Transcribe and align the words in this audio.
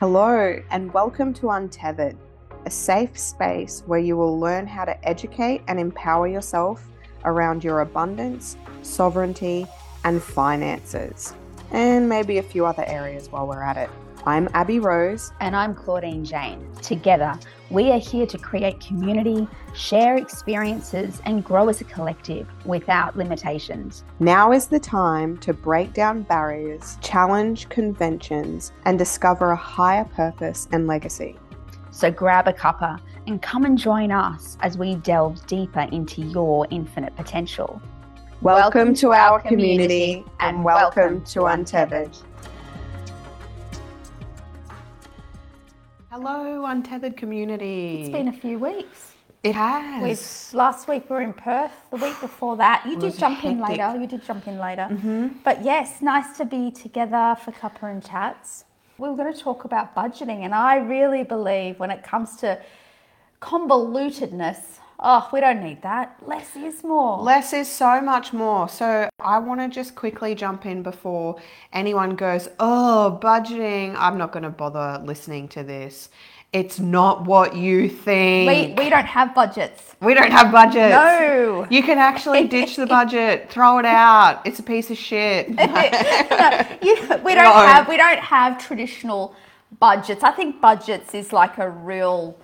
Hello, 0.00 0.58
and 0.70 0.90
welcome 0.94 1.34
to 1.34 1.50
Untethered, 1.50 2.16
a 2.64 2.70
safe 2.70 3.18
space 3.18 3.82
where 3.84 3.98
you 3.98 4.16
will 4.16 4.40
learn 4.40 4.66
how 4.66 4.86
to 4.86 5.06
educate 5.06 5.60
and 5.68 5.78
empower 5.78 6.26
yourself 6.26 6.82
around 7.26 7.62
your 7.62 7.80
abundance, 7.80 8.56
sovereignty, 8.80 9.66
and 10.04 10.22
finances, 10.22 11.34
and 11.72 12.08
maybe 12.08 12.38
a 12.38 12.42
few 12.42 12.64
other 12.64 12.86
areas 12.86 13.30
while 13.30 13.46
we're 13.46 13.62
at 13.62 13.76
it. 13.76 13.90
I'm 14.26 14.50
Abbey 14.52 14.80
Rose. 14.80 15.32
And 15.40 15.56
I'm 15.56 15.74
Claudine 15.74 16.26
Jane. 16.26 16.70
Together, 16.82 17.38
we 17.70 17.90
are 17.90 17.98
here 17.98 18.26
to 18.26 18.36
create 18.36 18.78
community, 18.78 19.48
share 19.74 20.18
experiences, 20.18 21.22
and 21.24 21.42
grow 21.42 21.70
as 21.70 21.80
a 21.80 21.84
collective 21.84 22.46
without 22.66 23.16
limitations. 23.16 24.04
Now 24.18 24.52
is 24.52 24.66
the 24.66 24.78
time 24.78 25.38
to 25.38 25.54
break 25.54 25.94
down 25.94 26.22
barriers, 26.22 26.98
challenge 27.00 27.70
conventions, 27.70 28.72
and 28.84 28.98
discover 28.98 29.52
a 29.52 29.56
higher 29.56 30.04
purpose 30.04 30.68
and 30.70 30.86
legacy. 30.86 31.38
So 31.90 32.10
grab 32.10 32.46
a 32.46 32.52
cuppa 32.52 33.00
and 33.26 33.40
come 33.40 33.64
and 33.64 33.78
join 33.78 34.12
us 34.12 34.58
as 34.60 34.76
we 34.76 34.96
delve 34.96 35.46
deeper 35.46 35.88
into 35.92 36.20
your 36.20 36.66
infinite 36.70 37.16
potential. 37.16 37.80
Welcome, 38.42 38.78
welcome 38.80 38.94
to, 38.96 39.12
our 39.12 39.40
community, 39.40 39.82
community 39.82 40.24
and 40.40 40.62
welcome, 40.62 41.02
welcome 41.02 41.24
to 41.24 41.44
Untethered. 41.44 42.16
Hello, 46.12 46.64
Untethered 46.64 47.16
community. 47.16 48.00
It's 48.00 48.10
been 48.10 48.26
a 48.26 48.32
few 48.32 48.58
weeks. 48.58 49.12
It 49.44 49.54
has. 49.54 50.02
We've, 50.02 50.58
last 50.58 50.88
week 50.88 51.08
we 51.08 51.14
were 51.14 51.22
in 51.22 51.32
Perth. 51.32 51.70
The 51.92 51.98
week 51.98 52.20
before 52.20 52.56
that, 52.56 52.84
you 52.84 52.98
did 52.98 53.16
jump 53.16 53.38
hectic. 53.38 53.52
in 53.52 53.60
later. 53.60 53.96
You 53.96 54.08
did 54.08 54.24
jump 54.24 54.48
in 54.48 54.58
later. 54.58 54.88
Mm-hmm. 54.90 55.28
But 55.44 55.64
yes, 55.64 56.02
nice 56.02 56.36
to 56.38 56.44
be 56.44 56.72
together 56.72 57.36
for 57.44 57.52
cuppa 57.52 57.92
and 57.92 58.04
chats. 58.04 58.64
We 58.98 59.08
are 59.08 59.14
going 59.14 59.32
to 59.32 59.38
talk 59.38 59.64
about 59.64 59.94
budgeting, 59.94 60.40
and 60.40 60.52
I 60.52 60.78
really 60.78 61.22
believe 61.22 61.78
when 61.78 61.92
it 61.92 62.02
comes 62.02 62.34
to 62.38 62.60
convolutedness, 63.40 64.79
Oh, 65.02 65.26
we 65.32 65.40
don't 65.40 65.62
need 65.62 65.80
that. 65.80 66.16
Less 66.26 66.54
is 66.56 66.84
more. 66.84 67.22
Less 67.22 67.54
is 67.54 67.70
so 67.70 68.02
much 68.02 68.34
more. 68.34 68.68
So 68.68 69.08
I 69.18 69.38
want 69.38 69.60
to 69.60 69.68
just 69.68 69.94
quickly 69.94 70.34
jump 70.34 70.66
in 70.66 70.82
before 70.82 71.36
anyone 71.72 72.16
goes, 72.16 72.48
oh, 72.58 73.18
budgeting. 73.22 73.96
I'm 73.96 74.18
not 74.18 74.30
going 74.30 74.42
to 74.42 74.50
bother 74.50 75.02
listening 75.02 75.48
to 75.48 75.62
this. 75.62 76.10
It's 76.52 76.78
not 76.78 77.24
what 77.24 77.56
you 77.56 77.88
think. 77.88 78.76
We, 78.78 78.84
we 78.84 78.90
don't 78.90 79.06
have 79.06 79.34
budgets. 79.34 79.94
We 80.02 80.14
don't 80.14 80.32
have 80.32 80.52
budgets. 80.52 80.92
No. 80.92 81.66
You 81.70 81.82
can 81.82 81.96
actually 81.96 82.48
ditch 82.48 82.76
the 82.76 82.86
budget, 82.98 83.50
throw 83.50 83.78
it 83.78 83.84
out. 83.86 84.42
It's 84.44 84.58
a 84.58 84.62
piece 84.62 84.90
of 84.90 84.98
shit. 84.98 85.48
no, 85.54 85.64
you, 86.82 86.96
we 87.24 87.34
don't 87.34 87.44
no. 87.44 87.52
have 87.52 87.88
we 87.88 87.96
don't 87.96 88.18
have 88.18 88.58
traditional 88.58 89.34
budgets. 89.78 90.24
I 90.24 90.32
think 90.32 90.60
budgets 90.60 91.14
is 91.14 91.32
like 91.32 91.58
a 91.58 91.70
real 91.70 92.36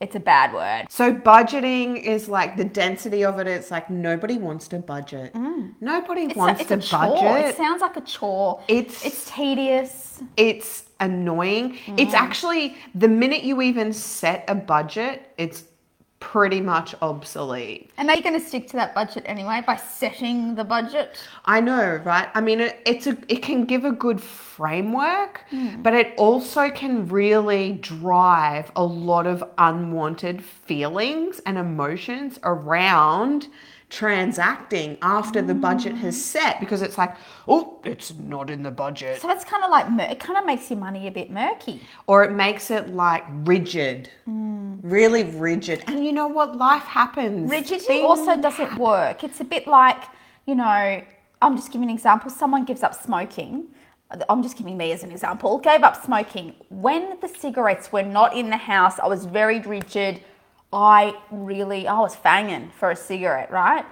it's 0.00 0.14
a 0.14 0.20
bad 0.20 0.52
word. 0.52 0.86
So 0.90 1.12
budgeting 1.12 2.02
is 2.02 2.28
like 2.28 2.56
the 2.56 2.64
density 2.64 3.24
of 3.24 3.38
it. 3.40 3.48
It's 3.48 3.70
like 3.70 3.90
nobody 3.90 4.38
wants 4.38 4.68
to 4.68 4.78
budget. 4.78 5.34
Mm. 5.34 5.74
Nobody 5.80 6.22
it's 6.22 6.36
wants 6.36 6.62
a, 6.62 6.64
to 6.64 6.76
budget. 6.76 7.46
It 7.46 7.56
sounds 7.56 7.80
like 7.80 7.96
a 7.96 8.00
chore. 8.02 8.62
It's 8.68 9.04
it's 9.04 9.30
tedious. 9.30 10.22
It's 10.36 10.84
annoying. 11.00 11.74
Mm. 11.86 12.00
It's 12.00 12.14
actually 12.14 12.76
the 12.94 13.08
minute 13.08 13.42
you 13.42 13.60
even 13.62 13.92
set 13.92 14.44
a 14.48 14.54
budget, 14.54 15.32
it's 15.36 15.64
pretty 16.20 16.60
much 16.60 16.94
obsolete. 17.00 17.90
And 17.96 18.10
are 18.10 18.16
you 18.16 18.22
going 18.22 18.38
to 18.38 18.44
stick 18.44 18.66
to 18.68 18.76
that 18.76 18.94
budget 18.94 19.22
anyway 19.26 19.62
by 19.66 19.76
setting 19.76 20.54
the 20.54 20.64
budget? 20.64 21.16
I 21.44 21.60
know, 21.60 22.00
right? 22.04 22.28
I 22.34 22.40
mean, 22.40 22.60
it, 22.60 22.80
it's 22.84 23.06
a 23.06 23.16
it 23.28 23.42
can 23.42 23.64
give 23.64 23.84
a 23.84 23.92
good 23.92 24.20
framework, 24.20 25.44
mm. 25.52 25.82
but 25.82 25.94
it 25.94 26.14
also 26.16 26.70
can 26.70 27.06
really 27.08 27.74
drive 27.74 28.72
a 28.74 28.84
lot 28.84 29.26
of 29.26 29.44
unwanted 29.58 30.44
feelings 30.44 31.40
and 31.46 31.56
emotions 31.56 32.40
around 32.42 33.48
transacting 33.90 34.98
after 35.00 35.40
the 35.40 35.54
budget 35.54 35.94
has 35.94 36.14
mm. 36.14 36.20
set 36.20 36.60
because 36.60 36.82
it's 36.82 36.98
like, 36.98 37.16
oh, 37.46 37.80
it's 37.84 38.12
not 38.14 38.50
in 38.50 38.62
the 38.62 38.70
budget. 38.70 39.20
So 39.20 39.30
it's 39.30 39.44
kind 39.44 39.64
of 39.64 39.70
like, 39.70 39.86
it 40.10 40.20
kind 40.20 40.38
of 40.38 40.44
makes 40.44 40.70
your 40.70 40.78
money 40.78 41.06
a 41.06 41.10
bit 41.10 41.30
murky. 41.30 41.80
Or 42.06 42.22
it 42.22 42.32
makes 42.32 42.70
it 42.70 42.90
like 42.90 43.24
rigid, 43.28 44.10
mm. 44.28 44.78
really 44.82 45.24
rigid. 45.24 45.84
And 45.86 46.04
you 46.04 46.12
know 46.12 46.28
what? 46.28 46.56
Life 46.56 46.82
happens. 46.82 47.50
Rigidity 47.50 47.86
Things 47.86 48.04
also 48.04 48.36
doesn't 48.36 48.66
happen. 48.66 48.78
work. 48.78 49.24
It's 49.24 49.40
a 49.40 49.44
bit 49.44 49.66
like, 49.66 50.04
you 50.46 50.54
know, 50.54 51.02
I'm 51.40 51.56
just 51.56 51.72
giving 51.72 51.88
an 51.88 51.94
example. 51.94 52.30
Someone 52.30 52.64
gives 52.64 52.82
up 52.82 52.94
smoking. 52.94 53.68
I'm 54.28 54.42
just 54.42 54.56
giving 54.56 54.76
me 54.76 54.92
as 54.92 55.02
an 55.02 55.10
example, 55.10 55.58
gave 55.58 55.82
up 55.82 56.02
smoking. 56.02 56.54
When 56.70 57.18
the 57.20 57.28
cigarettes 57.28 57.92
were 57.92 58.02
not 58.02 58.34
in 58.34 58.48
the 58.48 58.56
house, 58.56 58.98
I 58.98 59.06
was 59.06 59.26
very 59.26 59.60
rigid. 59.60 60.22
I 60.72 61.14
really, 61.30 61.86
I 61.86 61.98
was 61.98 62.14
fanging 62.14 62.72
for 62.72 62.90
a 62.90 62.96
cigarette, 62.96 63.50
right? 63.50 63.84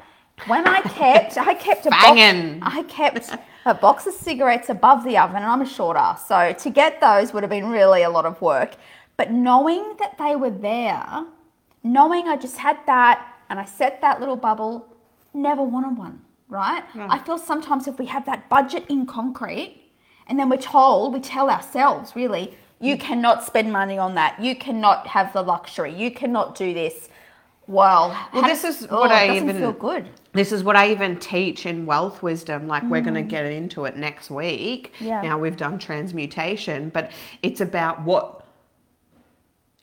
When 0.47 0.66
I 0.66 0.82
kept, 0.82 1.38
I 1.38 1.54
kept 1.54 1.87
a 1.87 1.91
banging. 1.91 2.60
Box, 2.60 2.76
I 2.76 2.82
kept 2.82 3.31
a 3.64 3.75
box 3.75 4.06
of 4.06 4.12
cigarettes 4.12 4.69
above 4.69 5.03
the 5.04 5.16
oven, 5.16 5.36
and 5.36 5.47
I'm 5.47 5.62
a 5.62 5.66
short 5.66 5.97
ass, 5.97 6.28
so 6.28 6.53
to 6.53 6.70
get 6.70 7.00
those 7.00 7.32
would 7.32 7.42
have 7.42 7.50
been 7.50 7.70
really 7.70 8.03
a 8.03 8.10
lot 8.10 8.26
of 8.26 8.41
work. 8.42 8.75
But 9.16 9.32
knowing 9.32 9.97
that 9.98 10.19
they 10.19 10.36
were 10.36 10.50
there, 10.50 11.25
knowing 11.82 12.28
I 12.28 12.36
just 12.36 12.59
had 12.59 12.78
that, 12.86 13.26
and 13.48 13.59
I 13.59 13.65
set 13.65 14.03
that 14.03 14.20
little 14.20 14.36
bubble, 14.36 14.86
never 15.32 15.62
wanted 15.62 15.97
one, 15.97 16.20
right? 16.48 16.84
I 17.09 17.19
feel 17.19 17.38
sometimes 17.38 17.88
if 17.88 17.98
we 17.98 18.04
have 18.06 18.26
that 18.26 18.50
budget 18.50 18.84
in 18.91 19.06
concrete, 19.06 19.82
and 20.26 20.38
then 20.38 20.50
we're 20.50 20.59
told, 20.59 21.15
we 21.15 21.20
tell 21.20 21.48
ourselves 21.48 22.15
really, 22.15 22.59
you 22.81 22.98
cannot 22.98 23.44
spend 23.44 23.72
money 23.72 23.98
on 23.98 24.14
that. 24.14 24.41
You 24.42 24.54
cannot 24.54 25.06
have 25.06 25.32
the 25.32 25.42
luxury. 25.42 25.94
You 25.94 26.10
cannot 26.10 26.54
do 26.54 26.75
this. 26.75 27.09
Well, 27.69 28.16
well, 28.32 28.42
this 28.42 28.62
is 28.62 28.87
oh, 28.91 29.00
what 29.00 29.10
I 29.10 29.37
even 29.37 29.56
feel 29.56 29.72
good. 29.72 30.09
This 30.32 30.53
is 30.53 30.62
what 30.62 30.76
I 30.76 30.92
even 30.92 31.19
teach 31.19 31.66
in 31.66 31.84
wealth 31.84 32.22
wisdom. 32.22 32.69
Like 32.69 32.84
mm. 32.84 32.91
we're 32.91 33.00
going 33.00 33.15
to 33.15 33.22
get 33.22 33.44
into 33.47 33.86
it 33.86 33.97
next 33.97 34.31
week. 34.31 34.92
Yeah. 35.00 35.20
Now 35.22 35.38
we've 35.38 35.56
done 35.56 35.78
transmutation, 35.78 36.91
but 36.91 37.10
it's 37.42 37.60
about 37.60 38.03
what 38.03 38.47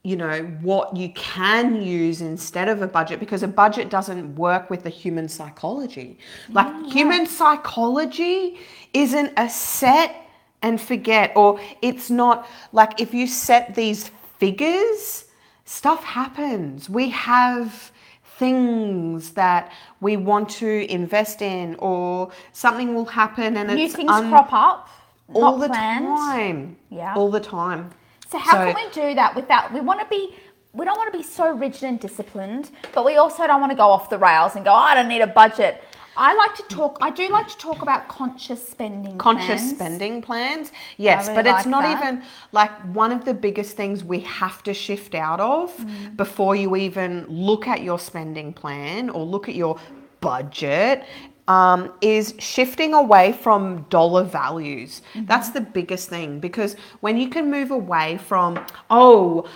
you 0.05 0.17
know 0.17 0.43
what 0.61 0.95
you 0.95 1.09
can 1.13 1.81
use 1.81 2.21
instead 2.21 2.67
of 2.67 2.81
a 2.81 2.87
budget 2.87 3.21
because 3.21 3.41
a 3.41 3.47
budget 3.47 3.89
doesn't 3.89 4.35
work 4.35 4.69
with 4.69 4.83
the 4.83 4.89
human 4.89 5.27
psychology. 5.27 6.19
Like 6.49 6.67
yeah. 6.67 6.93
human 6.93 7.25
psychology 7.25 8.59
isn't 8.93 9.33
a 9.37 9.49
set 9.49 10.22
and 10.63 10.81
forget. 10.81 11.31
Or 11.35 11.59
it's 11.81 12.09
not 12.09 12.47
like 12.71 12.99
if 12.99 13.13
you 13.13 13.27
set 13.27 13.75
these 13.75 14.09
figures, 14.39 15.25
stuff 15.65 16.03
happens. 16.03 16.89
We 16.89 17.09
have 17.09 17.91
things 18.37 19.31
that 19.31 19.71
we 20.01 20.17
want 20.17 20.49
to 20.49 20.91
invest 20.91 21.41
in, 21.41 21.75
or 21.75 22.31
something 22.51 22.95
will 22.95 23.05
happen 23.05 23.57
and 23.57 23.73
new 23.75 23.89
things 23.89 24.09
un- 24.09 24.29
crop 24.29 24.51
up 24.51 24.89
all 25.33 25.57
the 25.57 25.67
planned. 25.67 26.05
time. 26.05 26.77
Yeah, 26.89 27.13
all 27.15 27.29
the 27.29 27.39
time. 27.39 27.91
So 28.29 28.39
how 28.39 28.53
so, 28.53 28.73
can 28.73 28.75
we 28.75 28.89
do 28.91 29.13
that 29.13 29.35
without? 29.35 29.71
We 29.71 29.81
want 29.81 29.99
to 29.99 30.07
be. 30.07 30.35
We 30.73 30.85
don't 30.85 30.97
want 30.97 31.13
to 31.13 31.17
be 31.19 31.23
so 31.23 31.51
rigid 31.51 31.83
and 31.83 31.99
disciplined, 31.99 32.71
but 32.95 33.05
we 33.05 33.17
also 33.17 33.45
don't 33.45 33.61
want 33.61 33.71
to 33.71 33.75
go 33.75 33.89
off 33.89 34.09
the 34.09 34.17
rails 34.17 34.55
and 34.55 34.65
go, 34.65 34.71
oh, 34.71 34.75
I 34.75 34.95
don't 34.95 35.07
need 35.07 35.21
a 35.21 35.27
budget. 35.27 35.83
I 36.15 36.35
like 36.35 36.55
to 36.55 36.63
talk. 36.63 36.97
I 37.01 37.09
do 37.09 37.27
like 37.29 37.47
to 37.47 37.57
talk 37.57 37.81
about 37.81 38.07
conscious 38.07 38.65
spending. 38.67 39.17
Conscious 39.17 39.61
plans. 39.61 39.75
spending 39.75 40.21
plans, 40.21 40.71
yes, 40.97 41.27
really 41.27 41.43
but 41.43 41.47
it's 41.47 41.65
not 41.65 41.83
that. 41.83 41.97
even 41.97 42.23
like 42.51 42.71
one 42.93 43.11
of 43.11 43.25
the 43.25 43.33
biggest 43.33 43.75
things 43.75 44.03
we 44.03 44.19
have 44.21 44.63
to 44.63 44.73
shift 44.73 45.15
out 45.15 45.39
of 45.39 45.75
mm. 45.77 46.15
before 46.15 46.55
you 46.55 46.75
even 46.75 47.25
look 47.27 47.67
at 47.67 47.81
your 47.81 47.99
spending 47.99 48.53
plan 48.53 49.09
or 49.09 49.25
look 49.25 49.49
at 49.49 49.55
your 49.55 49.79
budget 50.21 51.03
um, 51.47 51.91
is 52.01 52.35
shifting 52.39 52.93
away 52.93 53.33
from 53.33 53.83
dollar 53.89 54.23
values. 54.23 55.01
Mm-hmm. 55.13 55.25
That's 55.25 55.49
the 55.49 55.61
biggest 55.61 56.09
thing 56.09 56.39
because 56.39 56.75
when 57.01 57.17
you 57.17 57.29
can 57.29 57.51
move 57.51 57.71
away 57.71 58.17
from, 58.17 58.63
oh, 58.89 59.49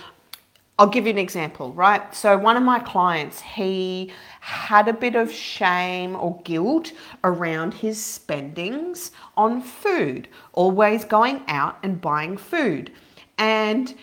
I'll 0.78 0.86
give 0.86 1.06
you 1.06 1.10
an 1.10 1.18
example, 1.18 1.72
right? 1.72 2.14
So, 2.14 2.38
one 2.38 2.56
of 2.56 2.62
my 2.62 2.78
clients, 2.78 3.40
he 3.40 4.12
had 4.48 4.88
a 4.88 4.94
bit 4.94 5.14
of 5.14 5.30
shame 5.30 6.16
or 6.16 6.40
guilt 6.42 6.92
around 7.22 7.74
his 7.74 8.02
spendings 8.02 9.12
on 9.36 9.60
food, 9.60 10.26
always 10.54 11.04
going 11.04 11.42
out 11.48 11.78
and 11.82 12.00
buying 12.00 12.38
food. 12.38 12.90
And 13.36 13.94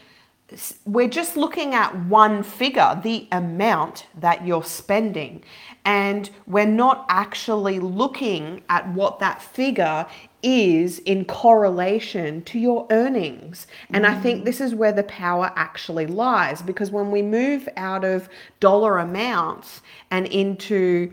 we're 0.86 1.10
just 1.10 1.36
looking 1.36 1.74
at 1.74 2.06
one 2.06 2.44
figure, 2.44 3.00
the 3.02 3.28
amount 3.32 4.06
that 4.20 4.46
you're 4.46 4.64
spending. 4.64 5.44
And 5.84 6.30
we're 6.46 6.68
not 6.68 7.08
actually 7.10 7.80
looking 7.80 8.64
at 8.70 8.88
what 8.90 9.18
that 9.20 9.42
figure 9.42 10.06
is 10.46 11.00
in 11.00 11.26
correlation 11.26 12.44
to 12.44 12.60
your 12.60 12.88
earnings. 12.92 13.66
And. 13.90 14.06
I 14.06 14.14
think 14.20 14.42
mm. 14.42 14.46
this 14.46 14.62
is 14.62 14.76
where 14.76 14.92
the 14.92 15.04
power 15.04 15.52
actually 15.56 16.06
lies 16.06 16.62
because 16.62 16.92
when 16.92 17.10
we 17.10 17.24
move 17.24 17.68
out 17.76 18.04
of 18.04 18.30
dollar 18.60 19.00
amounts 19.00 19.82
and 20.12 20.28
into 20.28 21.12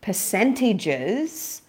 percentages, 0.00 1.62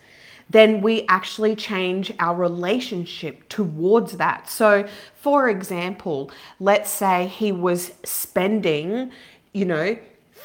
then 0.50 0.82
we 0.82 1.06
actually 1.08 1.56
change 1.56 2.12
our 2.20 2.36
relationship 2.36 3.48
towards 3.48 4.18
that. 4.18 4.50
So, 4.50 4.88
for 5.16 5.48
example, 5.48 6.32
let's 6.60 6.90
say 6.90 7.28
he 7.28 7.52
was 7.52 7.92
spending, 8.04 9.12
you 9.54 9.66
know, 9.66 9.98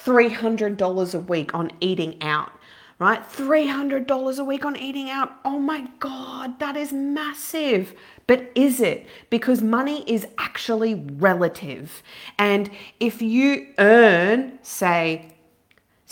$300 0.04 1.14
a 1.14 1.20
week 1.20 1.54
on 1.54 1.70
eating 1.80 2.22
out 2.22 2.52
right? 2.98 3.22
$300 3.22 4.38
a 4.38 4.44
week 4.44 4.64
on 4.64 4.76
eating 4.76 5.10
out. 5.10 5.32
Oh 5.44 5.58
my 5.58 5.86
God, 5.98 6.58
that 6.58 6.76
is 6.76 6.92
massive. 6.92 7.94
But 8.26 8.50
is 8.54 8.80
it? 8.80 9.06
Because 9.30 9.62
money 9.62 10.02
is 10.10 10.26
actually 10.38 10.94
relative. 10.94 12.02
And 12.38 12.70
if 12.98 13.20
you 13.20 13.68
earn, 13.78 14.58
say, 14.62 15.35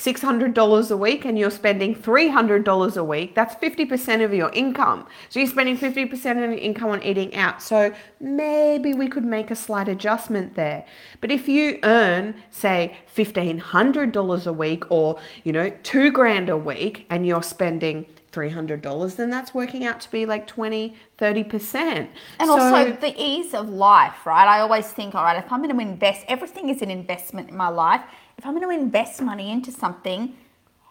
$600 0.05 0.91
a 0.91 0.97
week 0.97 1.25
and 1.25 1.39
you're 1.39 1.51
spending 1.51 1.95
$300 1.95 2.97
a 2.97 3.05
week, 3.05 3.35
that's 3.35 3.55
50% 3.55 4.23
of 4.23 4.35
your 4.35 4.51
income. 4.53 5.07
So 5.31 5.41
you're 5.41 5.49
spending 5.49 5.79
50% 5.79 6.13
of 6.33 6.37
your 6.37 6.53
income 6.53 6.91
on 6.91 7.03
eating 7.03 7.35
out. 7.35 7.63
So 7.63 7.95
maybe 8.21 8.93
we 8.93 9.09
could 9.09 9.25
make 9.25 9.51
a 9.51 9.57
slight 9.57 9.89
adjustment 9.89 10.57
there. 10.57 10.85
But 11.23 11.31
if 11.31 11.49
you 11.49 11.79
earn, 11.85 12.35
say, 12.51 12.99
$1,500 13.17 14.47
a 14.47 14.53
week 14.53 14.91
or, 14.91 15.19
you 15.43 15.53
know, 15.53 15.71
two 15.83 16.11
grand 16.11 16.51
a 16.51 16.57
week 16.57 17.07
and 17.09 17.27
you're 17.27 17.43
spending 17.43 18.05
$300, 18.31 19.17
then 19.17 19.31
that's 19.31 19.55
working 19.55 19.87
out 19.87 20.01
to 20.03 20.11
be 20.11 20.27
like 20.27 20.47
20, 20.47 20.95
30%. 21.19 21.75
And 21.85 22.09
so, 22.41 22.59
also 22.59 22.93
the 22.93 23.15
ease 23.17 23.55
of 23.55 23.71
life, 23.71 24.27
right? 24.27 24.47
I 24.47 24.61
always 24.61 24.89
think, 24.89 25.15
all 25.15 25.23
right, 25.23 25.43
if 25.43 25.51
I'm 25.51 25.63
going 25.63 25.75
to 25.75 25.81
invest, 25.81 26.25
everything 26.29 26.69
is 26.69 26.83
an 26.83 26.91
investment 26.91 27.49
in 27.49 27.57
my 27.57 27.69
life 27.69 28.03
if 28.39 28.47
I'm 28.47 28.59
going 28.59 28.69
to 28.69 28.83
invest 28.83 29.23
money 29.23 29.51
into 29.51 29.71
something, 29.71 30.37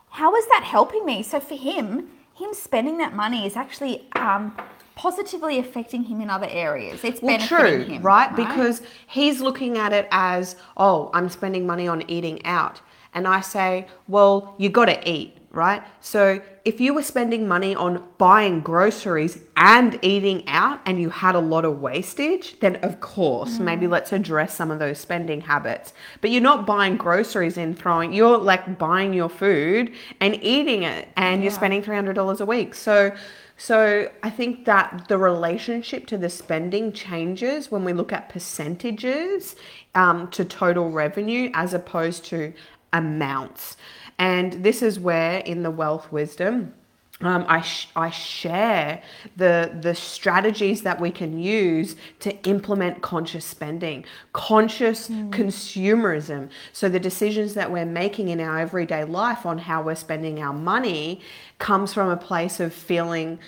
how 0.09 0.35
is 0.35 0.45
that 0.47 0.63
helping 0.63 1.05
me? 1.05 1.23
So 1.23 1.39
for 1.39 1.55
him, 1.55 2.09
him 2.35 2.53
spending 2.53 2.97
that 2.99 3.15
money 3.15 3.45
is 3.45 3.55
actually 3.55 4.07
um, 4.15 4.55
positively 4.95 5.59
affecting 5.59 6.03
him 6.03 6.21
in 6.21 6.29
other 6.29 6.47
areas. 6.49 7.03
It's 7.03 7.21
well, 7.21 7.37
benefiting 7.37 7.85
true, 7.85 7.95
him, 7.95 8.03
right? 8.03 8.27
right? 8.27 8.35
Because 8.35 8.81
he's 9.07 9.41
looking 9.41 9.77
at 9.77 9.93
it 9.93 10.07
as, 10.11 10.55
oh, 10.77 11.09
I'm 11.13 11.29
spending 11.29 11.65
money 11.65 11.87
on 11.87 12.09
eating 12.09 12.45
out. 12.45 12.81
And 13.15 13.27
I 13.27 13.41
say, 13.41 13.87
well, 14.07 14.55
you 14.57 14.69
got 14.69 14.85
to 14.85 15.09
eat 15.09 15.37
right? 15.53 15.83
So 16.01 16.41
if 16.65 16.81
you 16.81 16.95
were 16.95 17.03
spending 17.03 17.47
money 17.47 17.75
on 17.75 18.03
buying 18.17 18.61
groceries 18.61 19.39
and 19.55 19.99
eating 20.01 20.47
out 20.47 20.81
and 20.87 20.99
you 20.99 21.11
had 21.11 21.35
a 21.35 21.39
lot 21.39 21.63
of 21.63 21.79
wastage, 21.79 22.59
then 22.59 22.77
of 22.77 22.99
course, 22.99 23.57
mm. 23.57 23.61
maybe 23.61 23.85
let's 23.85 24.11
address 24.11 24.55
some 24.55 24.71
of 24.71 24.79
those 24.79 24.97
spending 24.97 25.41
habits. 25.41 25.93
But 26.21 26.31
you're 26.31 26.41
not 26.41 26.65
buying 26.65 26.97
groceries 26.97 27.57
and 27.57 27.77
throwing, 27.77 28.13
you're 28.13 28.37
like 28.37 28.79
buying 28.79 29.13
your 29.13 29.29
food 29.29 29.93
and 30.19 30.43
eating 30.43 30.83
it 30.83 31.07
and 31.15 31.39
yeah. 31.39 31.43
you're 31.43 31.51
spending 31.55 31.83
$300 31.83 32.41
a 32.41 32.45
week. 32.45 32.73
So 32.73 33.15
so 33.55 34.09
I 34.23 34.31
think 34.31 34.65
that 34.65 35.05
the 35.07 35.17
relationship 35.19 36.07
to 36.07 36.17
the 36.17 36.29
spending 36.29 36.91
changes 36.91 37.69
when 37.69 37.85
we 37.85 37.93
look 37.93 38.11
at 38.11 38.27
percentages 38.27 39.55
um, 39.93 40.27
to 40.31 40.43
total 40.43 40.89
revenue 40.89 41.51
as 41.53 41.75
opposed 41.75 42.25
to 42.25 42.53
amounts. 42.93 43.77
And 44.19 44.63
this 44.63 44.81
is 44.81 44.99
where, 44.99 45.39
in 45.39 45.63
the 45.63 45.71
wealth 45.71 46.11
wisdom, 46.11 46.73
um, 47.21 47.45
I, 47.47 47.61
sh- 47.61 47.87
I 47.95 48.09
share 48.09 49.01
the, 49.37 49.77
the 49.81 49.95
strategies 49.95 50.81
that 50.81 50.99
we 50.99 51.09
can 51.09 51.39
use 51.39 51.95
to 52.19 52.35
implement 52.43 53.01
conscious 53.01 53.45
spending, 53.45 54.03
conscious 54.33 55.07
mm. 55.07 55.29
consumerism. 55.29 56.49
So, 56.73 56.89
the 56.89 56.99
decisions 56.99 57.53
that 57.53 57.71
we're 57.71 57.85
making 57.85 58.29
in 58.29 58.39
our 58.39 58.59
everyday 58.59 59.03
life 59.05 59.45
on 59.45 59.57
how 59.57 59.81
we're 59.83 59.95
spending 59.95 60.41
our 60.41 60.53
money 60.53 61.21
comes 61.59 61.93
from 61.93 62.09
a 62.09 62.17
place 62.17 62.59
of 62.59 62.73
feeling 62.73 63.39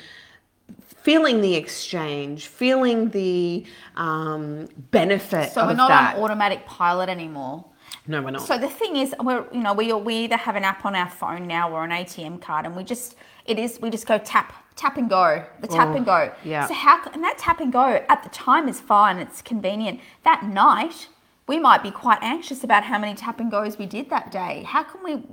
feeling 1.05 1.39
the 1.39 1.53
exchange, 1.53 2.47
feeling 2.47 3.11
the 3.11 3.63
um, 3.95 4.67
benefit. 4.89 5.51
So 5.51 5.63
we're 5.67 5.73
not 5.73 5.89
that. 5.89 6.15
on 6.15 6.23
automatic 6.23 6.65
pilot 6.65 7.09
anymore. 7.09 7.63
No, 8.07 8.21
we're 8.21 8.31
not. 8.31 8.41
So 8.41 8.57
the 8.57 8.69
thing 8.69 8.97
is, 8.97 9.15
we're 9.19 9.45
you 9.51 9.61
know 9.61 9.73
we 9.73 9.91
we 9.93 10.15
either 10.25 10.37
have 10.37 10.55
an 10.55 10.63
app 10.63 10.85
on 10.85 10.95
our 10.95 11.09
phone 11.09 11.47
now 11.47 11.71
or 11.71 11.83
an 11.83 11.91
ATM 11.91 12.41
card, 12.41 12.65
and 12.65 12.75
we 12.75 12.83
just 12.83 13.15
it 13.45 13.57
is 13.57 13.79
we 13.81 13.89
just 13.89 14.05
go 14.05 14.17
tap 14.17 14.53
tap 14.75 14.97
and 14.97 15.09
go 15.09 15.43
the 15.61 15.67
tap 15.67 15.89
oh, 15.89 15.95
and 15.95 16.05
go. 16.05 16.31
Oh, 16.31 16.35
yeah. 16.43 16.67
So 16.67 16.73
how 16.73 17.01
and 17.13 17.23
that 17.23 17.37
tap 17.37 17.59
and 17.59 17.71
go 17.71 18.05
at 18.07 18.23
the 18.23 18.29
time 18.29 18.67
is 18.67 18.79
fine, 18.79 19.17
it's 19.17 19.41
convenient. 19.41 19.99
That 20.23 20.43
night 20.43 21.07
we 21.47 21.59
might 21.59 21.83
be 21.83 21.91
quite 21.91 22.19
anxious 22.21 22.63
about 22.63 22.83
how 22.83 22.97
many 22.97 23.15
tap 23.15 23.39
and 23.39 23.49
goes 23.49 23.77
we 23.77 23.85
did 23.85 24.09
that 24.09 24.31
day. 24.31 24.63
How 24.67 24.83
can 24.83 25.03
we 25.03 25.23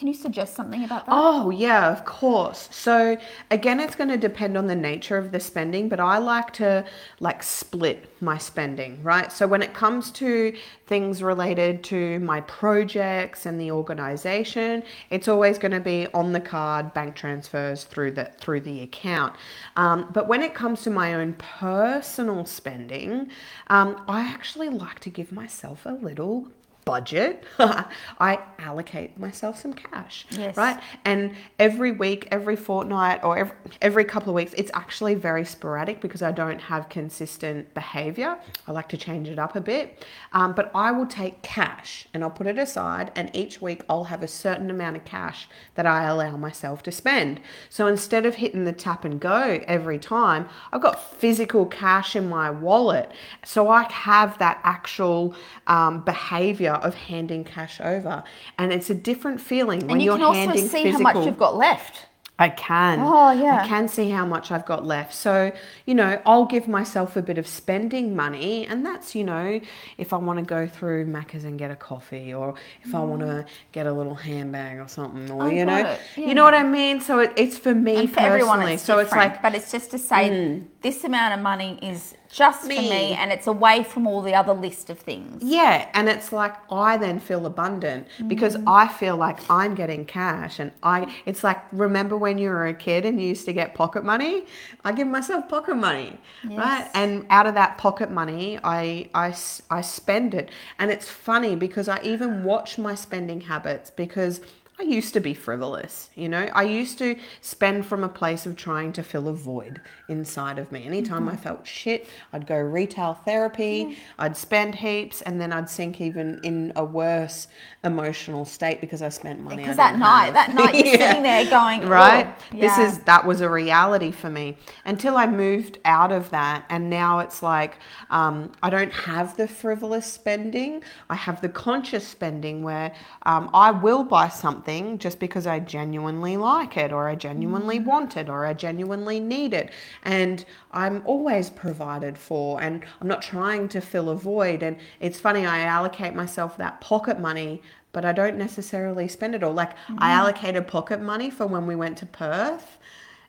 can 0.00 0.08
you 0.08 0.14
suggest 0.14 0.56
something 0.56 0.82
about 0.82 1.04
that? 1.04 1.12
Oh, 1.14 1.50
yeah, 1.50 1.92
of 1.92 2.06
course. 2.06 2.70
So, 2.72 3.18
again, 3.50 3.78
it's 3.80 3.94
going 3.94 4.08
to 4.08 4.16
depend 4.16 4.56
on 4.56 4.66
the 4.66 4.74
nature 4.74 5.18
of 5.18 5.30
the 5.30 5.38
spending, 5.38 5.90
but 5.90 6.00
I 6.00 6.16
like 6.16 6.54
to 6.54 6.86
like 7.20 7.42
split 7.42 8.06
my 8.22 8.38
spending, 8.38 9.02
right? 9.02 9.30
So, 9.30 9.46
when 9.46 9.60
it 9.60 9.74
comes 9.74 10.10
to 10.12 10.56
things 10.86 11.22
related 11.22 11.84
to 11.84 12.18
my 12.20 12.40
projects 12.40 13.44
and 13.44 13.60
the 13.60 13.72
organization, 13.72 14.84
it's 15.10 15.28
always 15.28 15.58
going 15.58 15.72
to 15.72 15.80
be 15.80 16.06
on 16.14 16.32
the 16.32 16.40
card, 16.40 16.94
bank 16.94 17.14
transfers 17.14 17.84
through 17.84 18.12
the 18.12 18.24
through 18.38 18.60
the 18.60 18.80
account. 18.80 19.36
Um, 19.76 20.08
but 20.14 20.28
when 20.28 20.42
it 20.42 20.54
comes 20.54 20.80
to 20.84 20.90
my 20.90 21.12
own 21.12 21.34
personal 21.34 22.46
spending, 22.46 23.28
um, 23.66 24.02
I 24.08 24.22
actually 24.22 24.70
like 24.70 25.00
to 25.00 25.10
give 25.10 25.30
myself 25.30 25.84
a 25.84 25.92
little 25.92 26.48
budget, 26.84 27.44
I 27.58 28.38
allocate 28.58 29.18
myself 29.18 29.60
some 29.60 29.72
cash. 29.72 30.26
Yes. 30.30 30.56
Right. 30.56 30.80
And 31.04 31.34
every 31.58 31.92
week, 31.92 32.28
every 32.30 32.56
fortnight, 32.56 33.22
or 33.22 33.38
every, 33.38 33.56
every 33.82 34.04
couple 34.04 34.30
of 34.30 34.34
weeks, 34.34 34.52
it's 34.56 34.70
actually 34.74 35.14
very 35.14 35.44
sporadic 35.44 36.00
because 36.00 36.22
I 36.22 36.32
don't 36.32 36.60
have 36.60 36.88
consistent 36.88 37.72
behavior. 37.74 38.38
I 38.66 38.72
like 38.72 38.88
to 38.90 38.96
change 38.96 39.28
it 39.28 39.38
up 39.38 39.56
a 39.56 39.60
bit. 39.60 40.04
Um, 40.32 40.52
but 40.52 40.70
I 40.74 40.92
will 40.92 41.06
take 41.06 41.42
cash 41.42 42.06
and 42.14 42.22
I'll 42.22 42.30
put 42.30 42.46
it 42.46 42.58
aside, 42.58 43.12
and 43.16 43.30
each 43.34 43.60
week 43.60 43.82
I'll 43.88 44.04
have 44.04 44.22
a 44.22 44.28
certain 44.28 44.70
amount 44.70 44.96
of 44.96 45.04
cash 45.04 45.48
that 45.74 45.86
I 45.86 46.04
allow 46.04 46.36
myself 46.36 46.82
to 46.84 46.92
spend. 46.92 47.40
So 47.68 47.86
instead 47.86 48.26
of 48.26 48.34
hitting 48.36 48.64
the 48.64 48.72
tap 48.72 49.04
and 49.04 49.20
go 49.20 49.60
every 49.66 49.98
time, 49.98 50.48
I've 50.72 50.82
got 50.82 51.14
physical 51.18 51.66
cash 51.66 52.16
in 52.16 52.28
my 52.28 52.50
wallet. 52.50 53.10
So 53.44 53.68
I 53.68 53.84
have 53.90 54.38
that 54.38 54.60
actual 54.64 55.34
um, 55.66 56.02
behavior 56.04 56.69
of 56.74 56.94
handing 56.94 57.44
cash 57.44 57.80
over, 57.80 58.22
and 58.58 58.72
it's 58.72 58.90
a 58.90 58.94
different 58.94 59.40
feeling 59.40 59.80
when 59.80 59.92
and 59.92 60.02
you 60.02 60.12
are 60.12 60.18
can 60.18 60.34
handing 60.34 60.62
also 60.62 60.76
see 60.76 60.82
physical. 60.84 61.06
how 61.06 61.12
much 61.12 61.26
you've 61.26 61.38
got 61.38 61.56
left. 61.56 62.06
I 62.40 62.48
can. 62.48 63.00
Oh, 63.00 63.32
yeah. 63.32 63.64
I 63.64 63.68
can 63.68 63.86
see 63.86 64.08
how 64.08 64.24
much 64.24 64.50
I've 64.50 64.64
got 64.64 64.86
left. 64.86 65.12
So, 65.12 65.52
you 65.84 65.94
know, 65.94 66.22
I'll 66.24 66.46
give 66.46 66.66
myself 66.66 67.14
a 67.16 67.20
bit 67.20 67.36
of 67.36 67.46
spending 67.46 68.16
money. 68.16 68.66
And 68.66 68.84
that's, 68.84 69.14
you 69.14 69.24
know, 69.24 69.60
if 69.98 70.14
I 70.14 70.16
want 70.16 70.38
to 70.38 70.44
go 70.44 70.66
through 70.66 71.04
Macca's 71.04 71.44
and 71.44 71.58
get 71.58 71.70
a 71.70 71.76
coffee 71.76 72.32
or 72.32 72.54
if 72.82 72.92
mm. 72.92 72.94
I 72.94 73.00
want 73.00 73.20
to 73.20 73.44
get 73.72 73.86
a 73.86 73.92
little 73.92 74.14
handbag 74.14 74.78
or 74.78 74.88
something 74.88 75.30
or, 75.30 75.42
I 75.42 75.50
you 75.50 75.66
know, 75.66 75.76
yeah. 75.76 75.98
you 76.16 76.34
know 76.34 76.44
what 76.44 76.54
I 76.54 76.62
mean? 76.62 77.02
So 77.02 77.18
it, 77.18 77.34
it's 77.36 77.58
for 77.58 77.74
me 77.74 77.96
and 77.96 78.08
for 78.08 78.14
personally. 78.14 78.40
Everyone 78.40 78.68
it's 78.68 78.82
so 78.84 78.98
it's 79.00 79.12
like, 79.12 79.42
but 79.42 79.54
it's 79.54 79.70
just 79.70 79.90
to 79.90 79.98
say 79.98 80.30
mm. 80.30 80.64
this 80.80 81.04
amount 81.04 81.34
of 81.34 81.40
money 81.40 81.78
is 81.82 82.14
just 82.32 82.64
me. 82.66 82.76
for 82.76 82.82
me 82.82 83.12
and 83.12 83.32
it's 83.32 83.46
away 83.46 83.82
from 83.82 84.06
all 84.06 84.22
the 84.22 84.34
other 84.34 84.52
list 84.52 84.88
of 84.90 84.98
things. 84.98 85.42
Yeah, 85.42 85.88
and 85.94 86.08
it's 86.08 86.32
like 86.32 86.54
I 86.72 86.96
then 86.96 87.18
feel 87.18 87.44
abundant 87.46 88.06
mm. 88.18 88.28
because 88.28 88.56
I 88.66 88.88
feel 88.88 89.16
like 89.16 89.38
I'm 89.50 89.74
getting 89.74 90.04
cash 90.04 90.58
and 90.58 90.70
I 90.82 91.14
it's 91.26 91.42
like 91.42 91.60
remember 91.72 92.16
when 92.16 92.38
you 92.38 92.50
were 92.50 92.66
a 92.66 92.74
kid 92.74 93.04
and 93.04 93.20
you 93.20 93.28
used 93.28 93.46
to 93.46 93.52
get 93.52 93.74
pocket 93.74 94.04
money? 94.04 94.44
I 94.84 94.92
give 94.92 95.08
myself 95.08 95.48
pocket 95.48 95.76
money, 95.76 96.18
yes. 96.48 96.58
right? 96.58 96.88
And 96.94 97.26
out 97.30 97.46
of 97.46 97.54
that 97.54 97.78
pocket 97.78 98.10
money, 98.10 98.58
I 98.62 99.08
I 99.14 99.34
I 99.70 99.80
spend 99.80 100.34
it. 100.34 100.50
And 100.78 100.90
it's 100.90 101.08
funny 101.08 101.56
because 101.56 101.88
I 101.88 102.00
even 102.02 102.44
watch 102.44 102.78
my 102.78 102.94
spending 102.94 103.40
habits 103.40 103.90
because 103.90 104.40
I 104.80 104.84
used 104.84 105.12
to 105.12 105.20
be 105.20 105.34
frivolous, 105.34 106.08
you 106.14 106.26
know. 106.26 106.48
I 106.54 106.62
used 106.62 106.96
to 106.98 107.16
spend 107.42 107.84
from 107.84 108.02
a 108.02 108.08
place 108.08 108.46
of 108.46 108.56
trying 108.56 108.94
to 108.94 109.02
fill 109.02 109.28
a 109.28 109.32
void 109.34 109.78
inside 110.08 110.58
of 110.58 110.72
me. 110.72 110.86
Anytime 110.86 111.26
mm-hmm. 111.26 111.34
I 111.34 111.36
felt 111.36 111.66
shit, 111.66 112.08
I'd 112.32 112.46
go 112.46 112.56
retail 112.56 113.12
therapy, 113.12 113.84
mm. 113.84 113.96
I'd 114.18 114.38
spend 114.38 114.74
heaps, 114.74 115.20
and 115.20 115.38
then 115.38 115.52
I'd 115.52 115.68
sink 115.68 116.00
even 116.00 116.40
in 116.44 116.72
a 116.76 116.84
worse 116.84 117.48
emotional 117.84 118.46
state 118.46 118.80
because 118.80 119.02
I 119.02 119.10
spent 119.10 119.40
money. 119.40 119.58
Because 119.58 119.76
that 119.76 119.98
night, 119.98 120.34
have. 120.34 120.34
that 120.34 120.54
night, 120.54 120.74
you're 120.74 120.86
yeah. 120.98 121.08
sitting 121.08 121.24
there 121.24 121.44
going, 121.44 121.86
right. 121.86 122.34
Yeah. 122.50 122.78
This 122.78 122.94
is 122.94 122.98
that 123.00 123.26
was 123.26 123.42
a 123.42 123.50
reality 123.50 124.10
for 124.10 124.30
me 124.30 124.56
until 124.86 125.18
I 125.18 125.26
moved 125.26 125.78
out 125.84 126.10
of 126.10 126.30
that, 126.30 126.64
and 126.70 126.88
now 126.88 127.18
it's 127.18 127.42
like 127.42 127.76
um, 128.08 128.50
I 128.62 128.70
don't 128.70 128.92
have 128.92 129.36
the 129.36 129.46
frivolous 129.46 130.06
spending. 130.06 130.82
I 131.10 131.16
have 131.16 131.42
the 131.42 131.50
conscious 131.50 132.08
spending 132.08 132.62
where 132.62 132.94
um, 133.26 133.50
I 133.52 133.72
will 133.72 134.04
buy 134.04 134.30
something 134.30 134.69
something 134.70 134.98
just 134.98 135.18
because 135.18 135.46
I 135.46 135.60
genuinely 135.60 136.36
like 136.36 136.76
it 136.76 136.92
or 136.92 137.08
I 137.08 137.14
genuinely 137.14 137.78
mm. 137.78 137.84
want 137.84 138.16
it 138.16 138.28
or 138.28 138.46
I 138.46 138.54
genuinely 138.54 139.20
need 139.20 139.54
it. 139.54 139.70
And 140.04 140.44
I'm 140.72 141.02
always 141.04 141.50
provided 141.50 142.16
for 142.16 142.60
and 142.60 142.84
I'm 143.00 143.08
not 143.08 143.22
trying 143.22 143.68
to 143.68 143.80
fill 143.80 144.10
a 144.10 144.16
void. 144.16 144.62
And 144.62 144.76
it's 145.00 145.20
funny, 145.20 145.46
I 145.46 145.60
allocate 145.62 146.14
myself 146.14 146.56
that 146.58 146.80
pocket 146.80 147.18
money, 147.18 147.62
but 147.92 148.04
I 148.04 148.12
don't 148.12 148.36
necessarily 148.36 149.08
spend 149.08 149.34
it 149.34 149.42
all. 149.42 149.52
Like 149.52 149.76
mm. 149.88 149.96
I 149.98 150.12
allocated 150.12 150.66
pocket 150.66 151.00
money 151.00 151.30
for 151.30 151.46
when 151.46 151.66
we 151.66 151.76
went 151.76 151.98
to 151.98 152.06
Perth 152.06 152.78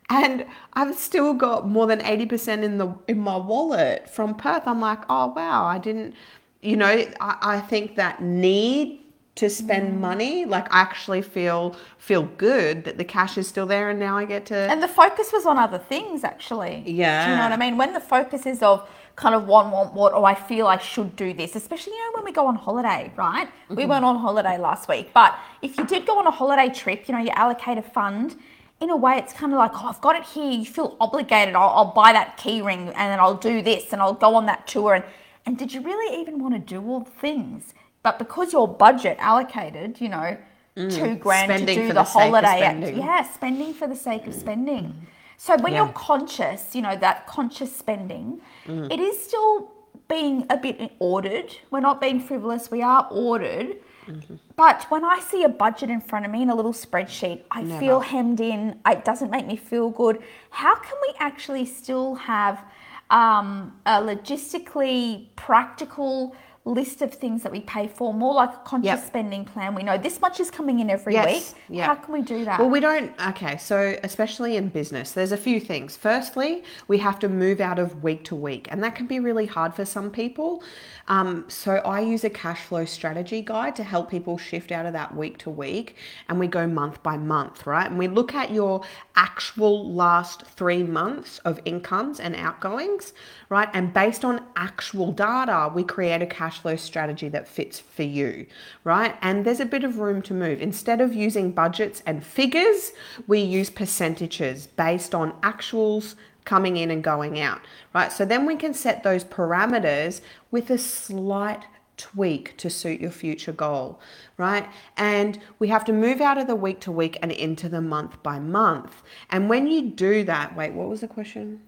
and 0.10 0.45
I've 0.74 0.95
still 0.95 1.33
got 1.33 1.67
more 1.67 1.88
than 1.88 2.00
80% 2.00 2.63
in 2.63 2.77
the 2.77 2.93
in 3.07 3.19
my 3.19 3.38
wallet 3.38 4.10
from 4.10 4.36
Perth. 4.36 4.63
I'm 4.65 4.81
like, 4.81 5.00
oh 5.10 5.27
wow, 5.27 5.65
I 5.65 5.77
didn't 5.79 6.15
you 6.62 6.77
know, 6.77 7.07
I, 7.19 7.38
I 7.41 7.60
think 7.60 7.95
that 7.95 8.21
need 8.21 9.00
to 9.35 9.50
spend 9.50 10.00
money 10.00 10.45
like 10.45 10.71
I 10.73 10.81
actually 10.81 11.21
feel 11.21 11.75
feel 11.97 12.23
good 12.23 12.83
that 12.83 12.97
the 12.97 13.05
cash 13.05 13.38
is 13.38 13.47
still 13.47 13.65
there 13.65 13.89
and 13.89 14.00
now 14.00 14.17
I 14.17 14.25
get 14.25 14.45
to 14.47 14.55
And 14.55 14.83
the 14.83 14.88
focus 14.88 15.31
was 15.31 15.45
on 15.45 15.57
other 15.57 15.77
things 15.77 16.23
actually. 16.23 16.83
Yeah. 16.85 17.25
Do 17.25 17.31
you 17.31 17.38
know 17.38 17.43
what 17.43 17.51
I 17.53 17.57
mean? 17.57 17.77
When 17.77 17.93
the 17.93 18.01
focus 18.01 18.45
is 18.45 18.61
of 18.61 18.88
kind 19.15 19.35
of 19.35 19.45
want, 19.45 19.71
want, 19.71 19.93
what, 19.93 20.13
or 20.13 20.25
I 20.25 20.35
feel 20.35 20.67
I 20.67 20.77
should 20.77 21.15
do 21.15 21.33
this, 21.33 21.55
especially, 21.55 21.93
you 21.93 22.00
know, 22.00 22.11
when 22.15 22.25
we 22.25 22.31
go 22.31 22.47
on 22.47 22.55
holiday, 22.55 23.11
right? 23.15 23.47
Mm-hmm. 23.47 23.75
We 23.75 23.85
went 23.85 24.05
on 24.05 24.17
holiday 24.17 24.57
last 24.57 24.88
week, 24.88 25.11
but 25.13 25.38
if 25.61 25.77
you 25.77 25.85
did 25.85 26.05
go 26.05 26.17
on 26.17 26.27
a 26.27 26.31
holiday 26.31 26.73
trip, 26.73 27.07
you 27.07 27.13
know, 27.13 27.21
you 27.21 27.29
allocate 27.35 27.77
a 27.77 27.81
fund, 27.81 28.38
in 28.79 28.89
a 28.89 28.97
way, 28.97 29.17
it's 29.17 29.31
kind 29.31 29.53
of 29.53 29.59
like, 29.59 29.71
oh, 29.75 29.89
I've 29.89 30.01
got 30.01 30.15
it 30.15 30.23
here. 30.23 30.51
You 30.51 30.65
feel 30.65 30.97
obligated. 31.00 31.53
I'll, 31.53 31.69
I'll 31.69 31.93
buy 31.93 32.13
that 32.13 32.35
key 32.38 32.63
ring 32.63 32.88
and 32.88 33.11
then 33.11 33.19
I'll 33.19 33.35
do 33.35 33.61
this 33.61 33.93
and 33.93 34.01
I'll 34.01 34.15
go 34.15 34.33
on 34.33 34.47
that 34.47 34.65
tour. 34.65 34.95
And, 34.95 35.05
and 35.45 35.55
did 35.55 35.71
you 35.71 35.81
really 35.81 36.19
even 36.19 36.39
want 36.39 36.55
to 36.55 36.59
do 36.59 36.83
all 36.88 37.01
the 37.01 37.11
things? 37.11 37.75
But 38.03 38.20
because 38.20 38.51
your 38.53 38.67
budget 38.67 39.17
allocated, 39.20 40.01
you 40.01 40.10
know, 40.10 40.38
mm, 40.75 40.96
two 40.96 41.15
grand 41.15 41.67
to 41.67 41.75
do 41.75 41.88
the, 41.88 41.93
the 41.93 42.03
holiday, 42.03 42.96
yeah, 42.98 43.24
spending 43.31 43.74
for 43.74 43.88
the 43.88 43.96
sake 43.96 44.25
of 44.27 44.34
spending. 44.34 44.86
Mm. 44.86 44.93
So 45.38 45.58
when 45.58 45.74
yeah. 45.74 45.86
you're 45.86 45.93
conscious, 45.93 46.75
you 46.75 46.81
know, 46.81 46.96
that 46.98 47.27
conscious 47.27 47.75
spending, 47.75 48.41
mm. 48.65 48.91
it 48.91 49.00
is 49.00 49.24
still 49.24 49.72
being 50.08 50.46
a 50.50 50.58
bit 50.58 50.91
ordered. 51.00 51.55
We're 51.72 51.79
not 51.79 52.01
being 52.01 52.20
frivolous, 52.20 52.70
we 52.70 52.81
are 52.81 53.08
ordered. 53.10 53.77
Mm-hmm. 54.08 54.36
But 54.55 54.86
when 54.89 55.05
I 55.05 55.20
see 55.20 55.43
a 55.43 55.50
budget 55.50 55.89
in 55.89 56.01
front 56.01 56.25
of 56.25 56.31
me 56.31 56.41
in 56.41 56.50
a 56.50 56.55
little 56.55 56.74
spreadsheet, 56.74 57.41
I 57.51 57.62
Never. 57.62 57.79
feel 57.79 58.00
hemmed 58.01 58.41
in. 58.41 58.79
It 58.86 59.05
doesn't 59.05 59.29
make 59.29 59.48
me 59.48 59.55
feel 59.55 59.89
good. 59.89 60.22
How 60.50 60.75
can 60.75 60.98
we 61.08 61.13
actually 61.20 61.65
still 61.65 62.15
have 62.15 62.63
um, 63.10 63.79
a 63.86 64.01
logistically 64.01 65.27
practical 65.36 66.36
list 66.63 67.01
of 67.01 67.12
things 67.12 67.41
that 67.41 67.51
we 67.51 67.62
pay 67.62 67.88
for, 67.88 68.13
more 68.13 68.36
like 68.36 68.53
a 68.53 68.58
conscious 68.58 68.86
yep. 68.86 69.06
spending 69.06 69.44
plan. 69.44 69.74
We 69.74 69.82
know 69.82 69.98
this 69.98 70.22
much 70.22 70.39
is 70.39 70.51
coming 70.51 70.80
in 70.80 70.91
every 70.91 71.13
yes. 71.13 71.53
week. 71.56 71.63
Yep. 71.77 71.86
How 71.88 71.96
can 71.96 72.13
we 72.13 72.22
do 72.22 72.46
that? 72.46 72.60
Well, 72.60 72.70
we 72.70 72.80
don't. 72.80 73.12
Okay, 73.30 73.58
so 73.58 73.98
especially 74.03 74.58
in 74.58 74.70
business, 74.70 75.12
there's 75.12 75.32
a 75.32 75.38
few 75.38 75.60
things. 75.60 75.98
Firstly, 75.98 76.63
we 76.88 77.00
have 77.00 77.18
to 77.20 77.30
move 77.30 77.62
out 77.62 77.80
of 77.80 78.03
week 78.03 78.24
to 78.25 78.36
week, 78.36 78.68
and 78.70 78.84
that 78.84 78.94
can 78.94 79.08
be 79.08 79.20
really 79.20 79.48
hard 79.48 79.74
for 79.74 79.86
some 79.86 80.12
people. 80.12 80.63
Um, 81.08 81.46
so 81.48 81.77
I 81.77 82.00
use 82.01 82.24
a 82.24 82.30
cash 82.30 82.62
flow 82.62 82.86
strategy 82.86 83.41
guide 83.41 83.75
to 83.77 83.84
help 83.84 84.12
people 84.12 84.38
shift 84.38 84.72
out 84.72 84.86
of 84.86 84.94
that 84.94 85.15
week 85.15 85.39
to 85.39 85.50
week, 85.50 85.96
and 86.30 86.39
we 86.39 86.46
go 86.46 86.68
month 86.68 87.01
by 87.01 87.18
month, 87.18 87.65
right? 87.65 87.89
And 87.89 87.98
we 87.98 88.08
look 88.08 88.36
at 88.36 88.51
your 88.51 88.84
actual 89.15 89.91
last 89.91 90.46
three 90.46 90.84
months 90.84 91.39
of 91.39 91.60
incomes 91.65 92.20
and 92.20 92.36
outgoings, 92.36 93.13
right? 93.50 93.70
And 93.74 93.91
based 93.94 94.24
on 94.24 94.44
actual 94.56 95.12
data, 95.12 95.72
we 95.74 95.84
create 95.84 96.22
a 96.22 96.27
cash 96.27 96.50
flow 96.60 96.75
strategy 96.75 97.29
that 97.29 97.48
fits 97.48 97.79
for 97.79 98.03
you, 98.03 98.46
right? 98.84 99.17
And 99.22 99.46
there's 99.46 99.60
a 99.60 99.65
bit 99.65 99.84
of 99.84 100.00
room 100.00 100.22
to 100.24 100.34
move. 100.34 100.62
Instead 100.62 101.01
of 101.01 101.13
using 101.13 101.51
budgets 101.51 102.03
and 102.05 102.24
figures, 102.24 102.91
we 103.27 103.39
use 103.39 103.70
percentages 103.70 104.67
based 104.67 105.15
on 105.15 105.34
actuals 105.41 106.15
coming 106.46 106.77
in 106.77 106.91
and 106.91 107.03
going 107.03 107.39
out, 107.39 107.62
right? 107.93 108.12
So 108.12 108.25
then 108.25 108.46
we 108.46 108.55
can 108.55 108.74
set 108.74 109.03
those 109.03 109.24
parameters 109.24 110.22
with 110.50 110.70
a 110.70 110.77
slight 110.77 111.65
tweak 111.98 112.58
to 112.58 112.70
suit 112.70 113.00
your 113.00 113.12
future 113.12 113.51
goal, 113.51 114.00
right? 114.38 114.67
And 114.98 115.39
we 115.60 115.67
have 115.67 115.86
to 115.86 115.93
move 115.93 116.20
out 116.20 116.39
of 116.39 116.48
the 116.48 116.55
week 116.55 116.79
to 116.81 116.91
week 116.91 117.17
and 117.22 117.31
into 117.31 117.70
the 117.70 117.81
month 117.81 118.22
by 118.24 118.39
month. 118.39 119.03
And 119.29 119.50
when 119.50 119.67
you 119.67 119.91
do 119.91 120.24
that, 120.24 120.55
wait, 120.55 120.74
what 120.74 120.89
was 120.89 121.01
the 121.01 121.08
question? 121.08 121.62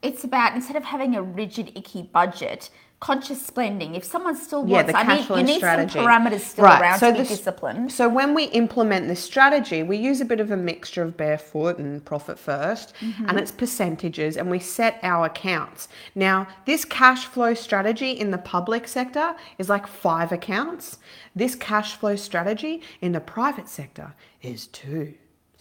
It's 0.00 0.22
about 0.22 0.54
instead 0.54 0.76
of 0.76 0.84
having 0.84 1.16
a 1.16 1.22
rigid, 1.22 1.72
icky 1.74 2.02
budget, 2.02 2.70
conscious 3.00 3.40
spending. 3.44 3.94
If 3.94 4.04
someone 4.04 4.36
still 4.36 4.60
wants, 4.60 4.72
yeah, 4.72 4.82
the 4.82 4.92
cash 4.92 5.20
I 5.20 5.24
flow 5.24 5.36
you 5.38 5.42
need 5.42 5.56
strategy. 5.56 5.94
some 5.94 6.04
parameters 6.04 6.40
still 6.40 6.66
right. 6.66 6.80
around 6.80 6.98
so 6.98 7.10
to 7.10 7.22
be 7.22 7.28
disciplined. 7.28 7.90
So 7.90 8.08
when 8.08 8.34
we 8.34 8.44
implement 8.44 9.08
this 9.08 9.20
strategy, 9.20 9.82
we 9.82 9.96
use 9.96 10.20
a 10.20 10.24
bit 10.26 10.38
of 10.38 10.50
a 10.50 10.56
mixture 10.56 11.02
of 11.02 11.16
barefoot 11.16 11.78
and 11.78 12.04
profit 12.04 12.36
1st 12.36 12.92
mm-hmm. 13.00 13.28
and 13.28 13.38
it's 13.38 13.50
percentages, 13.50 14.36
and 14.36 14.50
we 14.50 14.58
set 14.58 15.00
our 15.02 15.26
accounts. 15.26 15.88
Now, 16.14 16.46
this 16.66 16.84
cash 16.84 17.24
flow 17.24 17.54
strategy 17.54 18.12
in 18.12 18.30
the 18.30 18.38
public 18.38 18.86
sector 18.86 19.34
is 19.56 19.70
like 19.70 19.86
five 19.86 20.30
accounts. 20.30 20.98
This 21.34 21.54
cash 21.54 21.96
flow 21.96 22.16
strategy 22.16 22.82
in 23.00 23.12
the 23.12 23.20
private 23.20 23.68
sector 23.68 24.14
is 24.42 24.66
two 24.66 25.14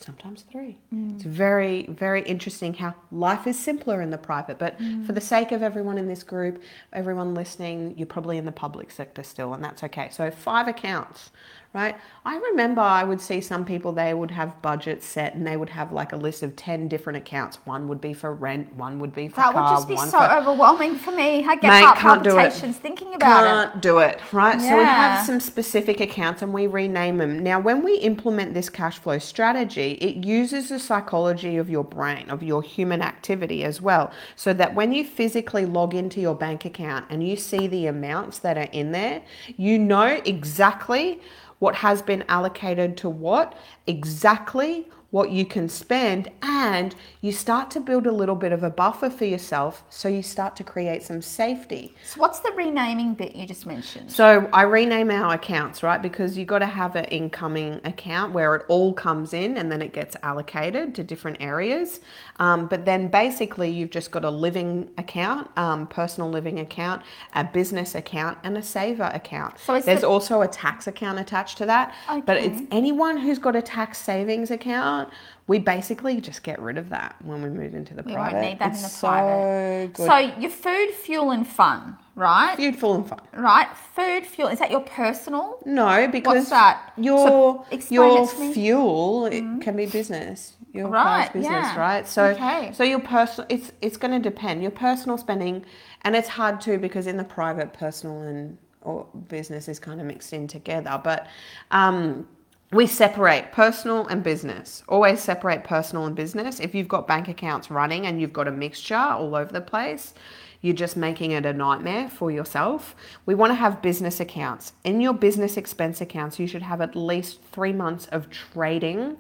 sometimes 0.04 0.44
three. 0.44 0.78
Mm. 0.94 1.16
It's 1.16 1.24
very, 1.24 1.86
very 1.88 2.22
interesting 2.24 2.74
how 2.74 2.96
life 3.12 3.48
is 3.48 3.58
simpler 3.58 4.02
in 4.02 4.10
the 4.10 4.18
private. 4.18 4.58
But 4.58 4.80
mm. 4.80 5.06
for 5.06 5.12
the 5.12 5.22
sake 5.22 5.52
of 5.52 5.62
everyone 5.62 5.98
in 5.98 6.08
this 6.08 6.24
group, 6.24 6.62
everyone 6.94 7.34
listening, 7.34 7.94
you're 7.98 8.08
probably 8.08 8.38
in 8.38 8.46
the 8.46 8.52
public 8.52 8.92
sector 8.92 9.24
still, 9.24 9.54
and 9.54 9.64
that's 9.64 9.84
okay. 9.84 10.10
So, 10.12 10.30
five 10.32 10.68
accounts 10.68 11.32
right? 11.74 11.96
I 12.26 12.38
remember 12.38 12.82
I 12.82 13.04
would 13.04 13.22
see 13.22 13.42
some 13.42 13.64
people, 13.64 13.92
they 13.92 14.14
would 14.14 14.32
have 14.32 14.60
budgets 14.62 15.06
set 15.06 15.36
and 15.36 15.46
they 15.46 15.56
would 15.56 15.70
have 15.70 15.92
like 15.92 16.14
a 16.14 16.16
list 16.16 16.42
of 16.42 16.56
10 16.56 16.88
different 16.88 17.18
accounts. 17.18 17.60
One 17.66 17.88
would 17.88 18.02
be 18.02 18.14
for 18.14 18.34
rent, 18.34 18.74
one 18.76 19.00
would 19.00 19.14
be 19.14 19.28
for 19.28 19.36
that 19.38 19.54
car, 19.54 19.64
would 19.64 19.76
just 19.78 19.88
be 19.88 19.98
so 19.98 20.18
for... 20.18 20.32
overwhelming 20.32 20.96
for 20.96 21.12
me. 21.12 21.46
I 21.46 21.56
get 21.56 21.70
Mate, 21.70 21.84
heart 21.84 22.24
palpitations 22.24 22.78
thinking 22.78 23.14
about 23.14 23.44
can't 23.44 23.70
it. 23.70 23.72
Can't 23.72 23.82
do 23.84 24.00
it, 24.00 24.20
right? 24.32 24.60
Yeah. 24.60 24.70
So 24.70 24.78
we 24.78 24.84
have 24.84 25.26
some 25.26 25.40
specific 25.40 26.00
accounts 26.00 26.42
and 26.42 26.52
we 26.54 26.66
rename 26.66 27.18
them. 27.18 27.44
Now, 27.44 27.60
when 27.60 27.84
we 27.84 27.98
implement 27.98 28.56
this 28.56 28.70
cash 28.70 28.98
flow 28.98 29.20
strategy, 29.20 29.92
it 30.02 30.26
uses 30.26 30.70
the 30.70 30.80
psychology 30.80 31.58
of 31.58 31.70
your 31.70 31.84
brain, 31.84 32.30
of 32.32 32.42
your 32.42 32.64
human 32.64 33.04
activity 33.04 33.64
as 33.64 33.80
well. 33.80 34.12
So 34.36 34.54
that 34.54 34.74
when 34.74 34.92
you 34.92 35.06
physically 35.06 35.66
log 35.66 35.94
into 35.94 36.20
your 36.20 36.36
bank 36.36 36.66
account 36.66 37.06
and 37.10 37.28
you 37.28 37.36
see 37.36 37.68
the 37.68 37.86
amounts 37.86 38.40
that 38.40 38.58
are 38.58 38.70
in 38.72 38.92
there, 38.92 39.22
you 39.56 39.78
know 39.78 40.20
exactly 40.26 41.22
what 41.60 41.76
has 41.76 42.02
been 42.02 42.24
allocated 42.28 42.98
to 42.98 43.10
what, 43.10 43.58
exactly 43.86 44.88
what 45.12 45.32
you 45.32 45.44
can 45.44 45.68
spend, 45.68 46.30
and 46.44 46.94
you 47.22 47.32
start 47.32 47.72
to 47.72 47.80
build 47.80 48.06
a 48.06 48.12
little 48.12 48.36
bit 48.36 48.52
of 48.52 48.64
a 48.64 48.70
buffer 48.70 49.10
for 49.10 49.26
yourself 49.26 49.84
so 49.90 50.08
you 50.08 50.22
start 50.22 50.56
to 50.56 50.64
create 50.64 51.02
some 51.02 51.22
safety. 51.22 51.96
So, 52.06 52.22
what's 52.22 52.40
the 52.42 52.52
renaming 52.52 53.16
bit 53.16 53.36
you 53.36 53.48
just 53.48 53.66
mentioned? 53.66 54.12
So, 54.12 54.48
I 54.54 54.64
rename 54.64 55.10
our 55.10 55.34
accounts, 55.34 55.82
right? 55.82 56.00
Because 56.02 56.38
you've 56.38 56.48
got 56.48 56.60
to 56.60 56.68
have 56.68 56.96
an 56.96 57.06
incoming 57.06 57.82
account 57.86 58.34
where 58.34 58.56
it 58.56 58.66
all 58.68 58.94
comes 58.94 59.34
in 59.34 59.58
and 59.58 59.72
then 59.72 59.82
it 59.82 59.94
gets 59.94 60.16
allocated 60.22 60.94
to 60.96 61.04
different 61.04 61.38
areas. 61.40 62.02
Um, 62.38 62.68
but 62.68 62.86
then 62.86 63.08
basically, 63.08 63.72
you've 63.72 63.90
just 63.90 64.12
got 64.12 64.24
a 64.24 64.30
living 64.30 64.90
account, 65.00 65.50
um, 65.58 65.88
personal 65.88 66.30
living 66.30 66.60
account, 66.60 67.02
a 67.34 67.44
business 67.44 67.96
account, 67.96 68.38
and 68.44 68.58
a 68.58 68.64
saver 68.64 69.10
account. 69.14 69.58
So, 69.58 69.80
there's 69.80 70.02
the... 70.02 70.08
also 70.08 70.42
a 70.42 70.48
tax 70.48 70.86
account 70.86 71.20
attached 71.20 71.58
to 71.58 71.66
that. 71.66 71.96
Okay. 72.10 72.22
But 72.22 72.38
it's 72.38 72.62
anyone 72.70 73.18
who's 73.18 73.40
got 73.40 73.56
a 73.56 73.62
tax 73.62 73.98
savings 73.98 74.52
account 74.52 74.99
we 75.48 75.58
basically 75.60 76.22
just 76.22 76.44
get 76.44 76.62
rid 76.62 76.78
of 76.78 76.90
that 76.90 77.16
when 77.24 77.42
we 77.42 77.50
move 77.50 77.74
into 77.74 77.94
the 77.94 78.04
we 78.04 78.14
private. 78.14 78.36
We 78.38 78.42
won't 78.42 78.52
need 78.52 78.60
that 78.60 78.72
it's 78.72 78.80
in 78.80 78.84
the 78.84 78.90
so 78.90 79.08
private. 79.08 79.94
Good. 79.94 80.08
So 80.08 80.18
your 80.40 80.52
food, 80.52 80.92
fuel, 80.92 81.32
and 81.32 81.48
fun, 81.48 81.98
right? 82.16 82.56
Food, 82.56 82.76
fuel, 82.76 82.96
and 82.96 83.08
fun. 83.08 83.22
Right. 83.34 83.68
Food, 83.96 84.26
fuel. 84.26 84.50
Is 84.50 84.60
that 84.60 84.70
your 84.72 84.82
personal? 84.82 85.60
No, 85.66 86.08
because 86.08 86.36
What's 86.36 86.50
that? 86.52 86.94
your 86.98 87.66
so 87.72 87.88
your 87.90 88.28
fuel 88.28 89.26
it 89.26 89.44
mm-hmm. 89.44 89.60
can 89.60 89.76
be 89.76 89.86
business. 89.86 90.56
Your 90.72 90.88
right, 90.88 91.34
business, 91.34 91.52
yeah. 91.52 91.80
right? 91.80 92.08
So 92.08 92.26
okay. 92.26 92.72
so 92.74 92.84
your 92.84 93.00
personal 93.00 93.48
it's 93.50 93.72
it's 93.82 93.98
going 93.98 94.12
to 94.12 94.20
depend. 94.20 94.62
Your 94.62 94.72
personal 94.72 95.18
spending, 95.18 95.66
and 96.04 96.16
it's 96.16 96.28
hard 96.28 96.62
too 96.62 96.78
because 96.78 97.08
in 97.08 97.18
the 97.18 97.24
private, 97.24 97.74
personal 97.74 98.22
and 98.22 98.58
or 98.82 99.08
business 99.28 99.68
is 99.68 99.80
kind 99.80 100.00
of 100.00 100.06
mixed 100.06 100.32
in 100.32 100.48
together, 100.48 101.02
but. 101.04 101.28
um 101.72 102.28
we 102.72 102.86
separate 102.86 103.52
personal 103.52 104.06
and 104.08 104.24
business. 104.24 104.84
Always 104.88 105.22
separate 105.22 105.64
personal 105.64 106.06
and 106.06 106.16
business. 106.16 106.60
If 106.60 106.76
you've 106.76 106.88
got 106.88 107.08
bank 107.08 107.28
accounts 107.28 107.72
running 107.72 108.06
and 108.06 108.22
you've 108.22 108.34
got 108.34 108.48
a 108.48 108.52
mixture 108.52 108.96
all 108.96 109.36
over 109.36 109.52
the 109.52 109.62
place, 109.62 110.14
you're 110.62 110.76
just 110.76 110.96
making 110.96 111.32
it 111.32 111.46
a 111.46 111.54
nightmare 111.54 112.10
for 112.10 112.30
yourself. 112.30 112.96
We 113.26 113.34
want 113.34 113.52
to 113.52 113.56
have 113.56 113.82
business 113.82 114.20
accounts. 114.20 114.74
In 114.84 115.02
your 115.02 115.14
business 115.14 115.58
expense 115.58 116.00
accounts, 116.00 116.38
you 116.38 116.48
should 116.48 116.62
have 116.62 116.82
at 116.82 116.96
least 116.96 117.42
three 117.52 117.74
months 117.74 118.06
of 118.08 118.30
trading 118.30 119.18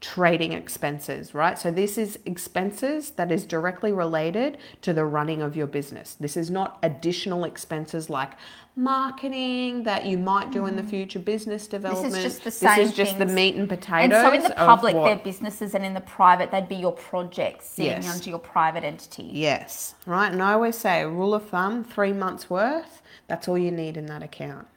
trading 0.00 0.52
expenses, 0.52 1.34
right? 1.34 1.58
So 1.58 1.70
this 1.70 1.98
is 1.98 2.18
expenses 2.24 3.10
that 3.12 3.32
is 3.32 3.44
directly 3.44 3.92
related 3.92 4.58
to 4.82 4.92
the 4.92 5.04
running 5.04 5.42
of 5.42 5.56
your 5.56 5.66
business. 5.66 6.14
This 6.20 6.36
is 6.36 6.50
not 6.50 6.78
additional 6.82 7.44
expenses 7.44 8.08
like 8.08 8.32
marketing 8.78 9.82
that 9.82 10.06
you 10.06 10.16
might 10.16 10.52
do 10.52 10.66
in 10.66 10.76
the 10.76 10.82
mm. 10.82 10.90
future, 10.90 11.18
business 11.18 11.66
development. 11.66 12.14
This 12.14 12.24
is 12.24 12.32
just 12.32 12.44
the 12.44 12.50
same 12.50 12.76
This 12.76 12.90
is 12.90 12.96
just 12.96 13.16
things. 13.16 13.28
the 13.28 13.34
meat 13.34 13.56
and 13.56 13.68
potatoes. 13.68 14.16
And 14.16 14.26
so 14.26 14.32
in 14.32 14.42
the 14.44 14.54
public, 14.54 14.94
they're 14.94 15.16
businesses, 15.16 15.74
and 15.74 15.84
in 15.84 15.94
the 15.94 16.00
private, 16.00 16.52
they'd 16.52 16.68
be 16.68 16.76
your 16.76 16.92
projects 16.92 17.66
sitting 17.68 18.02
yes. 18.02 18.14
under 18.14 18.30
your 18.30 18.38
private 18.38 18.84
entity. 18.84 19.28
Yes, 19.32 19.96
right. 20.06 20.30
And 20.32 20.40
I 20.40 20.52
always 20.52 20.78
say, 20.78 21.04
rule 21.04 21.34
of 21.34 21.48
thumb, 21.48 21.82
three 21.82 22.12
months 22.12 22.48
worth. 22.48 23.02
That's 23.26 23.48
all 23.48 23.58
you 23.58 23.72
need 23.72 23.96
in 23.96 24.06
that 24.06 24.22
account 24.22 24.68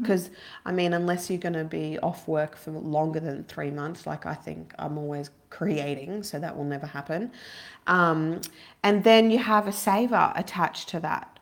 Because, 0.00 0.30
I 0.64 0.72
mean, 0.72 0.94
unless 0.94 1.28
you're 1.28 1.38
going 1.38 1.52
to 1.52 1.64
be 1.64 1.98
off 1.98 2.26
work 2.26 2.56
for 2.56 2.70
longer 2.70 3.20
than 3.20 3.44
three 3.44 3.70
months, 3.70 4.06
like 4.06 4.24
I 4.24 4.34
think 4.34 4.72
I'm 4.78 4.96
always 4.96 5.30
creating, 5.50 6.22
so 6.22 6.38
that 6.38 6.56
will 6.56 6.64
never 6.64 6.86
happen. 6.86 7.30
Um, 7.86 8.40
and 8.82 9.04
then 9.04 9.30
you 9.30 9.38
have 9.38 9.68
a 9.68 9.72
saver 9.72 10.32
attached 10.34 10.88
to 10.90 11.00
that 11.00 11.33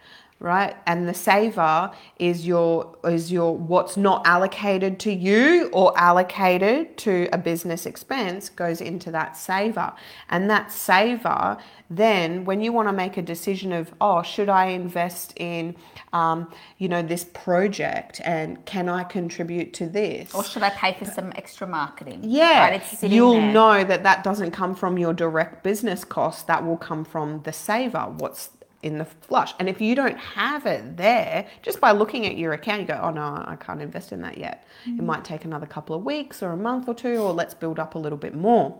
right? 0.42 0.76
And 0.86 1.08
the 1.08 1.14
saver 1.14 1.92
is 2.18 2.46
your 2.46 2.96
is 3.04 3.30
your 3.30 3.56
what's 3.56 3.96
not 3.96 4.26
allocated 4.26 4.98
to 5.00 5.12
you 5.12 5.70
or 5.72 5.96
allocated 5.96 6.98
to 6.98 7.28
a 7.32 7.38
business 7.38 7.86
expense 7.86 8.48
goes 8.48 8.80
into 8.80 9.12
that 9.12 9.36
saver. 9.36 9.92
And 10.28 10.50
that 10.50 10.72
saver 10.72 11.58
then 11.88 12.44
when 12.44 12.60
you 12.60 12.72
want 12.72 12.88
to 12.88 12.92
make 12.92 13.16
a 13.18 13.22
decision 13.22 13.70
of 13.70 13.92
oh 14.00 14.22
should 14.22 14.48
i 14.48 14.66
invest 14.66 15.34
in 15.36 15.76
um, 16.14 16.50
you 16.78 16.88
know 16.88 17.02
this 17.02 17.24
project 17.24 18.20
and 18.24 18.64
can 18.64 18.88
i 18.88 19.04
contribute 19.04 19.72
to 19.74 19.86
this? 19.86 20.34
Or 20.34 20.42
should 20.42 20.64
i 20.64 20.70
pay 20.70 20.94
for 20.94 21.04
some 21.04 21.32
extra 21.36 21.68
marketing? 21.68 22.20
Yeah 22.24 22.70
right? 22.70 23.02
you'll 23.02 23.34
there. 23.34 23.52
know 23.52 23.84
that 23.84 24.02
that 24.02 24.24
doesn't 24.24 24.50
come 24.50 24.74
from 24.74 24.98
your 24.98 25.14
direct 25.14 25.62
business 25.62 26.04
cost 26.04 26.48
that 26.48 26.64
will 26.66 26.76
come 26.76 27.04
from 27.04 27.42
the 27.44 27.52
saver. 27.52 28.12
What's 28.18 28.50
in 28.82 28.98
the 28.98 29.04
flush. 29.04 29.54
And 29.58 29.68
if 29.68 29.80
you 29.80 29.94
don't 29.94 30.18
have 30.18 30.66
it 30.66 30.96
there, 30.96 31.46
just 31.62 31.80
by 31.80 31.92
looking 31.92 32.26
at 32.26 32.36
your 32.36 32.52
account, 32.52 32.80
you 32.80 32.86
go, 32.86 33.00
oh 33.02 33.10
no, 33.10 33.22
I 33.22 33.56
can't 33.60 33.80
invest 33.80 34.12
in 34.12 34.20
that 34.22 34.38
yet. 34.38 34.66
Mm-hmm. 34.86 35.00
It 35.00 35.02
might 35.04 35.24
take 35.24 35.44
another 35.44 35.66
couple 35.66 35.94
of 35.94 36.04
weeks 36.04 36.42
or 36.42 36.50
a 36.50 36.56
month 36.56 36.88
or 36.88 36.94
two, 36.94 37.18
or 37.18 37.32
let's 37.32 37.54
build 37.54 37.78
up 37.78 37.94
a 37.94 37.98
little 37.98 38.18
bit 38.18 38.34
more. 38.34 38.78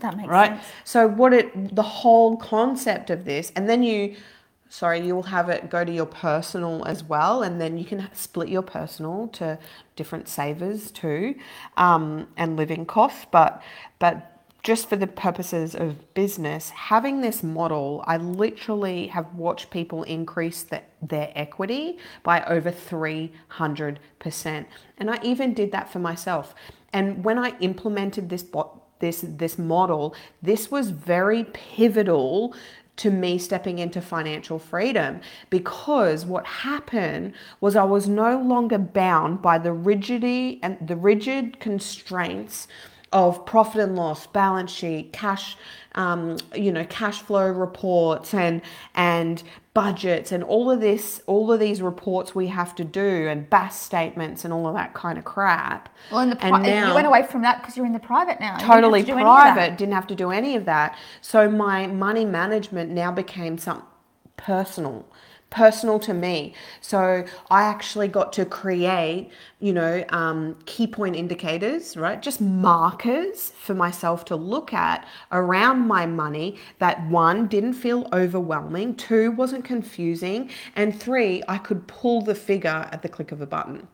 That 0.00 0.16
makes 0.16 0.28
right? 0.28 0.50
sense. 0.50 0.64
So 0.84 1.08
what 1.08 1.32
it 1.32 1.74
the 1.74 1.82
whole 1.82 2.36
concept 2.36 3.10
of 3.10 3.24
this, 3.24 3.52
and 3.56 3.68
then 3.68 3.82
you 3.82 4.16
sorry, 4.68 5.00
you 5.00 5.14
will 5.14 5.22
have 5.22 5.48
it 5.48 5.70
go 5.70 5.84
to 5.84 5.92
your 5.92 6.06
personal 6.06 6.84
as 6.84 7.02
well, 7.02 7.42
and 7.42 7.60
then 7.60 7.78
you 7.78 7.84
can 7.84 8.08
split 8.12 8.48
your 8.48 8.62
personal 8.62 9.28
to 9.28 9.58
different 9.96 10.28
savers 10.28 10.90
too, 10.90 11.34
um, 11.76 12.28
and 12.36 12.56
living 12.56 12.84
costs. 12.84 13.26
But 13.30 13.62
but 13.98 14.37
just 14.68 14.86
for 14.90 14.96
the 14.96 15.06
purposes 15.06 15.74
of 15.74 16.12
business, 16.12 16.68
having 16.68 17.22
this 17.22 17.42
model, 17.42 18.04
I 18.06 18.18
literally 18.18 19.06
have 19.06 19.34
watched 19.34 19.70
people 19.70 20.02
increase 20.02 20.62
the, 20.62 20.82
their 21.00 21.32
equity 21.34 21.96
by 22.22 22.44
over 22.44 22.70
300%. 22.70 23.30
And 24.98 25.10
I 25.10 25.18
even 25.22 25.54
did 25.54 25.72
that 25.72 25.90
for 25.90 26.00
myself. 26.00 26.54
And 26.92 27.24
when 27.24 27.38
I 27.38 27.56
implemented 27.60 28.28
this 28.28 28.44
this 28.98 29.24
this 29.26 29.56
model, 29.56 30.14
this 30.42 30.70
was 30.70 30.90
very 30.90 31.44
pivotal 31.44 32.54
to 32.96 33.10
me 33.10 33.38
stepping 33.38 33.78
into 33.78 34.02
financial 34.02 34.58
freedom 34.58 35.22
because 35.48 36.26
what 36.26 36.44
happened 36.44 37.32
was 37.62 37.74
I 37.74 37.84
was 37.84 38.06
no 38.06 38.38
longer 38.38 38.76
bound 38.76 39.40
by 39.40 39.56
the 39.56 39.72
rigidity 39.72 40.60
and 40.62 40.76
the 40.86 40.96
rigid 40.96 41.58
constraints 41.58 42.68
of 43.12 43.46
profit 43.46 43.80
and 43.80 43.96
loss, 43.96 44.26
balance 44.26 44.70
sheet, 44.70 45.12
cash, 45.12 45.56
um, 45.94 46.36
you 46.54 46.70
know, 46.70 46.84
cash 46.84 47.22
flow 47.22 47.48
reports 47.50 48.34
and 48.34 48.60
and 48.94 49.42
budgets 49.74 50.32
and 50.32 50.42
all 50.42 50.70
of 50.70 50.80
this, 50.80 51.22
all 51.26 51.52
of 51.52 51.60
these 51.60 51.80
reports 51.80 52.34
we 52.34 52.48
have 52.48 52.74
to 52.74 52.84
do 52.84 53.28
and 53.28 53.48
BAS 53.48 53.80
statements 53.80 54.44
and 54.44 54.52
all 54.52 54.66
of 54.66 54.74
that 54.74 54.92
kind 54.92 55.16
of 55.16 55.24
crap. 55.24 55.88
Well, 56.10 56.20
in 56.20 56.30
the 56.30 56.36
pri- 56.36 56.50
and 56.50 56.62
now, 56.64 56.88
you 56.88 56.94
went 56.94 57.06
away 57.06 57.24
from 57.24 57.42
that 57.42 57.60
because 57.60 57.76
you're 57.76 57.86
in 57.86 57.92
the 57.92 58.00
private 58.00 58.40
now. 58.40 58.56
Totally 58.58 59.04
private. 59.04 59.78
Didn't 59.78 59.94
have 59.94 60.08
to 60.08 60.14
do 60.14 60.30
any 60.30 60.56
of 60.56 60.64
that. 60.64 60.98
So 61.20 61.48
my 61.48 61.86
money 61.86 62.24
management 62.24 62.90
now 62.90 63.12
became 63.12 63.56
some 63.56 63.84
personal 64.36 65.06
personal 65.50 65.98
to 65.98 66.12
me. 66.12 66.54
So 66.80 67.24
I 67.50 67.62
actually 67.62 68.08
got 68.08 68.32
to 68.34 68.44
create, 68.44 69.30
you 69.60 69.72
know, 69.72 70.04
um, 70.10 70.56
key 70.66 70.86
point 70.86 71.16
indicators, 71.16 71.96
right? 71.96 72.20
Just 72.20 72.40
markers 72.40 73.52
for 73.58 73.74
myself 73.74 74.24
to 74.26 74.36
look 74.36 74.72
at 74.72 75.06
around 75.32 75.86
my 75.86 76.06
money 76.06 76.58
that 76.78 77.06
one 77.08 77.46
didn't 77.46 77.74
feel 77.74 78.08
overwhelming, 78.12 78.94
two 78.94 79.30
wasn't 79.32 79.64
confusing, 79.64 80.50
and 80.76 80.98
three, 80.98 81.42
I 81.48 81.58
could 81.58 81.86
pull 81.86 82.20
the 82.22 82.34
figure 82.34 82.88
at 82.92 83.02
the 83.02 83.08
click 83.08 83.32
of 83.32 83.40
a 83.40 83.46
button. 83.46 83.88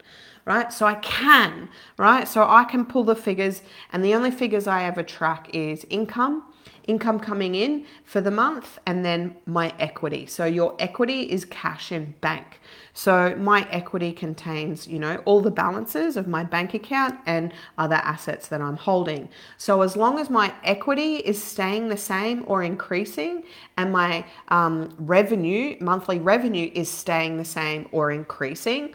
Right, 0.47 0.71
so 0.71 0.85
I 0.85 0.97
can, 0.97 1.71
right? 1.97 2.29
So 2.29 2.47
I 2.47 2.65
can 2.65 2.85
pull 2.85 3.05
the 3.05 3.17
figures, 3.17 3.63
and 3.95 4.05
the 4.05 4.15
only 4.15 4.31
figures 4.31 4.67
I 4.67 4.85
ever 4.85 5.03
track 5.03 5.49
is 5.55 5.87
income, 5.89 6.45
income 6.87 7.19
coming 7.19 7.55
in 7.55 7.87
for 8.05 8.21
the 8.21 8.31
month 8.31 8.79
and 8.87 9.05
then 9.05 9.35
my 9.47 9.73
equity. 9.79 10.27
So 10.27 10.45
your 10.45 10.77
equity 10.79 11.23
is 11.23 11.45
cash 11.45 11.93
in 11.93 12.15
bank. 12.21 12.61
So 12.93 13.35
my 13.37 13.67
equity 13.71 14.13
contains, 14.13 14.87
you 14.87 14.99
know, 14.99 15.17
all 15.25 15.41
the 15.41 15.51
balances 15.51 16.17
of 16.17 16.29
my 16.29 16.45
bank 16.45 16.75
account 16.75 17.19
and 17.27 17.53
other 17.77 17.97
assets 17.97 18.49
that 18.49 18.61
I'm 18.61 18.77
holding. 18.77 19.29
So 19.59 19.83
as 19.83 19.97
long 19.97 20.19
as 20.19 20.31
my 20.31 20.55
equity 20.63 21.17
is 21.17 21.43
staying 21.43 21.89
the 21.89 21.97
same 21.97 22.45
or 22.47 22.63
increasing 22.63 23.45
and 23.77 23.93
my 23.93 24.25
um, 24.49 24.95
revenue, 24.99 25.77
monthly 25.81 26.19
revenue 26.19 26.71
is 26.75 26.89
staying 26.89 27.37
the 27.37 27.45
same 27.45 27.89
or 27.91 28.13
increasing, 28.13 28.95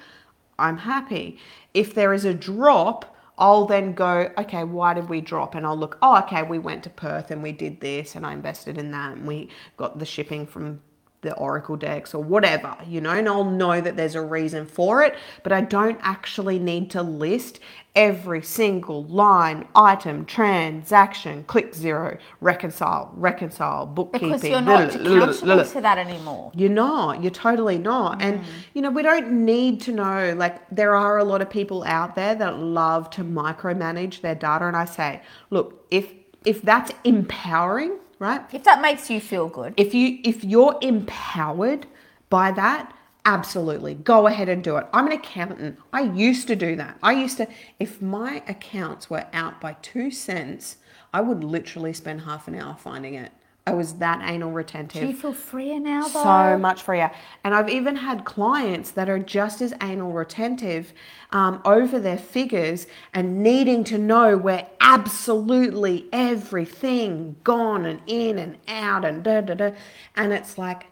I'm 0.57 0.77
happy. 0.77 1.39
If 1.73 1.93
there 1.93 2.13
is 2.13 2.25
a 2.25 2.33
drop, 2.33 3.15
I'll 3.39 3.65
then 3.65 3.93
go, 3.93 4.29
okay, 4.37 4.65
why 4.65 4.93
did 4.93 5.07
we 5.07 5.21
drop? 5.21 5.55
And 5.55 5.65
I'll 5.65 5.77
look, 5.77 5.97
oh, 6.01 6.17
okay, 6.19 6.43
we 6.43 6.59
went 6.59 6.83
to 6.83 6.89
Perth 6.89 7.31
and 7.31 7.41
we 7.41 7.53
did 7.53 7.79
this 7.79 8.15
and 8.15 8.25
I 8.25 8.33
invested 8.33 8.77
in 8.77 8.91
that 8.91 9.13
and 9.17 9.25
we 9.25 9.49
got 9.77 9.97
the 9.97 10.05
shipping 10.05 10.45
from 10.45 10.81
the 11.21 11.33
Oracle 11.35 11.75
decks 11.75 12.13
or 12.13 12.23
whatever, 12.23 12.77
you 12.87 13.01
know, 13.01 13.11
and 13.11 13.27
I'll 13.27 13.43
know 13.43 13.81
that 13.81 13.97
there's 13.97 14.15
a 14.15 14.21
reason 14.21 14.65
for 14.65 15.03
it, 15.03 15.15
but 15.43 15.51
I 15.51 15.61
don't 15.61 15.99
actually 16.01 16.59
need 16.59 16.89
to 16.91 17.03
list 17.03 17.59
every 17.95 18.41
single 18.41 19.03
line, 19.03 19.67
item, 19.75 20.23
transaction, 20.25 21.43
click 21.43 21.73
Xero, 21.73 22.17
reconcile, 22.39 23.11
reconcile, 23.15 23.85
bookkeeping. 23.85 24.29
Because 24.29 24.43
you're 24.45 24.61
not 24.61 24.95
accountable 24.95 25.65
to 25.65 25.81
that 25.81 25.97
anymore. 25.97 26.51
You're 26.55 26.69
not. 26.69 27.21
You're 27.21 27.31
totally 27.31 27.77
not. 27.77 28.19
Mm. 28.19 28.23
And, 28.23 28.45
you 28.73 28.81
know, 28.81 28.89
we 28.89 29.01
don't 29.01 29.31
need 29.43 29.81
to 29.81 29.91
know, 29.91 30.33
like, 30.37 30.61
there 30.69 30.95
are 30.95 31.17
a 31.17 31.23
lot 31.25 31.41
of 31.41 31.49
people 31.49 31.83
out 31.83 32.15
there 32.15 32.35
that 32.35 32.59
love 32.59 33.09
to 33.11 33.23
micromanage 33.25 34.21
their 34.21 34.35
data. 34.35 34.65
And 34.65 34.77
I 34.77 34.85
say, 34.85 35.21
look, 35.49 35.85
if 35.91 36.13
if 36.45 36.61
that's 36.61 36.91
empowering 37.03 37.97
right? 38.19 38.41
If 38.53 38.63
that 38.65 38.81
makes 38.81 39.09
you 39.09 39.19
feel 39.19 39.47
good. 39.47 39.73
If 39.77 39.93
you 39.93 40.19
if 40.23 40.43
you're 40.43 40.77
empowered 40.81 41.87
by 42.29 42.51
that, 42.51 42.93
absolutely 43.25 43.95
go 43.95 44.27
ahead 44.27 44.49
and 44.49 44.63
do 44.63 44.77
it. 44.77 44.85
I'm 44.93 45.07
an 45.07 45.13
accountant. 45.13 45.79
I 45.91 46.01
used 46.01 46.47
to 46.47 46.55
do 46.55 46.75
that. 46.75 46.97
I 47.01 47.13
used 47.13 47.37
to 47.37 47.47
if 47.79 48.01
my 48.01 48.43
accounts 48.47 49.09
were 49.09 49.25
out 49.33 49.59
by 49.59 49.73
2 49.81 50.11
cents, 50.11 50.77
I 51.13 51.21
would 51.21 51.43
literally 51.43 51.93
spend 51.93 52.21
half 52.21 52.47
an 52.47 52.55
hour 52.55 52.75
finding 52.77 53.15
it. 53.15 53.31
I 53.69 53.73
was 53.73 53.93
that 53.95 54.21
anal 54.23 54.51
retentive. 54.51 55.01
Do 55.01 55.07
you 55.07 55.13
feel 55.13 55.33
freer 55.33 55.79
now, 55.79 56.07
though? 56.07 56.23
So 56.23 56.57
much 56.57 56.81
freer. 56.81 57.11
And 57.43 57.53
I've 57.53 57.69
even 57.69 57.95
had 57.95 58.25
clients 58.25 58.91
that 58.91 59.09
are 59.09 59.19
just 59.19 59.61
as 59.61 59.73
anal 59.81 60.11
retentive 60.11 60.93
um, 61.31 61.61
over 61.63 61.99
their 61.99 62.17
figures 62.17 62.87
and 63.13 63.43
needing 63.43 63.83
to 63.85 63.97
know 63.97 64.37
where 64.37 64.67
absolutely 64.81 66.07
everything 66.11 67.35
gone 67.43 67.85
and 67.85 68.01
in 68.07 68.39
and 68.39 68.57
out 68.67 69.05
and 69.05 69.23
da 69.23 69.41
da 69.41 69.53
da. 69.53 69.71
And 70.15 70.33
it's 70.33 70.57
like 70.57 70.87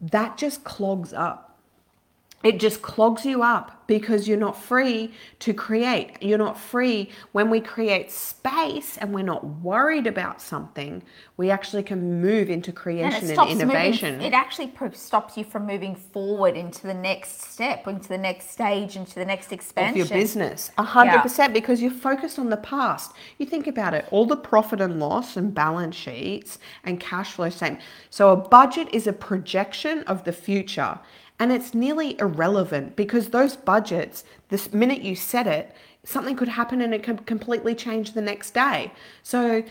that 0.00 0.36
just 0.36 0.64
clogs 0.64 1.12
up 1.12 1.45
it 2.42 2.60
just 2.60 2.82
clogs 2.82 3.24
you 3.24 3.42
up 3.42 3.72
because 3.86 4.26
you're 4.26 4.38
not 4.38 4.60
free 4.60 5.12
to 5.38 5.54
create. 5.54 6.16
You're 6.20 6.38
not 6.38 6.58
free 6.58 7.10
when 7.32 7.50
we 7.50 7.60
create 7.60 8.10
space 8.10 8.96
and 8.98 9.14
we're 9.14 9.22
not 9.22 9.44
worried 9.44 10.06
about 10.06 10.42
something, 10.42 11.02
we 11.36 11.50
actually 11.50 11.82
can 11.82 12.20
move 12.20 12.50
into 12.50 12.72
creation 12.72 13.30
and, 13.30 13.38
and 13.38 13.50
innovation. 13.50 14.14
Moving, 14.14 14.26
it 14.26 14.34
actually 14.34 14.72
stops 14.92 15.36
you 15.36 15.44
from 15.44 15.66
moving 15.66 15.94
forward 15.94 16.56
into 16.56 16.86
the 16.86 16.94
next 16.94 17.42
step, 17.42 17.86
into 17.86 18.08
the 18.08 18.18
next 18.18 18.50
stage, 18.50 18.96
into 18.96 19.14
the 19.14 19.24
next 19.24 19.52
expansion 19.52 20.00
of 20.00 20.10
your 20.10 20.18
business. 20.18 20.70
100% 20.78 21.38
yeah. 21.38 21.48
because 21.48 21.80
you're 21.80 21.90
focused 21.90 22.38
on 22.38 22.50
the 22.50 22.56
past. 22.58 23.12
You 23.38 23.46
think 23.46 23.66
about 23.66 23.94
it, 23.94 24.06
all 24.10 24.26
the 24.26 24.36
profit 24.36 24.80
and 24.80 24.98
loss 24.98 25.36
and 25.36 25.54
balance 25.54 25.96
sheets 25.96 26.58
and 26.84 26.98
cash 26.98 27.32
flow 27.32 27.50
statement. 27.50 27.82
So 28.10 28.32
a 28.32 28.36
budget 28.36 28.88
is 28.92 29.06
a 29.06 29.12
projection 29.12 30.02
of 30.04 30.24
the 30.24 30.32
future 30.32 30.98
and 31.38 31.52
it's 31.52 31.74
nearly 31.74 32.18
irrelevant 32.18 32.96
because 32.96 33.28
those 33.28 33.56
budgets, 33.56 34.24
this 34.48 34.72
minute 34.72 35.02
you 35.02 35.14
set 35.14 35.46
it, 35.46 35.74
something 36.04 36.36
could 36.36 36.48
happen 36.48 36.80
and 36.80 36.94
it 36.94 37.02
could 37.02 37.26
completely 37.26 37.74
change 37.74 38.12
the 38.12 38.22
next 38.22 38.54
day. 38.54 38.92
So 39.22 39.64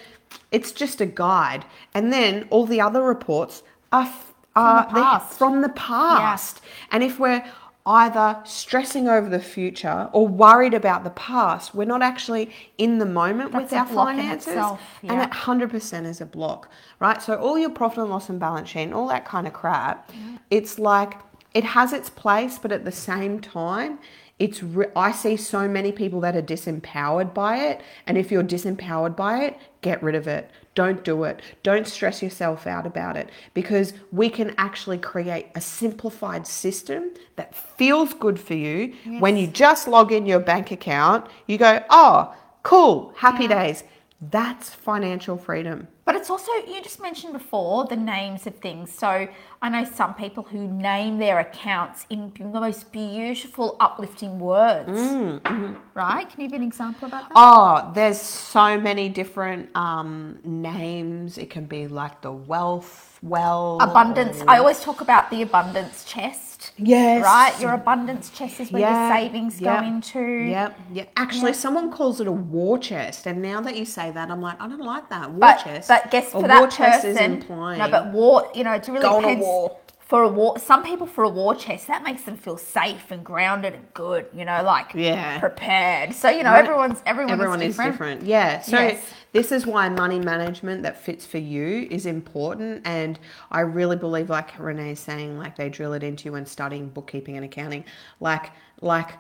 it's 0.52 0.72
just 0.72 1.02
a 1.02 1.06
guide. 1.06 1.66
And 1.94 2.12
then 2.12 2.48
all 2.50 2.66
the 2.66 2.82
other 2.82 3.02
reports 3.02 3.64
are, 3.92 4.12
are 4.56 4.84
from 4.84 4.94
the 4.94 5.02
past. 5.02 5.38
From 5.38 5.62
the 5.62 5.70
past. 5.70 6.62
Yeah. 6.62 6.88
And 6.92 7.04
if 7.04 7.20
we're 7.20 7.44
either 7.88 8.42
stressing 8.46 9.08
over 9.08 9.30
the 9.30 9.40
future 9.40 10.10
or 10.12 10.28
worried 10.28 10.74
about 10.74 11.04
the 11.04 11.12
past, 11.12 11.76
we're 11.76 11.86
not 11.86 12.02
actually 12.02 12.52
in 12.78 12.98
the 12.98 13.06
moment 13.06 13.52
That's 13.52 13.72
with 13.72 13.74
our 13.74 13.88
finances. 13.88 14.48
Itself, 14.48 14.82
yeah. 15.04 15.12
And 15.12 15.22
that 15.22 15.32
100% 15.32 16.06
is 16.06 16.20
a 16.20 16.26
block, 16.26 16.70
right? 17.00 17.22
So 17.22 17.36
all 17.36 17.58
your 17.58 17.70
profit 17.70 18.00
and 18.00 18.10
loss 18.10 18.30
and 18.30 18.40
balance 18.40 18.70
sheet 18.70 18.84
and 18.84 18.94
all 18.94 19.08
that 19.10 19.26
kind 19.26 19.46
of 19.46 19.54
crap, 19.54 20.12
yeah. 20.14 20.38
it's 20.50 20.80
like 20.80 21.14
it 21.56 21.64
has 21.64 21.94
its 21.94 22.10
place, 22.10 22.60
but 22.60 22.74
at 22.74 22.84
the 22.84 22.92
same 22.92 23.40
time, 23.40 23.98
it's 24.38 24.62
re- 24.62 24.92
I 24.94 25.14
see 25.14 25.38
so 25.38 25.70
many 25.70 25.94
people 25.94 26.20
that 26.20 26.36
are 26.36 26.42
disempowered 26.42 27.34
by 27.34 27.58
it, 27.60 27.82
and 28.06 28.18
if 28.18 28.30
you're 28.30 28.44
disempowered 28.44 29.16
by 29.16 29.46
it, 29.46 29.58
get 29.82 30.04
rid 30.04 30.16
of 30.16 30.28
it. 30.28 30.52
Don't 30.76 31.06
do 31.06 31.24
it. 31.24 31.42
Don't 31.64 31.88
stress 31.88 32.22
yourself 32.22 32.68
out 32.68 32.86
about 32.86 33.16
it 33.16 33.30
because 33.54 33.94
we 34.12 34.30
can 34.30 34.54
actually 34.58 34.98
create 34.98 35.48
a 35.56 35.62
simplified 35.62 36.46
system 36.46 37.12
that 37.38 37.56
feels 37.56 38.14
good 38.14 38.38
for 38.38 38.56
you. 38.56 38.94
Yes. 39.06 39.22
When 39.22 39.38
you 39.38 39.48
just 39.48 39.88
log 39.88 40.12
in 40.12 40.26
your 40.26 40.42
bank 40.42 40.72
account, 40.72 41.28
you 41.48 41.58
go, 41.58 41.82
"Oh, 41.90 42.36
cool, 42.64 43.14
happy 43.16 43.44
yeah. 43.44 43.64
days." 43.64 43.84
That's 44.32 44.70
financial 44.74 45.38
freedom. 45.38 45.88
But 46.06 46.16
it's 46.16 46.30
also, 46.30 46.52
you 46.68 46.82
just 46.84 47.02
mentioned 47.02 47.34
before 47.34 47.86
the 47.86 47.96
names 47.96 48.46
of 48.46 48.56
things. 48.58 48.94
So 48.94 49.28
I 49.62 49.70
know 49.70 49.84
some 49.84 50.14
people 50.14 50.44
who 50.44 50.68
name 50.68 51.18
their 51.18 51.40
accounts 51.40 52.06
in 52.10 52.32
the 52.38 52.60
most 52.60 52.92
beautiful, 52.92 53.76
uplifting 53.80 54.40
words. 54.40 54.90
Mm, 54.90 55.42
mm-hmm. 55.42 55.74
Right? 55.96 56.30
Can 56.30 56.42
you 56.42 56.48
give 56.48 56.60
an 56.62 56.68
example 56.68 57.08
about 57.08 57.30
that? 57.30 57.34
Oh, 57.36 57.92
there's 57.96 58.22
so 58.22 58.80
many 58.80 59.10
different 59.10 59.76
um, 59.76 60.38
names. 60.44 61.38
It 61.40 61.50
can 61.50 61.66
be 61.66 61.88
like 61.88 62.22
the 62.22 62.32
wealth, 62.32 63.15
well, 63.26 63.80
abundance. 63.82 64.42
Or... 64.42 64.50
I 64.50 64.60
always 64.60 64.80
talk 64.80 65.02
about 65.02 65.32
the 65.32 65.42
abundance 65.42 66.06
chest. 66.06 66.72
Yes. 66.78 67.24
Right? 67.24 67.60
Your 67.60 67.74
abundance 67.74 68.30
chest 68.30 68.60
is 68.60 68.72
where 68.72 68.82
yeah. 68.82 69.08
your 69.08 69.18
savings 69.18 69.60
yep. 69.60 69.82
go 69.82 69.88
into. 69.88 70.20
Yep. 70.20 70.80
Yep. 70.94 71.12
Actually, 71.18 71.52
yep. 71.52 71.56
someone 71.56 71.92
calls 71.92 72.22
it 72.22 72.28
a 72.28 72.32
war 72.32 72.78
chest. 72.78 73.26
And 73.26 73.42
now 73.42 73.62
that 73.62 73.76
you 73.76 73.86
say 73.86 74.12
that, 74.12 74.30
I'm 74.30 74.42
like, 74.42 74.62
I 74.62 74.68
don't 74.68 74.80
like 74.80 75.10
that. 75.10 75.32
War 75.32 75.40
but, 75.40 75.58
chest. 75.58 75.88
But 75.88 76.12
guess 76.12 76.32
for 76.32 76.46
a 76.46 76.48
that 76.48 76.72
person. 76.72 77.46
No, 77.50 77.88
but 77.90 78.12
war, 78.12 78.50
you 78.54 78.64
know, 78.64 78.74
it 78.74 78.88
really 78.88 79.02
Go 79.02 79.20
depends. 79.20 79.42
war 79.42 79.78
for 80.06 80.22
a 80.22 80.30
war 80.30 80.58
some 80.60 80.84
people 80.84 81.08
for 81.08 81.24
a 81.24 81.30
war 81.30 81.56
chest 81.56 81.88
that 81.88 82.04
makes 82.04 82.22
them 82.24 82.38
feel 82.38 82.58
safe 82.58 83.10
and 83.10 83.24
grounded 83.26 83.74
and 83.74 83.92
good 83.96 84.28
you 84.36 84.46
know 84.46 84.62
like 84.64 84.94
yeah 84.94 85.40
prepared 85.40 86.14
so 86.14 86.30
you 86.30 86.44
know 86.44 86.54
everyone's 86.54 87.02
everyone, 87.08 87.32
everyone 87.34 87.62
is 87.62 87.76
different. 87.76 87.94
different 87.94 88.24
yeah 88.24 88.62
so 88.62 88.78
yes. 88.78 89.04
This 89.36 89.52
is 89.52 89.66
why 89.66 89.90
money 89.90 90.18
management 90.18 90.82
that 90.84 90.98
fits 90.98 91.26
for 91.26 91.40
you 91.40 91.86
is 91.92 92.06
important 92.06 92.82
and 92.86 93.20
i 93.52 93.60
really 93.60 93.98
believe 93.98 94.30
like 94.30 94.58
renee's 94.58 95.00
saying 95.00 95.38
like 95.38 95.58
they 95.58 95.68
drill 95.68 95.92
it 95.92 96.04
into 96.04 96.26
you 96.26 96.32
when 96.32 96.46
studying 96.46 96.88
bookkeeping 96.88 97.36
and 97.36 97.44
accounting 97.44 97.84
like 98.22 98.52
like 98.80 99.18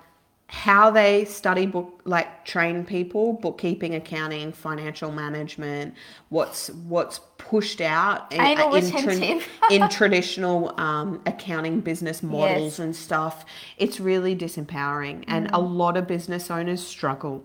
how 0.48 0.90
they 0.90 1.26
study 1.26 1.66
book 1.66 2.00
like 2.06 2.46
train 2.46 2.86
people 2.86 3.34
bookkeeping 3.34 3.96
accounting 3.96 4.54
financial 4.54 5.12
management 5.12 5.94
what's 6.30 6.70
what's 6.70 7.20
pushed 7.38 7.82
out 7.82 8.32
in, 8.32 8.40
in, 8.42 8.92
tra- 8.92 9.42
in 9.70 9.90
traditional 9.90 10.80
um, 10.80 11.22
accounting 11.26 11.82
business 11.82 12.24
models 12.24 12.74
yes. 12.74 12.80
and 12.80 12.96
stuff 12.96 13.44
it's 13.78 14.00
really 14.00 14.34
disempowering 14.34 15.26
and 15.28 15.48
a 15.48 15.50
mm. 15.52 15.76
lot 15.76 15.98
of 15.98 16.08
business 16.08 16.50
owners 16.50 16.86
struggle 16.86 17.44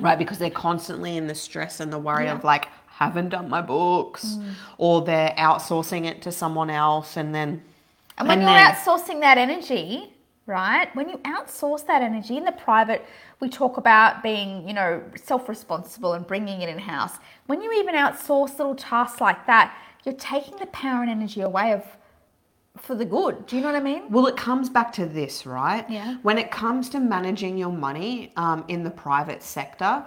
right 0.00 0.18
because 0.18 0.38
they're 0.38 0.50
constantly 0.50 1.16
in 1.16 1.26
the 1.26 1.34
stress 1.34 1.80
and 1.80 1.92
the 1.92 1.98
worry 1.98 2.24
yeah. 2.24 2.34
of 2.34 2.44
like 2.44 2.68
haven't 2.86 3.30
done 3.30 3.48
my 3.48 3.60
books 3.60 4.24
mm. 4.24 4.52
or 4.78 5.02
they're 5.02 5.34
outsourcing 5.36 6.04
it 6.04 6.22
to 6.22 6.30
someone 6.30 6.70
else 6.70 7.16
and 7.16 7.34
then 7.34 7.62
and 8.18 8.28
when 8.28 8.38
and 8.38 8.48
you're 8.48 8.58
then, 8.58 8.74
outsourcing 8.74 9.20
that 9.20 9.38
energy 9.38 10.14
right? 10.46 10.94
When 10.94 11.08
you 11.08 11.18
outsource 11.18 11.86
that 11.86 12.02
energy 12.02 12.36
in 12.36 12.44
the 12.44 12.52
private, 12.52 13.04
we 13.40 13.48
talk 13.48 13.76
about 13.76 14.22
being, 14.22 14.66
you 14.68 14.74
know, 14.74 15.02
self-responsible 15.16 16.12
and 16.12 16.26
bringing 16.26 16.60
it 16.62 16.68
in 16.68 16.78
house. 16.78 17.12
When 17.46 17.62
you 17.62 17.72
even 17.72 17.94
outsource 17.94 18.58
little 18.58 18.74
tasks 18.74 19.20
like 19.20 19.46
that, 19.46 19.76
you're 20.04 20.14
taking 20.14 20.56
the 20.58 20.66
power 20.66 21.02
and 21.02 21.10
energy 21.10 21.40
away 21.40 21.72
of 21.72 21.84
for 22.76 22.94
the 22.94 23.04
good. 23.04 23.46
Do 23.46 23.56
you 23.56 23.62
know 23.62 23.68
what 23.68 23.76
I 23.76 23.84
mean? 23.84 24.10
Well, 24.10 24.26
it 24.26 24.36
comes 24.36 24.68
back 24.68 24.92
to 24.94 25.06
this, 25.06 25.46
right? 25.46 25.88
Yeah. 25.88 26.16
When 26.22 26.38
it 26.38 26.50
comes 26.50 26.88
to 26.90 27.00
managing 27.00 27.56
your 27.56 27.72
money 27.72 28.32
um, 28.36 28.64
in 28.68 28.82
the 28.82 28.90
private 28.90 29.42
sector, 29.42 30.04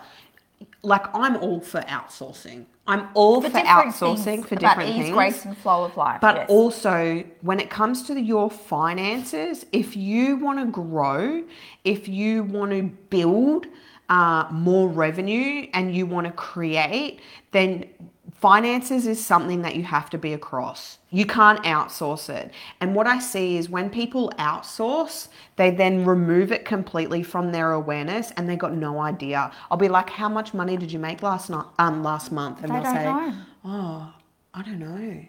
like 0.83 1.05
I'm 1.15 1.37
all 1.37 1.61
for 1.61 1.81
outsourcing. 1.81 2.65
I'm 2.87 3.09
all 3.13 3.41
for, 3.41 3.49
for 3.49 3.59
outsourcing 3.59 4.45
for 4.45 4.55
different 4.55 4.91
ease, 4.91 5.03
things. 5.05 5.13
grace, 5.13 5.45
and 5.45 5.57
flow 5.57 5.83
of 5.83 5.97
life. 5.97 6.21
But 6.21 6.35
yes. 6.35 6.49
also, 6.49 7.23
when 7.41 7.59
it 7.59 7.69
comes 7.69 8.03
to 8.03 8.19
your 8.19 8.49
finances, 8.49 9.65
if 9.73 9.97
you 9.97 10.37
want 10.37 10.59
to 10.59 10.65
grow, 10.65 11.43
if 11.83 12.07
you 12.07 12.43
want 12.43 12.71
to 12.71 12.83
build 13.09 13.67
uh, 14.09 14.47
more 14.51 14.87
revenue 14.87 15.67
and 15.73 15.93
you 15.93 16.05
want 16.05 16.27
to 16.27 16.33
create, 16.33 17.19
then 17.51 17.85
finances 18.39 19.07
is 19.07 19.23
something 19.23 19.61
that 19.63 19.75
you 19.75 19.83
have 19.83 20.09
to 20.11 20.17
be 20.17 20.33
across. 20.33 20.99
You 21.09 21.25
can't 21.25 21.63
outsource 21.63 22.29
it. 22.29 22.51
And 22.79 22.93
what 22.93 23.07
I 23.07 23.19
see 23.19 23.57
is 23.57 23.69
when 23.69 23.89
people 23.89 24.31
outsource, 24.37 25.29
they 25.55 25.71
then 25.71 26.05
remove 26.05 26.51
it 26.51 26.65
completely 26.65 27.23
from 27.23 27.51
their 27.51 27.71
awareness 27.71 28.31
and 28.37 28.47
they 28.47 28.55
got 28.55 28.73
no 28.73 28.99
idea. 28.99 29.51
I'll 29.71 29.77
be 29.77 29.89
like, 29.89 30.09
"How 30.09 30.29
much 30.29 30.53
money 30.53 30.77
did 30.77 30.91
you 30.91 30.99
make 30.99 31.23
last 31.23 31.49
night 31.49 31.65
um 31.79 32.03
last 32.03 32.31
month?" 32.31 32.63
And 32.63 32.71
they 32.71 32.81
they'll 32.81 32.93
say, 32.93 33.03
know. 33.05 33.33
"Oh, 33.65 34.13
I 34.53 34.61
don't 34.61 34.79
know." 34.79 35.25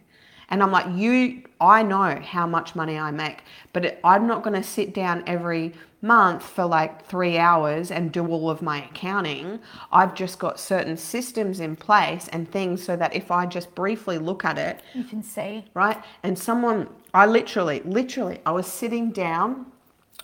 And 0.50 0.62
I'm 0.62 0.72
like, 0.72 0.86
"You 0.96 1.42
I 1.60 1.82
know 1.82 2.20
how 2.22 2.46
much 2.46 2.76
money 2.76 2.98
I 2.98 3.10
make, 3.10 3.42
but 3.72 3.84
it, 3.84 4.00
I'm 4.04 4.26
not 4.26 4.42
going 4.42 4.60
to 4.60 4.66
sit 4.66 4.94
down 4.94 5.24
every 5.26 5.74
month 6.00 6.44
for 6.44 6.64
like 6.64 7.04
three 7.06 7.36
hours 7.38 7.90
and 7.90 8.12
do 8.12 8.24
all 8.26 8.48
of 8.48 8.62
my 8.62 8.84
accounting. 8.84 9.58
I've 9.90 10.14
just 10.14 10.38
got 10.38 10.60
certain 10.60 10.96
systems 10.96 11.58
in 11.58 11.74
place 11.74 12.28
and 12.28 12.48
things 12.50 12.84
so 12.84 12.94
that 12.96 13.14
if 13.16 13.32
I 13.32 13.46
just 13.46 13.74
briefly 13.74 14.18
look 14.18 14.44
at 14.44 14.58
it, 14.58 14.80
you 14.94 15.02
can 15.02 15.22
see. 15.22 15.64
Right? 15.74 16.00
And 16.22 16.38
someone, 16.38 16.88
I 17.12 17.26
literally, 17.26 17.80
literally, 17.84 18.40
I 18.46 18.52
was 18.52 18.68
sitting 18.68 19.10
down 19.10 19.66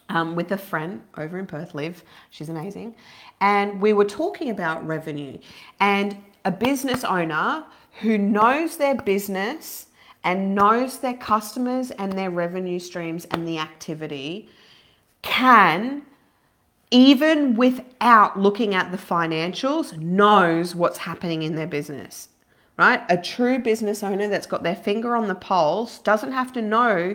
um, 0.09 0.37
with 0.37 0.53
a 0.53 0.59
friend 0.59 1.03
over 1.17 1.39
in 1.39 1.47
Perth, 1.47 1.75
Liv, 1.75 2.05
she's 2.31 2.49
amazing, 2.49 2.95
and 3.41 3.81
we 3.81 3.93
were 3.93 4.05
talking 4.05 4.51
about 4.51 4.87
revenue 4.87 5.39
and 5.81 6.17
a 6.45 6.51
business 6.51 7.05
owner 7.05 7.65
who 8.01 8.19
knows 8.19 8.77
their 8.77 8.95
business 8.95 9.87
and 10.25 10.55
knows 10.55 10.99
their 10.99 11.15
customers 11.15 11.91
and 11.93 12.13
their 12.13 12.31
revenue 12.31 12.79
streams 12.79 13.27
and 13.27 13.47
the 13.47 13.59
activity 13.59 14.49
can 15.23 16.03
even 16.91 17.55
without 17.57 18.39
looking 18.39 18.75
at 18.75 18.91
the 18.91 18.99
financials 18.99 19.97
knows 19.99 20.75
what's 20.75 20.99
happening 20.99 21.43
in 21.43 21.55
their 21.55 21.67
business 21.67 22.29
right? 22.77 23.03
A 23.09 23.17
true 23.17 23.59
business 23.59 24.03
owner 24.03 24.29
that's 24.29 24.47
got 24.47 24.63
their 24.63 24.77
finger 24.77 25.15
on 25.15 25.29
the 25.29 25.35
pulse 25.35 25.99
doesn't 25.99 26.33
have 26.33 26.53
to 26.55 26.63
know 26.63 27.15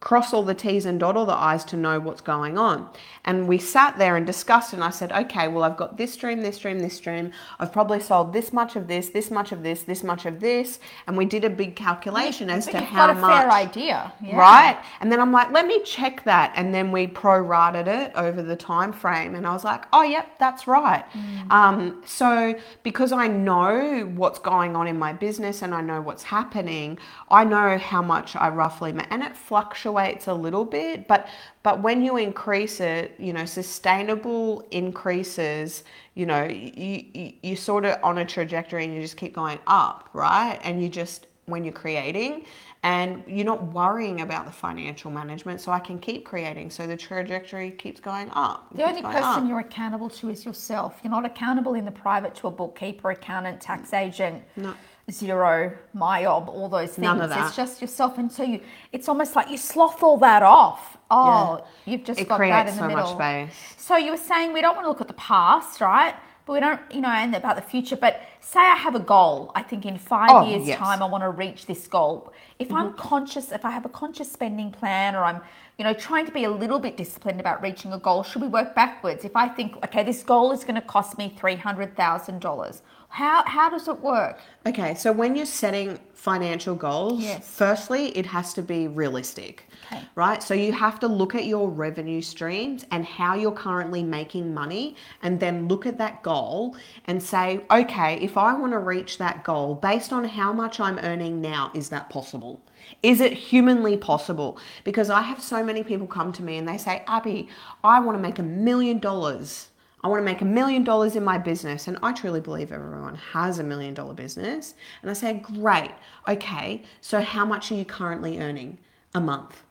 cross 0.00 0.32
all 0.32 0.44
the 0.44 0.54
T's 0.54 0.86
and 0.86 1.00
dot 1.00 1.16
all 1.16 1.26
the 1.26 1.34
I's 1.34 1.64
to 1.64 1.76
know 1.76 1.98
what's 1.98 2.20
going 2.20 2.56
on. 2.56 2.88
And 3.24 3.48
we 3.48 3.58
sat 3.58 3.98
there 3.98 4.16
and 4.16 4.24
discussed, 4.24 4.72
and 4.72 4.82
I 4.82 4.90
said, 4.90 5.10
okay, 5.12 5.48
well, 5.48 5.64
I've 5.64 5.76
got 5.76 5.98
this 5.98 6.16
dream, 6.16 6.40
this 6.40 6.58
dream, 6.58 6.78
this 6.78 6.98
dream. 7.00 7.32
I've 7.58 7.72
probably 7.72 8.00
sold 8.00 8.32
this 8.32 8.52
much 8.52 8.76
of 8.76 8.86
this, 8.86 9.08
this 9.08 9.30
much 9.30 9.50
of 9.50 9.62
this, 9.62 9.82
this 9.82 10.04
much 10.04 10.24
of 10.24 10.38
this. 10.40 10.78
And 11.06 11.16
we 11.16 11.24
did 11.24 11.44
a 11.44 11.50
big 11.50 11.74
calculation 11.74 12.48
as 12.48 12.66
to 12.66 12.78
how 12.78 13.12
much. 13.12 13.42
fair 13.42 13.50
idea. 13.50 14.12
Yeah. 14.22 14.36
Right? 14.36 14.78
And 15.00 15.10
then 15.10 15.20
I'm 15.20 15.32
like, 15.32 15.50
let 15.50 15.66
me 15.66 15.82
check 15.82 16.24
that. 16.24 16.52
And 16.54 16.72
then 16.72 16.92
we 16.92 17.08
prorated 17.08 17.88
it 17.88 18.12
over 18.14 18.40
the 18.40 18.56
time 18.56 18.92
frame. 18.92 19.34
And 19.34 19.46
I 19.46 19.52
was 19.52 19.64
like, 19.64 19.84
oh, 19.92 20.02
yep, 20.02 20.38
that's 20.38 20.66
right. 20.66 21.04
Mm. 21.10 21.50
Um, 21.50 22.02
so 22.06 22.54
because 22.82 23.10
I 23.10 23.26
know 23.26 24.10
what's 24.14 24.38
going 24.38 24.76
on 24.76 24.86
in 24.86 24.98
my 24.98 25.12
business 25.12 25.60
and 25.60 25.74
I 25.74 25.80
know 25.80 26.00
what's 26.00 26.22
happening, 26.22 26.98
I 27.30 27.44
know 27.44 27.78
how 27.78 28.00
much 28.00 28.36
I 28.36 28.48
roughly, 28.48 28.94
and 29.10 29.22
it 29.22 29.36
fluctuates 29.36 29.87
fluctuates 29.88 30.26
a 30.26 30.34
little 30.34 30.64
bit, 30.64 31.08
but 31.08 31.28
but 31.62 31.82
when 31.82 32.02
you 32.02 32.16
increase 32.16 32.80
it, 32.80 33.14
you 33.18 33.32
know, 33.32 33.44
sustainable 33.44 34.66
increases, 34.70 35.84
you 36.14 36.26
know, 36.26 36.44
you, 36.44 37.04
you 37.14 37.32
you 37.42 37.56
sort 37.56 37.84
of 37.84 37.98
on 38.02 38.18
a 38.18 38.24
trajectory 38.24 38.84
and 38.84 38.94
you 38.94 39.00
just 39.00 39.16
keep 39.16 39.34
going 39.34 39.58
up, 39.66 40.08
right? 40.12 40.58
And 40.62 40.82
you 40.82 40.88
just 40.88 41.26
when 41.46 41.64
you're 41.64 41.72
creating 41.72 42.44
and 42.82 43.24
you're 43.26 43.46
not 43.46 43.72
worrying 43.72 44.20
about 44.20 44.44
the 44.44 44.52
financial 44.52 45.10
management 45.10 45.60
so 45.60 45.72
i 45.72 45.80
can 45.80 45.98
keep 45.98 46.24
creating. 46.24 46.70
So 46.70 46.86
the 46.86 46.96
trajectory 46.96 47.70
keeps 47.72 48.00
going 48.00 48.30
up. 48.34 48.68
The 48.74 48.86
only 48.86 49.02
person 49.02 49.22
up. 49.22 49.48
you're 49.48 49.60
accountable 49.60 50.10
to 50.10 50.28
is 50.28 50.44
yourself. 50.44 51.00
You're 51.02 51.10
not 51.10 51.24
accountable 51.24 51.74
in 51.74 51.84
the 51.84 51.90
private 51.90 52.34
to 52.36 52.48
a 52.48 52.50
bookkeeper 52.50 53.10
accountant 53.10 53.60
tax 53.60 53.92
agent. 53.94 54.42
No 54.56 54.74
Xero, 55.08 55.74
MYOB, 55.96 56.48
all 56.48 56.68
those 56.68 56.90
things. 56.90 56.98
None 56.98 57.20
of 57.20 57.30
that. 57.30 57.46
It's 57.46 57.56
just 57.56 57.80
yourself 57.80 58.18
until 58.18 58.46
you. 58.46 58.60
It's 58.92 59.08
almost 59.08 59.34
like 59.34 59.50
you 59.50 59.56
sloth 59.56 60.02
all 60.02 60.18
that 60.18 60.42
off. 60.42 60.98
Oh, 61.10 61.58
yeah. 61.58 61.92
you've 61.92 62.04
just 62.04 62.20
it 62.20 62.28
got 62.28 62.38
that 62.38 62.68
in 62.68 62.74
the 62.74 62.80
so 62.80 62.88
middle. 62.88 63.04
Much 63.04 63.14
space. 63.14 63.74
So 63.78 63.96
you 63.96 64.10
were 64.10 64.18
saying 64.18 64.52
we 64.52 64.60
don't 64.60 64.76
want 64.76 64.84
to 64.84 64.88
look 64.88 65.00
at 65.00 65.08
the 65.08 65.14
past, 65.14 65.80
right? 65.80 66.14
But 66.44 66.52
we 66.52 66.60
don't, 66.60 66.80
you 66.92 67.00
know, 67.00 67.08
and 67.08 67.34
about 67.34 67.56
the 67.56 67.62
future. 67.62 67.96
But 67.96 68.20
say 68.40 68.60
I 68.60 68.74
have 68.74 68.94
a 68.94 69.00
goal. 69.00 69.50
I 69.54 69.62
think 69.62 69.86
in 69.86 69.98
five 69.98 70.30
oh, 70.30 70.46
years' 70.46 70.66
yes. 70.66 70.78
time 70.78 71.02
I 71.02 71.06
want 71.06 71.24
to 71.24 71.30
reach 71.30 71.66
this 71.66 71.86
goal. 71.86 72.32
If 72.58 72.68
mm-hmm. 72.68 72.76
I'm 72.76 72.92
conscious, 72.94 73.50
if 73.50 73.64
I 73.64 73.70
have 73.70 73.86
a 73.86 73.90
conscious 73.90 74.30
spending 74.30 74.70
plan, 74.70 75.14
or 75.14 75.24
I'm, 75.24 75.40
you 75.78 75.84
know, 75.84 75.94
trying 75.94 76.26
to 76.26 76.32
be 76.32 76.42
a 76.42 76.50
little 76.50 76.80
bit 76.80 76.96
disciplined 76.96 77.38
about 77.38 77.62
reaching 77.62 77.92
a 77.92 77.98
goal, 77.98 78.24
should 78.24 78.42
we 78.42 78.48
work 78.48 78.74
backwards? 78.74 79.24
If 79.24 79.36
I 79.36 79.48
think, 79.48 79.76
okay, 79.84 80.02
this 80.02 80.24
goal 80.24 80.50
is 80.50 80.64
going 80.64 80.74
to 80.74 80.80
cost 80.80 81.16
me 81.16 81.32
three 81.38 81.54
hundred 81.54 81.96
thousand 81.96 82.40
dollars 82.40 82.82
How 83.10 83.44
how 83.46 83.70
does 83.70 83.86
it 83.86 84.00
work? 84.00 84.40
Okay, 84.66 84.94
so 84.96 85.12
when 85.12 85.36
you're 85.36 85.46
setting 85.46 85.98
financial 86.14 86.74
goals, 86.74 87.22
Yes. 87.22 87.48
firstly, 87.48 88.08
it 88.18 88.26
has 88.26 88.52
to 88.54 88.62
be 88.62 88.88
realistic. 88.88 89.66
Okay. 89.86 90.02
Right? 90.16 90.42
So 90.42 90.52
you 90.52 90.72
have 90.72 90.98
to 91.00 91.06
look 91.06 91.34
at 91.36 91.44
your 91.46 91.70
revenue 91.70 92.22
streams 92.22 92.84
and 92.90 93.04
how 93.06 93.36
you're 93.36 93.52
currently 93.52 94.02
making 94.02 94.52
money 94.52 94.96
and 95.22 95.38
then 95.38 95.68
look 95.68 95.86
at 95.86 95.96
that 95.98 96.22
goal 96.24 96.76
and 97.06 97.22
say, 97.22 97.60
okay, 97.70 98.16
if 98.20 98.36
I 98.36 98.52
want 98.52 98.72
to 98.72 98.80
reach 98.80 99.16
that 99.18 99.44
goal 99.44 99.76
based 99.76 100.12
on 100.12 100.24
how 100.24 100.52
much 100.52 100.80
I'm 100.80 100.98
earning 100.98 101.40
now, 101.40 101.70
is 101.72 101.88
that 101.90 102.10
possible? 102.10 102.60
Is 103.02 103.20
it 103.20 103.32
humanly 103.32 103.96
possible? 103.96 104.58
Because 104.84 105.10
I 105.10 105.22
have 105.22 105.42
so 105.42 105.62
many 105.62 105.82
people 105.82 106.06
come 106.06 106.32
to 106.32 106.42
me 106.42 106.56
and 106.56 106.68
they 106.68 106.78
say, 106.78 107.04
Abbey, 107.06 107.48
I 107.84 108.00
want 108.00 108.16
to 108.18 108.22
make 108.22 108.38
a 108.38 108.42
million 108.42 108.98
dollars. 108.98 109.68
I 110.02 110.08
want 110.08 110.20
to 110.20 110.24
make 110.24 110.42
a 110.42 110.46
million 110.46 110.84
dollars 110.84 111.16
in 111.16 111.24
my 111.24 111.38
business. 111.38 111.88
And 111.88 111.98
I 112.02 112.12
truly 112.12 112.40
believe 112.40 112.72
everyone 112.72 113.16
has 113.16 113.58
a 113.58 113.64
million 113.64 113.94
dollar 113.94 114.14
business. 114.14 114.74
And 115.02 115.10
I 115.10 115.14
say, 115.14 115.34
great. 115.34 115.92
Okay. 116.28 116.82
So 117.00 117.20
how 117.20 117.44
much 117.44 117.72
are 117.72 117.74
you 117.74 117.84
currently 117.84 118.38
earning 118.38 118.78
a 119.14 119.20
month? 119.20 119.62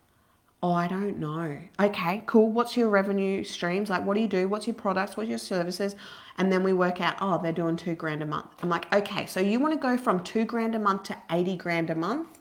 Oh, 0.63 0.72
I 0.72 0.88
don't 0.88 1.20
know. 1.20 1.60
Okay, 1.80 2.24
cool. 2.26 2.52
What's 2.52 2.76
your 2.76 2.89
revenue 2.89 3.43
streams? 3.43 3.91
Like, 3.91 4.04
what 4.04 4.15
do 4.15 4.22
you 4.22 4.28
do? 4.28 4.48
What's 4.48 4.65
your 4.65 4.74
products? 4.74 5.15
What's 5.15 5.30
your 5.30 5.38
services? 5.38 5.96
And 6.39 6.52
then 6.52 6.63
we 6.63 6.74
work 6.74 7.00
out, 7.00 7.15
oh, 7.22 7.39
they're 7.41 7.52
doing 7.52 7.78
two 7.78 7.93
grand 7.93 8.24
a 8.24 8.26
month. 8.26 8.48
I'm 8.63 8.70
like, 8.70 8.91
okay, 8.93 9.28
so 9.28 9.39
you 9.39 9.60
want 9.60 9.76
to 9.76 9.80
go 9.80 9.98
from 9.98 10.24
two 10.24 10.46
grand 10.46 10.74
a 10.74 10.80
month 10.80 11.04
to 11.04 11.17
80 11.32 11.58
grand 11.58 11.89
a 11.91 11.96
month? 11.96 12.37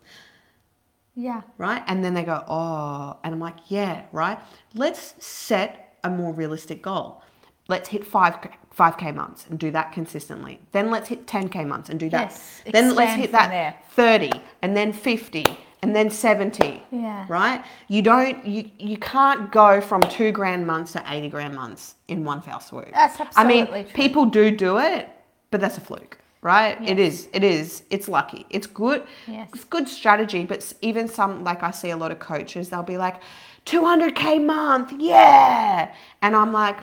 Yeah. 1.16 1.40
right? 1.58 1.82
And 1.86 2.04
then 2.04 2.12
they 2.14 2.22
go, 2.24 2.44
oh, 2.46 3.16
and 3.24 3.32
I'm 3.34 3.40
like, 3.40 3.56
yeah, 3.68 4.04
right. 4.12 4.38
Let's 4.74 5.14
set 5.18 5.96
a 6.04 6.10
more 6.10 6.32
realistic 6.32 6.82
goal. 6.82 7.22
Let's 7.68 7.88
hit 7.88 8.06
five 8.06 8.36
five 8.70 8.96
k 8.98 9.10
months 9.10 9.46
and 9.48 9.58
do 9.58 9.70
that 9.72 9.90
consistently. 9.90 10.60
Then 10.72 10.90
let's 10.90 11.08
hit 11.08 11.26
ten 11.26 11.48
k 11.48 11.64
months 11.64 11.88
and 11.88 11.98
do 11.98 12.08
that. 12.10 12.30
Yes, 12.30 12.62
Then 12.70 12.94
let's 12.94 13.16
hit 13.20 13.32
that 13.32 13.48
there. 13.50 13.74
thirty, 13.90 14.30
and 14.62 14.76
then 14.76 14.92
fifty, 14.92 15.44
and 15.82 15.96
then 15.96 16.08
seventy. 16.08 16.82
Yeah. 16.92 17.26
Right. 17.28 17.64
You 17.88 18.02
don't. 18.02 18.46
You 18.46 18.70
you 18.78 18.96
can't 18.98 19.50
go 19.50 19.80
from 19.80 20.00
two 20.02 20.30
grand 20.30 20.64
months 20.64 20.92
to 20.92 21.02
eighty 21.12 21.28
grand 21.28 21.54
months 21.56 21.96
in 22.06 22.24
one 22.24 22.40
fell 22.40 22.60
swoop. 22.60 22.90
That's 22.92 23.18
absolutely 23.20 23.62
I 23.62 23.64
mean, 23.64 23.84
true. 23.84 23.92
people 23.94 24.26
do 24.26 24.52
do 24.52 24.78
it, 24.78 25.08
but 25.50 25.60
that's 25.60 25.76
a 25.78 25.80
fluke. 25.80 26.15
Right? 26.46 26.80
It 26.80 26.98
Yes. 26.98 27.12
is. 27.12 27.28
It 27.32 27.42
is. 27.42 27.82
It's 27.90 28.06
lucky. 28.08 28.46
It's 28.50 28.68
good. 28.68 29.02
Yes. 29.26 29.48
It's 29.52 29.64
good 29.64 29.88
strategy, 29.88 30.44
but 30.44 30.72
even 30.80 31.08
some 31.08 31.42
like 31.42 31.64
I 31.64 31.72
see 31.72 31.90
a 31.90 31.96
lot 31.96 32.12
of 32.12 32.20
coaches, 32.20 32.68
they'll 32.70 32.84
be 32.84 32.98
like, 32.98 33.16
200k 33.64 34.44
month, 34.46 34.92
yeah, 34.96 35.92
and 36.22 36.36
I'm 36.36 36.52
like, 36.52 36.76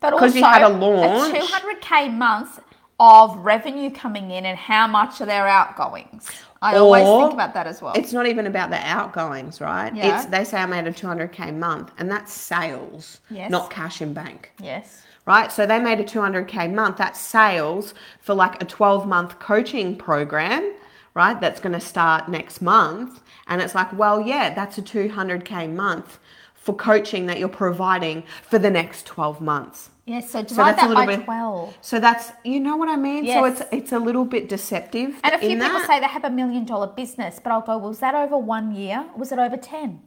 But 0.00 0.12
also 0.12 0.26
you 0.26 0.44
had 0.44 0.60
a 0.62 0.68
launch. 0.68 1.34
a 1.34 1.40
200k 1.40 2.12
month 2.12 2.60
of 3.00 3.34
revenue 3.38 3.88
coming 3.90 4.30
in 4.30 4.44
and 4.44 4.58
how 4.58 4.86
much 4.86 5.22
are 5.22 5.26
their 5.26 5.48
outgoings. 5.48 6.28
I 6.60 6.76
always 6.76 7.04
think 7.04 7.32
about 7.32 7.54
that 7.54 7.66
as 7.66 7.80
well. 7.80 7.94
it's 7.94 8.12
not 8.12 8.26
even 8.26 8.46
about 8.46 8.68
the 8.68 8.80
outgoings, 8.86 9.58
right? 9.62 9.94
Yeah. 9.94 10.16
It's 10.16 10.26
they 10.26 10.44
say 10.44 10.58
I 10.60 10.66
made 10.66 10.86
a 10.86 10.92
200k 10.92 11.50
month, 11.54 11.92
and 11.98 12.10
that's 12.10 12.30
sales, 12.34 13.20
Yes. 13.30 13.50
not 13.50 13.70
cash 13.70 14.02
in 14.02 14.12
bank. 14.12 14.52
yes. 14.60 15.02
Right? 15.28 15.52
So 15.52 15.66
they 15.66 15.78
made 15.78 16.00
a 16.00 16.04
200k 16.04 16.72
month. 16.72 16.96
That's 16.96 17.20
sales 17.20 17.92
for 18.18 18.34
like 18.34 18.60
a 18.62 18.64
12 18.64 19.06
month 19.06 19.38
coaching 19.38 19.94
program, 19.94 20.72
right? 21.12 21.38
That's 21.38 21.60
going 21.60 21.74
to 21.74 21.80
start 21.80 22.30
next 22.30 22.62
month. 22.62 23.20
And 23.46 23.60
it's 23.60 23.74
like, 23.74 23.92
well, 23.92 24.22
yeah, 24.22 24.54
that's 24.54 24.78
a 24.78 24.82
200k 24.82 25.70
month 25.70 26.18
for 26.54 26.74
coaching 26.74 27.26
that 27.26 27.38
you're 27.38 27.48
providing 27.50 28.24
for 28.42 28.58
the 28.58 28.70
next 28.70 29.04
12 29.04 29.42
months. 29.42 29.90
Yes, 30.06 30.30
so 30.30 30.38
So 30.40 30.44
divide 30.44 30.72
that's 30.72 30.84
a 30.84 30.88
little 30.88 31.04
by 31.04 31.16
bit. 31.16 31.24
12. 31.26 31.76
So 31.82 32.00
that's 32.00 32.32
you 32.42 32.60
know 32.60 32.78
what 32.78 32.88
I 32.88 32.96
mean. 32.96 33.26
So 33.26 33.44
it's 33.44 33.60
it's 33.70 33.92
a 33.92 33.98
little 33.98 34.24
bit 34.24 34.48
deceptive. 34.48 35.20
And 35.22 35.34
a 35.34 35.38
few 35.38 35.50
people 35.50 35.68
that. 35.68 35.86
say 35.86 36.00
they 36.00 36.06
have 36.06 36.24
a 36.24 36.30
million 36.30 36.64
dollar 36.64 36.86
business, 36.86 37.38
but 37.42 37.52
I'll 37.52 37.60
go, 37.60 37.76
well, 37.76 37.90
was 37.90 37.98
that 37.98 38.14
over 38.14 38.38
one 38.38 38.74
year? 38.74 39.04
Was 39.14 39.32
it 39.32 39.38
over 39.38 39.58
10? 39.58 40.00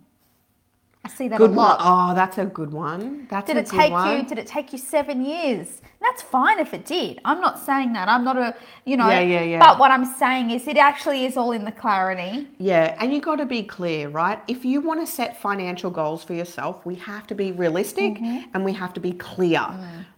I 1.03 1.09
see 1.09 1.27
that 1.29 1.37
good 1.39 1.49
a 1.49 1.53
one. 1.53 1.77
Oh, 1.79 2.13
that's 2.13 2.37
a 2.37 2.45
good 2.45 2.71
one. 2.71 3.25
That's 3.29 3.47
Did 3.47 3.57
a 3.57 3.61
it 3.61 3.69
good 3.69 3.79
take 3.79 3.91
one. 3.91 4.17
you? 4.17 4.23
Did 4.23 4.37
it 4.37 4.45
take 4.45 4.71
you 4.71 4.77
seven 4.77 5.25
years? 5.25 5.81
That's 5.99 6.21
fine 6.21 6.59
if 6.59 6.73
it 6.75 6.85
did. 6.85 7.19
I'm 7.25 7.41
not 7.41 7.57
saying 7.59 7.93
that. 7.93 8.07
I'm 8.07 8.23
not 8.23 8.37
a, 8.37 8.55
you 8.85 8.97
know. 8.97 9.07
Yeah, 9.09 9.19
yeah, 9.21 9.41
yeah. 9.41 9.59
But 9.59 9.79
what 9.79 9.89
I'm 9.89 10.05
saying 10.05 10.51
is, 10.51 10.67
it 10.67 10.77
actually 10.77 11.25
is 11.25 11.37
all 11.37 11.53
in 11.53 11.65
the 11.65 11.71
clarity. 11.71 12.47
Yeah, 12.59 12.95
and 12.99 13.11
you 13.13 13.19
got 13.19 13.37
to 13.37 13.45
be 13.47 13.63
clear, 13.63 14.09
right? 14.09 14.39
If 14.47 14.63
you 14.63 14.79
want 14.81 14.99
to 15.03 15.11
set 15.11 15.41
financial 15.41 15.89
goals 15.89 16.23
for 16.23 16.33
yourself, 16.33 16.85
we 16.85 16.95
have 16.95 17.25
to 17.27 17.35
be 17.35 17.51
realistic 17.51 18.13
Mm-hmm. 18.15 18.49
and 18.53 18.63
we 18.65 18.73
have 18.73 18.93
to 18.93 18.99
be 18.99 19.11
clear, 19.13 19.65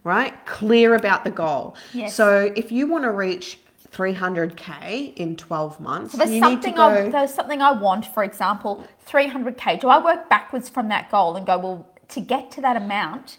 right? 0.04 0.34
Clear 0.46 0.94
about 0.94 1.24
the 1.24 1.30
goal. 1.30 1.76
Mm. 1.92 1.94
Yes. 2.00 2.14
So 2.14 2.52
if 2.56 2.70
you 2.72 2.86
want 2.86 3.04
to 3.04 3.10
reach 3.10 3.58
300k 3.94 5.14
in 5.16 5.36
12 5.36 5.80
months, 5.80 6.14
There's 6.14 6.30
you 6.30 6.40
to 6.40 6.46
something 6.46 6.74
go. 6.74 6.82
I, 6.86 7.08
there's 7.08 7.32
something 7.34 7.62
I 7.62 7.72
want, 7.72 8.06
for 8.06 8.24
example, 8.24 8.84
300k. 9.08 9.80
Do 9.80 9.88
I 9.88 10.02
work 10.04 10.28
backwards 10.28 10.68
from 10.68 10.88
that 10.88 11.10
goal 11.10 11.36
and 11.36 11.46
go, 11.46 11.58
well, 11.58 11.88
to 12.08 12.20
get 12.20 12.50
to 12.52 12.60
that 12.62 12.76
amount? 12.76 13.38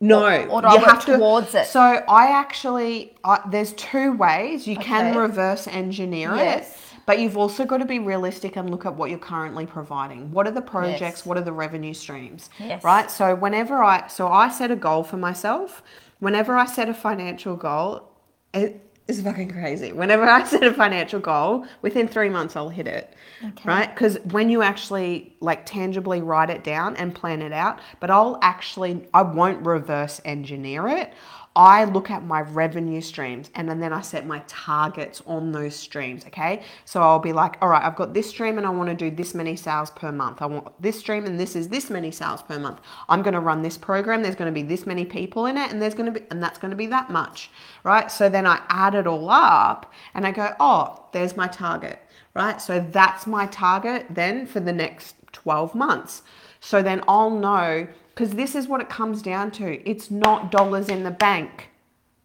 No, 0.00 0.24
Or- 0.24 0.48
or 0.48 0.62
do 0.62 0.68
I 0.68 0.76
work 0.76 1.04
towards 1.04 1.54
it? 1.54 1.66
So 1.66 1.80
I 1.80 2.28
actually, 2.32 3.14
I, 3.24 3.40
there's 3.50 3.72
two 3.74 4.12
ways 4.12 4.66
you 4.66 4.76
can 4.76 5.16
reverse 5.16 5.68
engineer 5.68 6.34
Yes. 6.34 6.70
it, 6.70 6.78
but 7.06 7.20
you've 7.20 7.36
also 7.36 7.64
got 7.64 7.78
to 7.78 7.84
be 7.84 7.98
realistic 8.00 8.56
and 8.56 8.68
look 8.70 8.84
at 8.84 8.94
what 8.94 9.10
you're 9.10 9.18
currently 9.18 9.64
providing. 9.66 10.30
What 10.32 10.46
are 10.48 10.50
the 10.52 10.62
projects? 10.62 11.00
Yes. 11.00 11.26
What 11.26 11.36
are 11.38 11.42
the 11.42 11.52
revenue 11.52 11.94
streams? 11.94 12.50
Yes. 12.58 12.82
Right. 12.82 13.10
So 13.10 13.34
whenever 13.36 13.82
I, 13.82 14.08
so 14.08 14.28
I 14.28 14.48
set 14.48 14.70
a 14.70 14.76
goal 14.76 15.02
for 15.04 15.16
myself. 15.18 15.82
Whenever 16.18 16.56
I 16.56 16.66
set 16.66 16.88
a 16.88 16.94
financial 16.94 17.56
goal, 17.56 18.08
it 18.54 18.80
is 19.08 19.20
fucking 19.20 19.50
crazy. 19.50 19.92
Whenever 19.92 20.24
I 20.24 20.44
set 20.46 20.62
a 20.62 20.72
financial 20.72 21.20
goal, 21.20 21.66
within 21.82 22.08
three 22.08 22.28
months 22.28 22.56
I'll 22.56 22.68
hit 22.68 22.86
it. 22.86 23.14
Okay. 23.44 23.62
Right? 23.64 23.92
Because 23.92 24.18
when 24.30 24.48
you 24.48 24.62
actually 24.62 25.34
like 25.40 25.66
tangibly 25.66 26.22
write 26.22 26.50
it 26.50 26.62
down 26.64 26.96
and 26.96 27.14
plan 27.14 27.42
it 27.42 27.52
out, 27.52 27.80
but 28.00 28.10
I'll 28.10 28.38
actually, 28.42 29.08
I 29.12 29.22
won't 29.22 29.64
reverse 29.66 30.20
engineer 30.24 30.86
it. 30.88 31.12
I 31.54 31.84
look 31.84 32.10
at 32.10 32.24
my 32.24 32.40
revenue 32.40 33.00
streams 33.00 33.50
and 33.54 33.68
then, 33.68 33.92
I 33.92 34.00
set 34.00 34.26
my 34.26 34.42
targets 34.46 35.22
on 35.26 35.52
those 35.52 35.76
streams. 35.76 36.24
Okay. 36.26 36.62
So 36.84 37.02
I'll 37.02 37.18
be 37.18 37.32
like, 37.32 37.56
all 37.60 37.68
right, 37.68 37.84
I've 37.84 37.96
got 37.96 38.14
this 38.14 38.28
stream 38.28 38.58
and 38.58 38.66
I 38.66 38.70
want 38.70 38.88
to 38.88 38.94
do 38.94 39.14
this 39.14 39.34
many 39.34 39.56
sales 39.56 39.90
per 39.90 40.10
month. 40.10 40.40
I 40.40 40.46
want 40.46 40.80
this 40.80 40.98
stream 40.98 41.26
and 41.26 41.38
this 41.38 41.54
is 41.54 41.68
this 41.68 41.90
many 41.90 42.10
sales 42.10 42.42
per 42.42 42.58
month. 42.58 42.80
I'm 43.08 43.22
going 43.22 43.34
to 43.34 43.40
run 43.40 43.60
this 43.60 43.76
program. 43.76 44.22
There's 44.22 44.36
going 44.36 44.52
to 44.52 44.60
be 44.60 44.66
this 44.66 44.86
many 44.86 45.04
people 45.04 45.46
in 45.46 45.58
it 45.58 45.70
and 45.70 45.82
there's 45.82 45.94
going 45.94 46.12
to 46.12 46.20
be, 46.20 46.26
and 46.30 46.42
that's 46.42 46.58
going 46.58 46.70
to 46.70 46.76
be 46.76 46.86
that 46.86 47.10
much. 47.10 47.50
Right. 47.84 48.10
So 48.10 48.28
then 48.28 48.46
I 48.46 48.62
add 48.68 48.94
it 48.94 49.06
all 49.06 49.28
up 49.28 49.92
and 50.14 50.26
I 50.26 50.32
go, 50.32 50.54
oh, 50.58 51.06
there's 51.12 51.36
my 51.36 51.48
target 51.48 51.98
right? 52.34 52.60
So 52.60 52.80
that's 52.80 53.26
my 53.26 53.46
target 53.46 54.06
then 54.10 54.46
for 54.46 54.60
the 54.60 54.72
next 54.72 55.16
12 55.32 55.74
months. 55.74 56.22
So 56.60 56.82
then 56.82 57.02
I'll 57.08 57.30
know, 57.30 57.86
because 58.14 58.30
this 58.30 58.54
is 58.54 58.68
what 58.68 58.80
it 58.80 58.88
comes 58.88 59.22
down 59.22 59.50
to 59.52 59.88
it's 59.88 60.10
not 60.10 60.50
dollars 60.50 60.88
in 60.88 61.02
the 61.02 61.10
bank. 61.10 61.70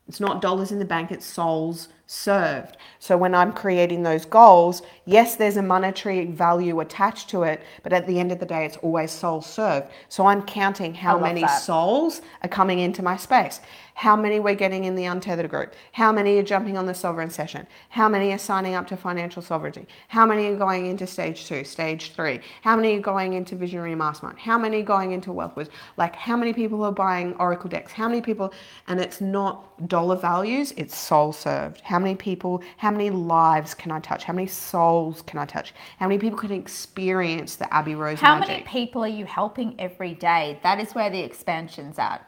It's 0.08 0.20
not 0.20 0.42
dollars 0.42 0.72
in 0.72 0.80
the 0.80 0.86
bank, 0.86 1.12
it's 1.12 1.26
souls 1.26 1.90
served. 2.08 2.78
So 3.00 3.16
when 3.16 3.36
I'm 3.36 3.54
creating 3.54 4.04
those 4.04 4.26
goals, 4.26 4.82
yes, 5.06 5.36
there's 5.36 5.58
a 5.58 5.62
monetary 5.62 6.26
value 6.26 6.80
attached 6.80 7.30
to 7.30 7.44
it, 7.44 7.62
but 7.84 7.94
at 7.94 8.08
the 8.08 8.20
end 8.20 8.32
of 8.32 8.40
the 8.40 8.46
day, 8.46 8.66
it's 8.66 8.78
always 8.78 9.12
soul 9.12 9.42
served. 9.42 9.88
So 10.10 10.26
I'm 10.26 10.42
counting 10.42 10.96
how 10.96 11.20
many 11.20 11.42
that. 11.42 11.62
souls 11.62 12.22
are 12.42 12.50
coming 12.50 12.80
into 12.80 13.04
my 13.04 13.18
space, 13.18 13.62
how 13.94 14.16
many 14.16 14.40
we're 14.40 14.56
getting 14.56 14.86
in 14.86 14.96
the 14.96 15.06
untethered 15.06 15.50
group, 15.50 15.74
how 15.92 16.12
many 16.12 16.38
are 16.38 16.44
jumping 16.44 16.78
on 16.78 16.86
the 16.86 16.94
sovereign 16.94 17.30
session, 17.30 17.68
how 17.90 18.10
many 18.10 18.32
are 18.32 18.38
signing 18.38 18.74
up 18.74 18.88
to 18.88 18.98
financial 18.98 19.42
sovereignty, 19.42 19.88
how 20.08 20.26
many 20.26 20.48
are 20.48 20.58
going 20.58 20.88
into 20.88 21.06
stage 21.06 21.46
two, 21.46 21.64
stage 21.64 22.14
three, 22.14 22.40
how 22.62 22.76
many 22.76 22.98
are 22.98 23.02
going 23.02 23.34
into 23.34 23.56
visionary 23.56 23.96
mastermind, 23.96 24.40
how 24.40 24.58
many 24.58 24.82
are 24.82 24.86
going 24.86 25.12
into 25.12 25.32
wealth 25.32 25.56
wisdom? 25.56 25.76
like 25.98 26.16
how 26.16 26.38
many 26.38 26.54
people 26.54 26.84
are 26.84 26.92
buying 26.92 27.34
oracle 27.36 27.70
decks, 27.70 27.92
how 27.92 28.08
many 28.08 28.22
people, 28.22 28.54
and 28.88 29.00
it's 29.00 29.20
not 29.20 29.88
dollar 29.88 30.16
values, 30.16 30.72
it's 30.78 30.96
soul 30.96 31.34
served. 31.34 31.82
How 31.82 31.97
many 32.00 32.16
people, 32.16 32.62
how 32.78 32.92
many 32.92 33.10
lives 33.10 33.74
can 33.74 33.92
I 33.92 34.00
touch? 34.00 34.24
How 34.24 34.34
many 34.34 34.48
souls 34.48 35.22
can 35.22 35.40
I 35.40 35.46
touch? 35.46 35.74
How 36.00 36.08
many 36.08 36.20
people 36.20 36.38
can 36.38 36.52
experience 36.52 37.56
the 37.56 37.72
Abbey 37.74 37.96
Rose 37.96 38.20
How 38.20 38.36
magic? 38.36 38.50
many 38.50 38.64
people 38.64 39.04
are 39.04 39.08
you 39.08 39.26
helping 39.26 39.76
every 39.80 40.14
day? 40.14 40.60
That 40.64 40.80
is 40.80 40.94
where 40.94 41.10
the 41.10 41.20
expansion's 41.20 42.00
at. 42.00 42.26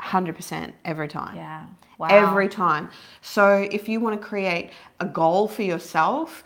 100% 0.00 0.72
every 0.84 1.08
time. 1.08 1.36
Yeah. 1.36 1.66
Wow. 1.98 2.08
Every 2.10 2.48
time. 2.48 2.90
So 3.20 3.68
if 3.72 3.88
you 3.88 3.98
want 4.00 4.20
to 4.20 4.24
create 4.26 4.70
a 5.00 5.06
goal 5.06 5.48
for 5.48 5.62
yourself, 5.62 6.44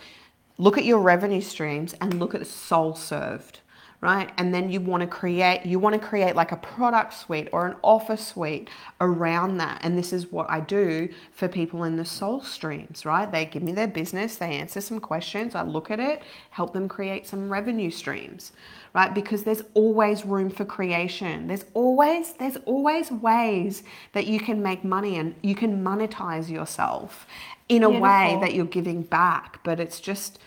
look 0.56 0.78
at 0.78 0.84
your 0.84 1.00
revenue 1.00 1.42
streams 1.42 1.94
and 2.00 2.18
look 2.18 2.34
at 2.34 2.40
the 2.40 2.46
soul 2.46 2.94
served, 2.94 3.60
right? 4.02 4.32
And 4.36 4.52
then 4.52 4.68
you 4.68 4.80
want 4.80 5.00
to 5.02 5.06
create 5.06 5.64
you 5.64 5.78
want 5.78 5.94
to 5.94 6.06
create 6.06 6.34
like 6.34 6.50
a 6.50 6.56
product 6.56 7.14
suite 7.14 7.48
or 7.52 7.66
an 7.68 7.76
offer 7.82 8.16
suite 8.16 8.68
around 9.00 9.58
that. 9.58 9.78
And 9.82 9.96
this 9.96 10.12
is 10.12 10.30
what 10.32 10.50
I 10.50 10.60
do 10.60 11.08
for 11.32 11.46
people 11.46 11.84
in 11.84 11.96
the 11.96 12.04
soul 12.04 12.42
streams, 12.42 13.06
right? 13.06 13.30
They 13.30 13.46
give 13.46 13.62
me 13.62 13.70
their 13.70 13.86
business, 13.86 14.36
they 14.36 14.56
answer 14.56 14.80
some 14.80 14.98
questions, 14.98 15.54
I 15.54 15.62
look 15.62 15.90
at 15.90 16.00
it, 16.00 16.22
help 16.50 16.72
them 16.72 16.88
create 16.88 17.28
some 17.28 17.48
revenue 17.48 17.92
streams, 17.92 18.52
right? 18.92 19.14
Because 19.14 19.44
there's 19.44 19.62
always 19.74 20.26
room 20.26 20.50
for 20.50 20.64
creation. 20.64 21.46
There's 21.46 21.64
always 21.72 22.32
there's 22.34 22.56
always 22.66 23.12
ways 23.12 23.84
that 24.14 24.26
you 24.26 24.40
can 24.40 24.60
make 24.60 24.82
money 24.82 25.16
and 25.18 25.36
you 25.42 25.54
can 25.54 25.82
monetize 25.82 26.50
yourself 26.50 27.26
in 27.68 27.84
a 27.84 27.88
Beautiful. 27.88 28.02
way 28.02 28.38
that 28.40 28.52
you're 28.52 28.66
giving 28.66 29.02
back, 29.02 29.60
but 29.62 29.78
it's 29.78 30.00
just 30.00 30.40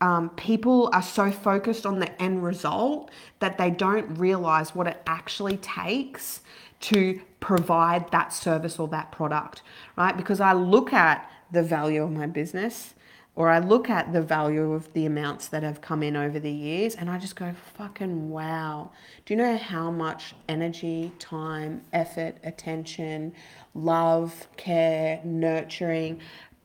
um, 0.00 0.30
people 0.30 0.88
are 0.92 1.02
so 1.02 1.30
focused 1.30 1.84
on 1.84 1.98
the 1.98 2.22
end 2.22 2.42
result 2.42 3.10
that 3.40 3.58
they 3.58 3.70
don't 3.70 4.18
realize 4.18 4.74
what 4.74 4.86
it 4.86 5.02
actually 5.06 5.58
takes 5.58 6.40
to 6.80 7.20
provide 7.40 8.10
that 8.10 8.32
service 8.32 8.78
or 8.78 8.88
that 8.88 9.12
product, 9.12 9.62
right? 9.96 10.16
Because 10.16 10.40
I 10.40 10.52
look 10.52 10.92
at 10.92 11.30
the 11.52 11.62
value 11.62 12.02
of 12.02 12.10
my 12.10 12.26
business 12.26 12.94
or 13.36 13.48
I 13.48 13.58
look 13.58 13.88
at 13.88 14.12
the 14.12 14.22
value 14.22 14.72
of 14.72 14.92
the 14.92 15.06
amounts 15.06 15.48
that 15.48 15.62
have 15.62 15.80
come 15.80 16.02
in 16.02 16.16
over 16.16 16.40
the 16.40 16.50
years 16.50 16.94
and 16.94 17.08
I 17.08 17.18
just 17.18 17.36
go, 17.36 17.54
fucking 17.76 18.28
wow. 18.30 18.90
Do 19.24 19.34
you 19.34 19.38
know 19.38 19.56
how 19.56 19.90
much 19.90 20.34
energy, 20.48 21.12
time, 21.18 21.82
effort, 21.92 22.36
attention, 22.42 23.32
love, 23.74 24.48
care, 24.56 25.20
nurturing, 25.24 26.20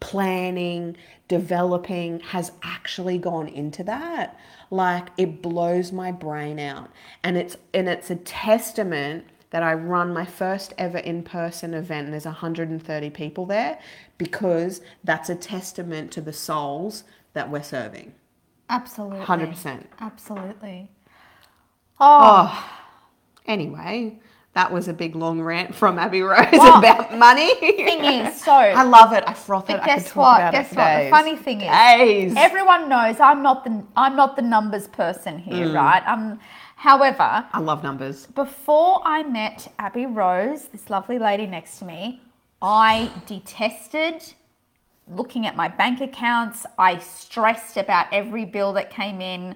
planning, 0.06 0.96
developing 1.28 2.20
has 2.20 2.52
actually 2.62 3.18
gone 3.18 3.48
into 3.48 3.84
that. 3.84 4.40
Like 4.70 5.08
it 5.18 5.42
blows 5.42 5.92
my 5.92 6.12
brain 6.12 6.60
out. 6.60 6.92
And 7.24 7.36
it's 7.38 7.58
and 7.74 7.90
it's 7.90 8.12
a 8.12 8.16
testament 8.16 9.26
that 9.50 9.64
I 9.64 9.74
run 9.74 10.14
my 10.14 10.26
first 10.26 10.74
ever 10.78 11.00
in-person 11.00 11.74
event 11.74 12.06
and 12.06 12.14
there's 12.14 12.26
130 12.26 13.10
people 13.10 13.48
there 13.48 13.80
because 14.20 14.82
that's 15.04 15.30
a 15.30 15.36
testament 15.36 16.12
to 16.12 16.22
the 16.22 16.34
souls 16.34 17.04
that 17.34 17.50
we're 17.50 17.64
serving. 17.64 18.14
Absolutely. 18.70 19.26
100%. 19.26 19.86
Absolutely. 20.00 20.92
Oh. 22.00 22.52
oh. 22.54 22.82
Anyway, 23.48 24.20
that 24.56 24.72
was 24.72 24.88
a 24.88 24.94
big 24.94 25.16
long 25.16 25.42
rant 25.42 25.76
from 25.76 26.00
Abbey 26.00 26.22
Rose 26.22 26.48
well, 26.54 26.80
about 26.80 27.16
money. 27.18 27.54
Thing 27.56 28.06
is, 28.06 28.42
so 28.44 28.54
I 28.54 28.84
love 28.84 29.12
it. 29.12 29.24
I 29.28 29.34
froth 29.34 29.70
it. 29.70 29.84
guess 29.84 30.16
what? 30.16 30.52
guess 30.52 30.74
what? 30.74 30.86
Days. 30.86 31.06
The 31.06 31.10
funny 31.12 31.36
thing 31.36 31.62
is, 31.62 31.72
days. 31.72 32.34
everyone 32.38 32.88
knows 32.88 33.20
I'm 33.20 33.44
not 33.44 33.66
the 33.66 33.84
I'm 33.98 34.16
not 34.16 34.38
the 34.38 34.42
numbers 34.42 34.88
person 34.88 35.38
here, 35.38 35.68
mm. 35.68 35.76
right? 35.76 36.02
Um, 36.08 36.40
however, 36.78 37.46
I 37.52 37.60
love 37.60 37.84
numbers. 37.84 38.28
Before 38.28 39.02
I 39.04 39.24
met 39.24 39.72
Abbey 39.78 40.06
Rose, 40.06 40.70
this 40.70 40.90
lovely 40.90 41.20
lady 41.20 41.46
next 41.46 41.80
to 41.80 41.86
me, 41.86 42.22
I 42.62 43.12
detested 43.28 44.24
looking 45.08 45.46
at 45.46 45.58
my 45.58 45.68
bank 45.68 46.00
accounts. 46.00 46.66
I 46.80 47.00
stressed 47.00 47.76
about 47.76 48.08
every 48.14 48.46
bill 48.46 48.72
that 48.74 48.90
came 48.90 49.20
in. 49.20 49.56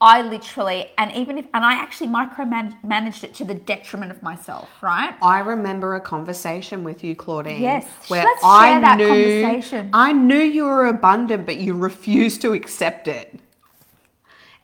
I 0.00 0.20
literally, 0.20 0.90
and 0.98 1.10
even 1.12 1.38
if, 1.38 1.46
and 1.54 1.64
I 1.64 1.74
actually 1.74 2.08
micromanaged 2.08 3.24
it 3.24 3.34
to 3.36 3.44
the 3.44 3.54
detriment 3.54 4.12
of 4.12 4.22
myself, 4.22 4.68
right? 4.82 5.14
I 5.22 5.38
remember 5.38 5.94
a 5.94 6.00
conversation 6.00 6.84
with 6.84 7.02
you, 7.02 7.16
Claudine. 7.16 7.62
Yes, 7.62 7.86
where 8.08 8.22
let's 8.22 8.44
I 8.44 8.72
share 8.72 8.80
that 8.82 8.98
knew, 8.98 9.42
conversation. 9.42 9.90
I 9.94 10.12
knew 10.12 10.38
you 10.38 10.64
were 10.64 10.86
abundant, 10.86 11.46
but 11.46 11.56
you 11.56 11.74
refused 11.74 12.42
to 12.42 12.52
accept 12.52 13.08
it. 13.08 13.40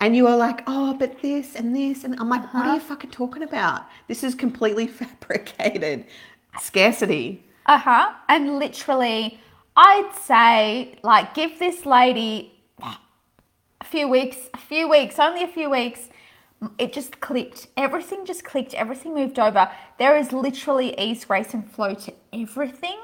And 0.00 0.14
you 0.14 0.24
were 0.24 0.36
like, 0.36 0.62
oh, 0.66 0.94
but 0.94 1.22
this 1.22 1.54
and 1.54 1.74
this. 1.74 2.04
And 2.04 2.18
I'm 2.20 2.28
like, 2.28 2.42
uh-huh. 2.42 2.58
what 2.58 2.66
are 2.66 2.74
you 2.74 2.80
uh-huh. 2.80 2.88
fucking 2.88 3.10
talking 3.10 3.42
about? 3.42 3.86
This 4.08 4.22
is 4.24 4.34
completely 4.34 4.86
fabricated 4.88 6.04
scarcity. 6.60 7.42
Uh 7.64 7.78
huh. 7.78 8.12
And 8.28 8.58
literally, 8.58 9.40
I'd 9.76 10.10
say, 10.20 10.98
like, 11.02 11.32
give 11.32 11.58
this 11.58 11.86
lady 11.86 12.51
few 13.92 14.08
weeks, 14.08 14.38
a 14.54 14.58
few 14.58 14.88
weeks, 14.88 15.18
only 15.18 15.44
a 15.44 15.46
few 15.46 15.68
weeks, 15.68 16.08
it 16.78 16.94
just 16.94 17.20
clicked. 17.20 17.66
Everything 17.76 18.24
just 18.24 18.42
clicked. 18.42 18.72
Everything 18.72 19.14
moved 19.14 19.38
over. 19.38 19.70
There 19.98 20.16
is 20.16 20.32
literally 20.32 20.98
ease, 20.98 21.26
grace, 21.26 21.52
and 21.52 21.70
flow 21.70 21.92
to 21.94 22.14
everything. 22.32 22.98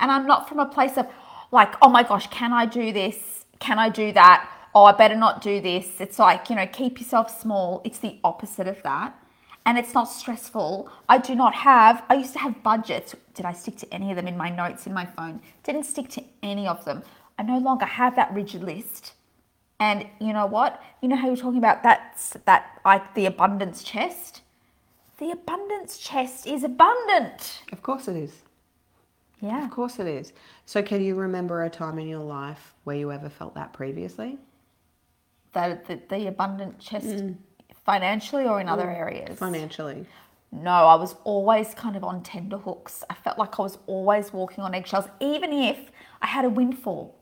And 0.00 0.10
I'm 0.10 0.26
not 0.26 0.48
from 0.48 0.58
a 0.58 0.66
place 0.66 0.96
of 0.98 1.06
like, 1.52 1.74
oh 1.80 1.88
my 1.88 2.02
gosh, 2.02 2.26
can 2.26 2.52
I 2.52 2.66
do 2.66 2.92
this? 2.92 3.44
Can 3.60 3.78
I 3.78 3.88
do 3.88 4.10
that? 4.12 4.50
Oh, 4.74 4.84
I 4.84 4.92
better 4.92 5.14
not 5.14 5.42
do 5.42 5.60
this. 5.60 6.00
It's 6.00 6.18
like, 6.18 6.50
you 6.50 6.56
know, 6.56 6.66
keep 6.66 6.98
yourself 7.00 7.40
small. 7.40 7.80
It's 7.84 7.98
the 7.98 8.18
opposite 8.24 8.66
of 8.66 8.82
that. 8.82 9.14
And 9.64 9.78
it's 9.78 9.94
not 9.94 10.04
stressful. 10.04 10.90
I 11.08 11.18
do 11.18 11.36
not 11.36 11.54
have, 11.54 12.02
I 12.08 12.14
used 12.14 12.32
to 12.32 12.40
have 12.40 12.64
budgets. 12.64 13.14
Did 13.34 13.46
I 13.46 13.52
stick 13.52 13.76
to 13.76 13.94
any 13.94 14.10
of 14.10 14.16
them 14.16 14.26
in 14.26 14.36
my 14.36 14.50
notes 14.50 14.88
in 14.88 14.92
my 14.92 15.06
phone? 15.06 15.40
Didn't 15.62 15.84
stick 15.84 16.08
to 16.10 16.24
any 16.42 16.66
of 16.66 16.84
them. 16.84 17.04
I 17.38 17.44
no 17.44 17.58
longer 17.58 17.84
have 17.84 18.16
that 18.16 18.34
rigid 18.34 18.64
list. 18.64 19.12
And 19.80 20.06
you 20.20 20.34
know 20.34 20.46
what? 20.46 20.82
You 21.00 21.08
know 21.08 21.16
how 21.16 21.26
you're 21.26 21.36
talking 21.36 21.58
about 21.58 21.82
that 21.82 22.22
that 22.44 22.80
like 22.84 23.14
the 23.14 23.26
abundance 23.26 23.82
chest? 23.82 24.42
The 25.18 25.30
abundance 25.30 25.98
chest 25.98 26.46
is 26.46 26.64
abundant. 26.64 27.62
Of 27.72 27.82
course 27.82 28.06
it 28.06 28.16
is. 28.16 28.42
Yeah. 29.40 29.64
Of 29.64 29.70
course 29.70 29.98
it 29.98 30.06
is. 30.06 30.34
So 30.66 30.82
can 30.82 31.02
you 31.02 31.14
remember 31.14 31.64
a 31.64 31.70
time 31.70 31.98
in 31.98 32.06
your 32.08 32.24
life 32.24 32.74
where 32.84 32.96
you 32.96 33.10
ever 33.10 33.30
felt 33.30 33.54
that 33.54 33.72
previously? 33.72 34.38
The 35.52 35.80
the, 35.86 36.00
the 36.10 36.26
abundant 36.28 36.78
chest 36.78 37.06
mm. 37.06 37.34
financially 37.84 38.44
or 38.44 38.60
in 38.60 38.66
mm. 38.66 38.72
other 38.72 38.90
areas? 38.90 39.38
Financially. 39.38 40.06
No, 40.52 40.72
I 40.72 40.96
was 40.96 41.14
always 41.24 41.74
kind 41.74 41.96
of 41.96 42.04
on 42.04 42.22
tender 42.22 42.58
hooks. 42.58 43.04
I 43.08 43.14
felt 43.14 43.38
like 43.38 43.58
I 43.58 43.62
was 43.62 43.78
always 43.86 44.32
walking 44.32 44.64
on 44.64 44.74
eggshells, 44.74 45.06
even 45.20 45.52
if 45.52 45.78
I 46.20 46.26
had 46.26 46.44
a 46.44 46.50
windfall 46.50 47.19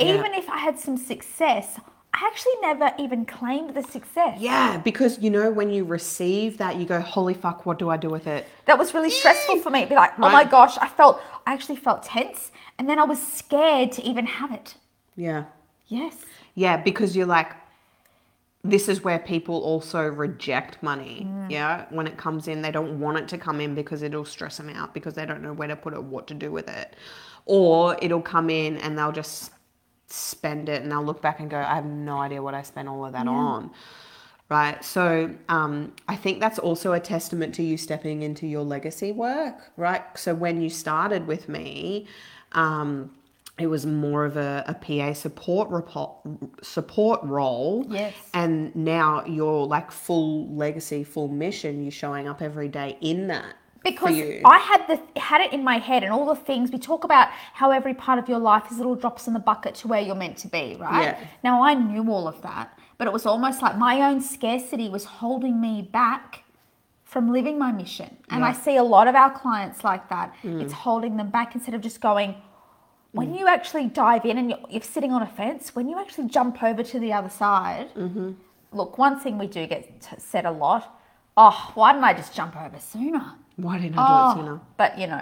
yeah. 0.00 0.14
even 0.14 0.34
if 0.34 0.48
I 0.48 0.58
had 0.58 0.78
some 0.78 0.96
success, 0.96 1.78
I 2.14 2.26
actually 2.26 2.54
never 2.60 2.92
even 2.98 3.26
claimed 3.26 3.74
the 3.74 3.82
success. 3.82 4.38
Yeah, 4.40 4.78
because 4.78 5.18
you 5.18 5.30
know 5.30 5.50
when 5.50 5.70
you 5.70 5.84
receive 5.84 6.58
that, 6.58 6.76
you 6.76 6.86
go, 6.86 7.00
"Holy 7.00 7.34
fuck, 7.34 7.66
what 7.66 7.78
do 7.78 7.90
I 7.90 7.96
do 7.96 8.08
with 8.08 8.26
it?" 8.26 8.46
That 8.64 8.78
was 8.78 8.94
really 8.94 9.10
stressful 9.10 9.60
for 9.60 9.70
me. 9.70 9.84
Be 9.84 9.94
like, 9.94 10.12
"Oh 10.18 10.30
my 10.30 10.44
gosh," 10.44 10.78
I 10.78 10.88
felt, 10.88 11.20
I 11.46 11.52
actually 11.52 11.76
felt 11.76 12.02
tense, 12.02 12.50
and 12.78 12.88
then 12.88 12.98
I 12.98 13.04
was 13.04 13.20
scared 13.20 13.92
to 13.92 14.02
even 14.02 14.26
have 14.26 14.52
it. 14.52 14.74
Yeah. 15.16 15.44
Yes. 15.88 16.16
Yeah, 16.54 16.76
because 16.76 17.16
you're 17.16 17.26
like, 17.26 17.52
this 18.64 18.88
is 18.88 19.02
where 19.02 19.18
people 19.18 19.56
also 19.56 20.06
reject 20.06 20.82
money. 20.82 21.26
Mm. 21.28 21.50
Yeah, 21.50 21.86
when 21.90 22.06
it 22.06 22.16
comes 22.16 22.48
in, 22.48 22.62
they 22.62 22.70
don't 22.70 23.00
want 23.00 23.18
it 23.18 23.28
to 23.28 23.38
come 23.38 23.60
in 23.60 23.74
because 23.74 24.02
it'll 24.02 24.24
stress 24.24 24.56
them 24.56 24.68
out 24.70 24.92
because 24.94 25.14
they 25.14 25.24
don't 25.24 25.42
know 25.42 25.52
where 25.52 25.68
to 25.68 25.76
put 25.76 25.94
it, 25.94 26.02
what 26.02 26.26
to 26.28 26.34
do 26.34 26.50
with 26.50 26.68
it, 26.68 26.94
or 27.46 27.96
it'll 28.02 28.20
come 28.20 28.50
in 28.50 28.76
and 28.78 28.98
they'll 28.98 29.12
just 29.12 29.52
spend 30.08 30.68
it 30.68 30.82
and 30.82 30.90
they'll 30.90 31.04
look 31.04 31.22
back 31.22 31.40
and 31.40 31.50
go, 31.50 31.58
I 31.58 31.74
have 31.74 31.84
no 31.84 32.18
idea 32.18 32.42
what 32.42 32.54
I 32.54 32.62
spent 32.62 32.88
all 32.88 33.04
of 33.04 33.12
that 33.12 33.26
yeah. 33.26 33.30
on. 33.30 33.70
Right. 34.48 34.82
So 34.82 35.34
um, 35.50 35.92
I 36.08 36.16
think 36.16 36.40
that's 36.40 36.58
also 36.58 36.94
a 36.94 37.00
testament 37.00 37.54
to 37.56 37.62
you 37.62 37.76
stepping 37.76 38.22
into 38.22 38.46
your 38.46 38.62
legacy 38.62 39.12
work. 39.12 39.56
Right. 39.76 40.02
So 40.16 40.34
when 40.34 40.62
you 40.62 40.70
started 40.70 41.26
with 41.26 41.50
me, 41.50 42.06
um, 42.52 43.10
it 43.58 43.66
was 43.66 43.84
more 43.84 44.24
of 44.24 44.36
a, 44.38 44.64
a 44.66 44.74
PA 44.74 45.12
support 45.12 45.68
report, 45.68 46.12
support 46.62 47.22
role. 47.24 47.84
Yes. 47.90 48.14
And 48.32 48.74
now 48.74 49.24
you're 49.26 49.66
like 49.66 49.90
full 49.90 50.48
legacy, 50.54 51.04
full 51.04 51.28
mission. 51.28 51.82
You're 51.82 51.90
showing 51.90 52.26
up 52.26 52.40
every 52.40 52.68
day 52.68 52.96
in 53.02 53.26
that 53.26 53.54
because 53.84 54.16
I 54.44 54.58
had 54.58 54.86
the 54.88 55.20
had 55.20 55.40
it 55.40 55.52
in 55.52 55.62
my 55.64 55.78
head 55.78 56.02
and 56.02 56.12
all 56.12 56.26
the 56.26 56.40
things 56.40 56.70
we 56.70 56.78
talk 56.78 57.04
about 57.04 57.28
how 57.54 57.70
every 57.70 57.94
part 57.94 58.18
of 58.18 58.28
your 58.28 58.38
life 58.38 58.70
is 58.70 58.78
little 58.78 58.94
drops 58.94 59.26
in 59.26 59.34
the 59.34 59.40
bucket 59.40 59.74
to 59.76 59.88
where 59.88 60.00
you're 60.00 60.14
meant 60.14 60.36
to 60.38 60.48
be, 60.48 60.76
right? 60.78 61.02
Yeah. 61.02 61.26
Now 61.44 61.62
I 61.62 61.74
knew 61.74 62.10
all 62.10 62.26
of 62.28 62.42
that, 62.42 62.78
but 62.98 63.06
it 63.06 63.12
was 63.12 63.26
almost 63.26 63.62
like 63.62 63.78
my 63.78 64.02
own 64.02 64.20
scarcity 64.20 64.88
was 64.88 65.04
holding 65.04 65.60
me 65.60 65.82
back 65.82 66.44
from 67.04 67.32
living 67.32 67.58
my 67.58 67.72
mission. 67.72 68.16
And 68.28 68.40
yeah. 68.40 68.48
I 68.48 68.52
see 68.52 68.76
a 68.76 68.82
lot 68.82 69.08
of 69.08 69.14
our 69.14 69.30
clients 69.30 69.82
like 69.82 70.08
that. 70.10 70.34
Mm. 70.42 70.62
It's 70.62 70.72
holding 70.72 71.16
them 71.16 71.30
back 71.30 71.54
instead 71.54 71.74
of 71.74 71.80
just 71.80 72.00
going 72.00 72.34
when 73.12 73.32
mm. 73.32 73.38
you 73.38 73.46
actually 73.48 73.86
dive 73.86 74.24
in 74.26 74.36
and 74.36 74.50
you're, 74.50 74.58
you're, 74.68 74.82
sitting 74.82 75.12
on 75.12 75.22
a 75.22 75.26
fence, 75.26 75.74
when 75.74 75.88
you 75.88 75.98
actually 75.98 76.28
jump 76.28 76.62
over 76.62 76.82
to 76.82 77.00
the 77.00 77.12
other 77.12 77.30
side, 77.30 77.88
mm-hmm. 77.94 78.32
look, 78.72 78.98
one 78.98 79.18
thing 79.18 79.38
we 79.38 79.46
do 79.46 79.66
get 79.66 80.06
said 80.18 80.44
a 80.44 80.50
lot, 80.50 81.00
oh, 81.36 81.72
why 81.74 81.92
didn't 81.92 82.04
I 82.04 82.12
just 82.12 82.34
jump 82.34 82.54
over 82.56 82.78
sooner? 82.78 83.34
Why 83.58 83.76
didn't 83.76 83.98
I 83.98 84.06
do 84.06 84.12
oh, 84.12 84.30
it 84.30 84.44
sooner? 84.44 84.60
But 84.76 84.98
you 84.98 85.08
know, 85.08 85.20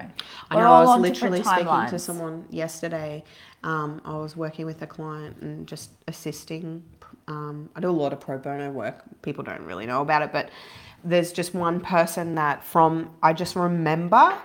I 0.51 0.57
know. 0.57 0.73
I 0.73 0.85
was 0.85 1.01
literally 1.01 1.43
speaking 1.43 1.89
to 1.89 1.99
someone 1.99 2.45
yesterday. 2.51 3.25
Um, 3.65 4.03
I 4.05 4.15
was 4.19 4.37
working 4.37 4.67
with 4.67 4.83
a 4.83 4.87
client 4.87 5.39
and 5.41 5.67
just 5.67 5.93
assisting. 6.07 6.85
Um, 7.29 7.71
I 7.75 7.81
do 7.81 7.89
a 7.89 7.91
lot 7.91 8.13
of 8.13 8.21
pro 8.21 8.37
bono 8.37 8.71
work. 8.71 9.03
People 9.23 9.43
don't 9.43 9.63
really 9.63 9.87
know 9.87 10.03
about 10.03 10.21
it, 10.21 10.33
but 10.33 10.51
there's 11.03 11.33
just 11.33 11.55
one 11.55 11.81
person 11.81 12.35
that 12.35 12.63
from 12.63 13.11
I 13.23 13.33
just 13.33 13.57
remember. 13.57 14.37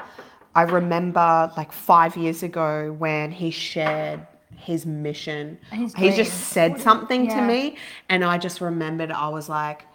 I 0.55 0.61
remember 0.61 1.51
like 1.57 1.73
five 1.73 2.15
years 2.15 2.43
ago 2.43 2.95
when 2.97 3.29
he 3.29 3.51
shared 3.51 4.25
his 4.55 4.85
mission. 4.85 5.59
He 5.97 6.11
just 6.11 6.51
said 6.51 6.79
something 6.79 7.25
yeah. 7.25 7.41
to 7.41 7.45
me, 7.45 7.75
and 8.07 8.23
I 8.23 8.37
just 8.37 8.61
remembered. 8.61 9.11
I 9.11 9.27
was 9.27 9.49
like, 9.49 9.85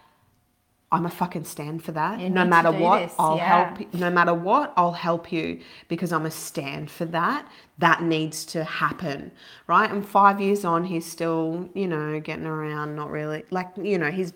I'm 0.91 1.05
a 1.05 1.09
fucking 1.09 1.43
stand 1.43 1.83
for 1.83 1.91
that. 1.93 2.19
You 2.19 2.29
no 2.29 2.45
matter 2.45 2.71
what, 2.71 2.99
this, 3.01 3.13
I'll 3.19 3.35
yeah. 3.35 3.75
help. 3.75 3.93
No 3.93 4.09
matter 4.09 4.33
what, 4.33 4.73
I'll 4.77 4.93
help 4.93 5.31
you 5.33 5.59
because 5.89 6.13
I'm 6.13 6.25
a 6.25 6.31
stand 6.31 6.89
for 6.89 7.03
that. 7.05 7.45
That 7.77 8.03
needs 8.03 8.45
to 8.47 8.63
happen, 8.63 9.31
right? 9.67 9.91
And 9.91 10.07
five 10.07 10.39
years 10.39 10.63
on, 10.63 10.85
he's 10.85 11.05
still, 11.05 11.69
you 11.73 11.87
know, 11.87 12.19
getting 12.21 12.45
around. 12.45 12.95
Not 12.95 13.11
really, 13.11 13.43
like, 13.51 13.67
you 13.75 13.97
know, 13.97 14.09
he's 14.11 14.31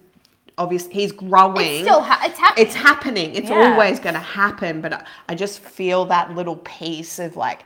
obviously 0.58 0.94
he's 0.94 1.14
growing. 1.14 1.66
It's 1.66 1.88
still 1.88 2.02
ha- 2.02 2.22
it's 2.26 2.38
happening. 2.38 2.66
It's 2.68 2.76
happening. 2.76 3.36
It's 3.36 3.50
Yeah. 3.50 3.72
always 3.72 4.02
going 4.02 4.16
to 4.16 4.20
happen. 4.20 4.82
But 4.82 4.94
I, 4.94 5.06
I 5.30 5.36
just 5.36 5.60
feel 5.60 6.06
that 6.06 6.36
little 6.36 6.58
piece 6.58 7.18
of 7.20 7.38
like. 7.38 7.64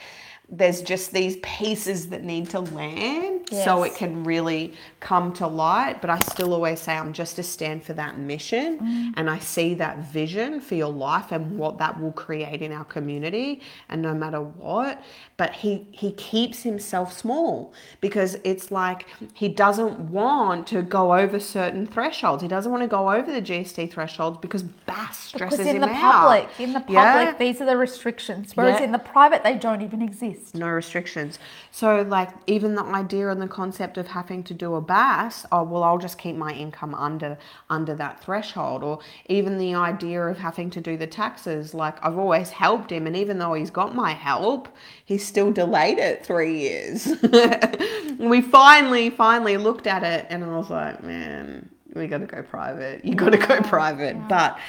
There's 0.47 0.81
just 0.83 1.11
these 1.11 1.37
pieces 1.37 2.09
that 2.09 2.23
need 2.23 2.49
to 2.51 2.59
land 2.59 3.49
so 3.63 3.83
it 3.83 3.95
can 3.95 4.23
really 4.23 4.73
come 4.99 5.33
to 5.33 5.47
light. 5.47 6.01
But 6.01 6.09
I 6.11 6.19
still 6.19 6.53
always 6.53 6.79
say 6.79 6.95
I'm 6.95 7.13
just 7.13 7.39
a 7.39 7.43
stand 7.43 7.83
for 7.83 7.93
that 7.93 8.17
mission 8.19 8.79
Mm. 8.79 9.13
and 9.17 9.29
I 9.29 9.39
see 9.39 9.73
that 9.75 9.97
vision 9.99 10.59
for 10.59 10.75
your 10.75 10.91
life 10.91 11.31
and 11.31 11.57
what 11.57 11.77
that 11.79 11.99
will 11.99 12.11
create 12.11 12.61
in 12.61 12.71
our 12.71 12.83
community 12.85 13.61
and 13.89 14.01
no 14.01 14.13
matter 14.13 14.41
what. 14.41 15.01
But 15.37 15.53
he 15.53 15.87
he 15.91 16.11
keeps 16.11 16.61
himself 16.63 17.11
small 17.17 17.73
because 18.01 18.37
it's 18.43 18.71
like 18.71 19.07
he 19.33 19.47
doesn't 19.49 19.99
want 20.11 20.67
to 20.67 20.81
go 20.81 21.15
over 21.15 21.39
certain 21.39 21.87
thresholds. 21.87 22.41
He 22.41 22.47
doesn't 22.47 22.71
want 22.71 22.83
to 22.83 22.87
go 22.87 23.11
over 23.11 23.31
the 23.31 23.41
GST 23.41 23.91
thresholds 23.91 24.37
because 24.39 24.63
BAS 24.63 25.17
stresses 25.17 25.59
Because 25.59 25.67
in 25.67 25.75
him 25.77 25.81
the 25.81 25.89
out. 25.89 26.11
public, 26.13 26.49
in 26.59 26.73
the 26.73 26.79
public, 26.81 26.95
Yeah? 26.95 27.33
these 27.37 27.61
are 27.61 27.65
the 27.65 27.77
restrictions. 27.77 28.51
Whereas 28.55 28.79
Yeah. 28.79 28.85
in 28.85 28.91
the 28.91 28.99
private, 28.99 29.43
they 29.43 29.55
don't 29.55 29.81
even 29.81 30.01
exist. 30.01 30.34
No 30.53 30.67
restrictions. 30.67 31.39
So 31.71 32.01
like 32.03 32.29
even 32.47 32.75
the 32.75 32.83
idea 32.83 33.29
and 33.29 33.41
the 33.41 33.47
concept 33.47 33.97
of 33.97 34.07
having 34.07 34.43
to 34.43 34.53
do 34.53 34.75
a 34.75 34.81
BAS, 34.81 35.45
oh 35.51 35.63
well 35.63 35.83
I'll 35.83 35.97
just 35.97 36.17
keep 36.17 36.35
my 36.35 36.51
income 36.51 36.95
under 36.95 37.37
under 37.69 37.95
that 37.95 38.23
threshold. 38.23 38.83
Or 38.83 38.99
even 39.27 39.57
the 39.57 39.75
idea 39.75 40.21
of 40.23 40.37
having 40.37 40.69
to 40.71 40.81
do 40.81 40.97
the 40.97 41.07
taxes, 41.07 41.73
like 41.73 42.03
I've 42.05 42.17
always 42.17 42.49
helped 42.49 42.91
him 42.91 43.07
and 43.07 43.15
even 43.15 43.39
though 43.39 43.53
he's 43.53 43.71
got 43.71 43.95
my 43.95 44.11
help, 44.11 44.67
he's 45.05 45.25
still 45.25 45.51
delayed 45.51 45.97
it 45.97 46.25
three 46.25 46.59
years. 46.59 47.07
we 48.19 48.41
finally, 48.41 49.09
finally 49.09 49.57
looked 49.57 49.87
at 49.87 50.03
it 50.03 50.25
and 50.29 50.43
I 50.43 50.57
was 50.57 50.69
like, 50.69 51.03
man, 51.03 51.69
we 51.93 52.07
gotta 52.07 52.25
go 52.25 52.43
private. 52.43 53.03
You 53.05 53.15
gotta 53.15 53.37
go 53.37 53.61
private. 53.61 54.27
But 54.27 54.59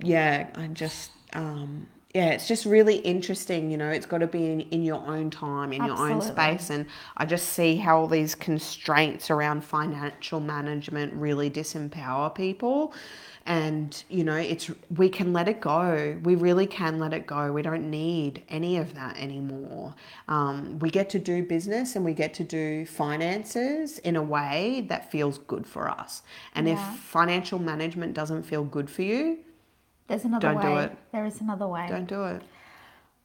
yeah, 0.00 0.48
I 0.54 0.66
just 0.68 1.10
um 1.32 1.86
yeah, 2.14 2.28
it's 2.30 2.46
just 2.46 2.64
really 2.64 2.98
interesting, 2.98 3.72
you 3.72 3.76
know, 3.76 3.90
it's 3.90 4.06
got 4.06 4.18
to 4.18 4.28
be 4.28 4.46
in, 4.46 4.60
in 4.60 4.84
your 4.84 5.04
own 5.04 5.30
time, 5.30 5.72
in 5.72 5.84
your 5.84 5.96
own 5.98 6.20
space. 6.22 6.70
And 6.70 6.86
I 7.16 7.26
just 7.26 7.48
see 7.50 7.74
how 7.74 7.98
all 7.98 8.06
these 8.06 8.36
constraints 8.36 9.30
around 9.30 9.64
financial 9.64 10.38
management 10.38 11.12
really 11.14 11.50
disempower 11.50 12.32
people. 12.32 12.94
And, 13.46 14.02
you 14.08 14.22
know, 14.22 14.36
it's, 14.36 14.70
we 14.96 15.08
can 15.08 15.32
let 15.32 15.48
it 15.48 15.60
go. 15.60 16.16
We 16.22 16.36
really 16.36 16.68
can 16.68 17.00
let 17.00 17.12
it 17.12 17.26
go. 17.26 17.52
We 17.52 17.62
don't 17.62 17.90
need 17.90 18.44
any 18.48 18.76
of 18.76 18.94
that 18.94 19.16
anymore. 19.16 19.92
Um, 20.28 20.78
we 20.78 20.90
get 20.90 21.10
to 21.10 21.18
do 21.18 21.42
business 21.42 21.96
and 21.96 22.04
we 22.04 22.14
get 22.14 22.32
to 22.34 22.44
do 22.44 22.86
finances 22.86 23.98
in 23.98 24.14
a 24.14 24.22
way 24.22 24.86
that 24.88 25.10
feels 25.10 25.38
good 25.38 25.66
for 25.66 25.90
us. 25.90 26.22
And 26.54 26.68
Yeah. 26.68 26.74
if 26.74 26.80
financial 27.00 27.58
management 27.58 28.14
doesn't 28.14 28.44
feel 28.44 28.62
good 28.62 28.88
for 28.88 29.02
you, 29.02 29.38
There's 30.08 30.24
another 30.24 30.52
Don't 30.52 30.62
do 30.62 30.72
way. 30.74 30.84
it. 30.84 30.96
There 31.12 31.24
is 31.24 31.40
another 31.40 31.66
way. 31.66 31.86
don't 31.88 32.06
do 32.08 32.24
it. 32.24 32.42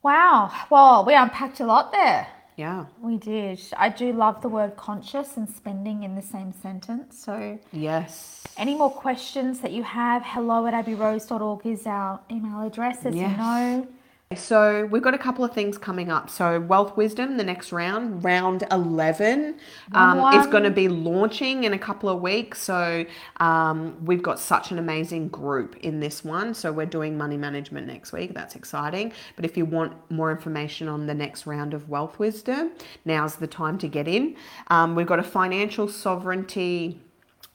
Wow. 0.02 0.52
Well, 0.70 1.04
we 1.06 1.14
unpacked 1.14 1.60
a 1.60 1.66
lot 1.66 1.92
there. 1.92 2.28
Yeah. 2.56 2.86
We 3.02 3.18
did. 3.18 3.60
I 3.78 3.90
do 3.90 4.12
love 4.12 4.42
the 4.42 4.50
word 4.50 4.76
conscious 4.76 5.38
and 5.38 5.50
spending 5.50 6.04
in 6.04 6.16
the 6.16 6.22
same 6.22 6.52
sentence. 6.52 7.18
So, 7.18 7.58
Yes. 7.72 8.44
any 8.58 8.76
more 8.76 8.90
questions 8.92 9.60
that 9.62 9.72
you 9.72 9.84
have, 9.84 10.24
hello 10.26 10.66
at 10.68 10.74
abbeyrose.org 10.74 11.66
is 11.66 11.86
our 11.88 12.20
email 12.30 12.62
address, 12.62 13.06
as 13.06 13.16
Yes. 13.16 13.32
you 13.32 13.38
know. 13.38 13.88
So 14.36 14.86
we've 14.86 15.02
got 15.02 15.16
a 15.16 15.18
couple 15.18 15.44
of 15.44 15.54
things 15.54 15.80
coming 15.80 16.12
up. 16.12 16.30
So 16.30 16.60
Wealth 16.60 16.96
Wisdom, 16.96 17.38
the 17.38 17.44
next 17.44 17.72
round, 17.72 18.24
round 18.24 18.64
eleven, 18.70 19.58
um, 19.94 20.20
is 20.40 20.46
going 20.46 20.66
to 20.66 20.70
be 20.70 20.88
launching 20.88 21.64
in 21.64 21.74
a 21.74 21.80
couple 21.80 22.10
of 22.10 22.22
weeks. 22.22 22.62
So 22.62 23.08
um, 23.38 23.98
we've 24.06 24.22
got 24.22 24.40
such 24.40 24.70
an 24.70 24.78
amazing 24.78 25.30
group 25.30 25.78
in 25.78 26.00
this 26.00 26.24
one. 26.24 26.54
So 26.54 26.72
we're 26.72 26.86
doing 26.86 27.18
money 27.18 27.38
management 27.38 27.88
next 27.88 28.14
week. 28.14 28.36
That's 28.36 28.56
exciting. 28.56 29.14
But 29.36 29.46
if 29.46 29.58
you 29.58 29.66
want 29.66 29.94
more 30.12 30.30
information 30.30 30.88
on 30.88 31.08
the 31.08 31.16
next 31.16 31.48
round 31.48 31.74
of 31.74 31.90
Wealth 31.90 32.20
Wisdom, 32.20 32.74
now's 33.06 33.38
the 33.38 33.48
time 33.48 33.80
to 33.80 33.88
get 33.88 34.08
in. 34.08 34.36
Um, 34.68 34.94
we've 34.94 35.08
got 35.08 35.18
a 35.18 35.24
financial 35.24 35.88
sovereignty. 35.88 37.02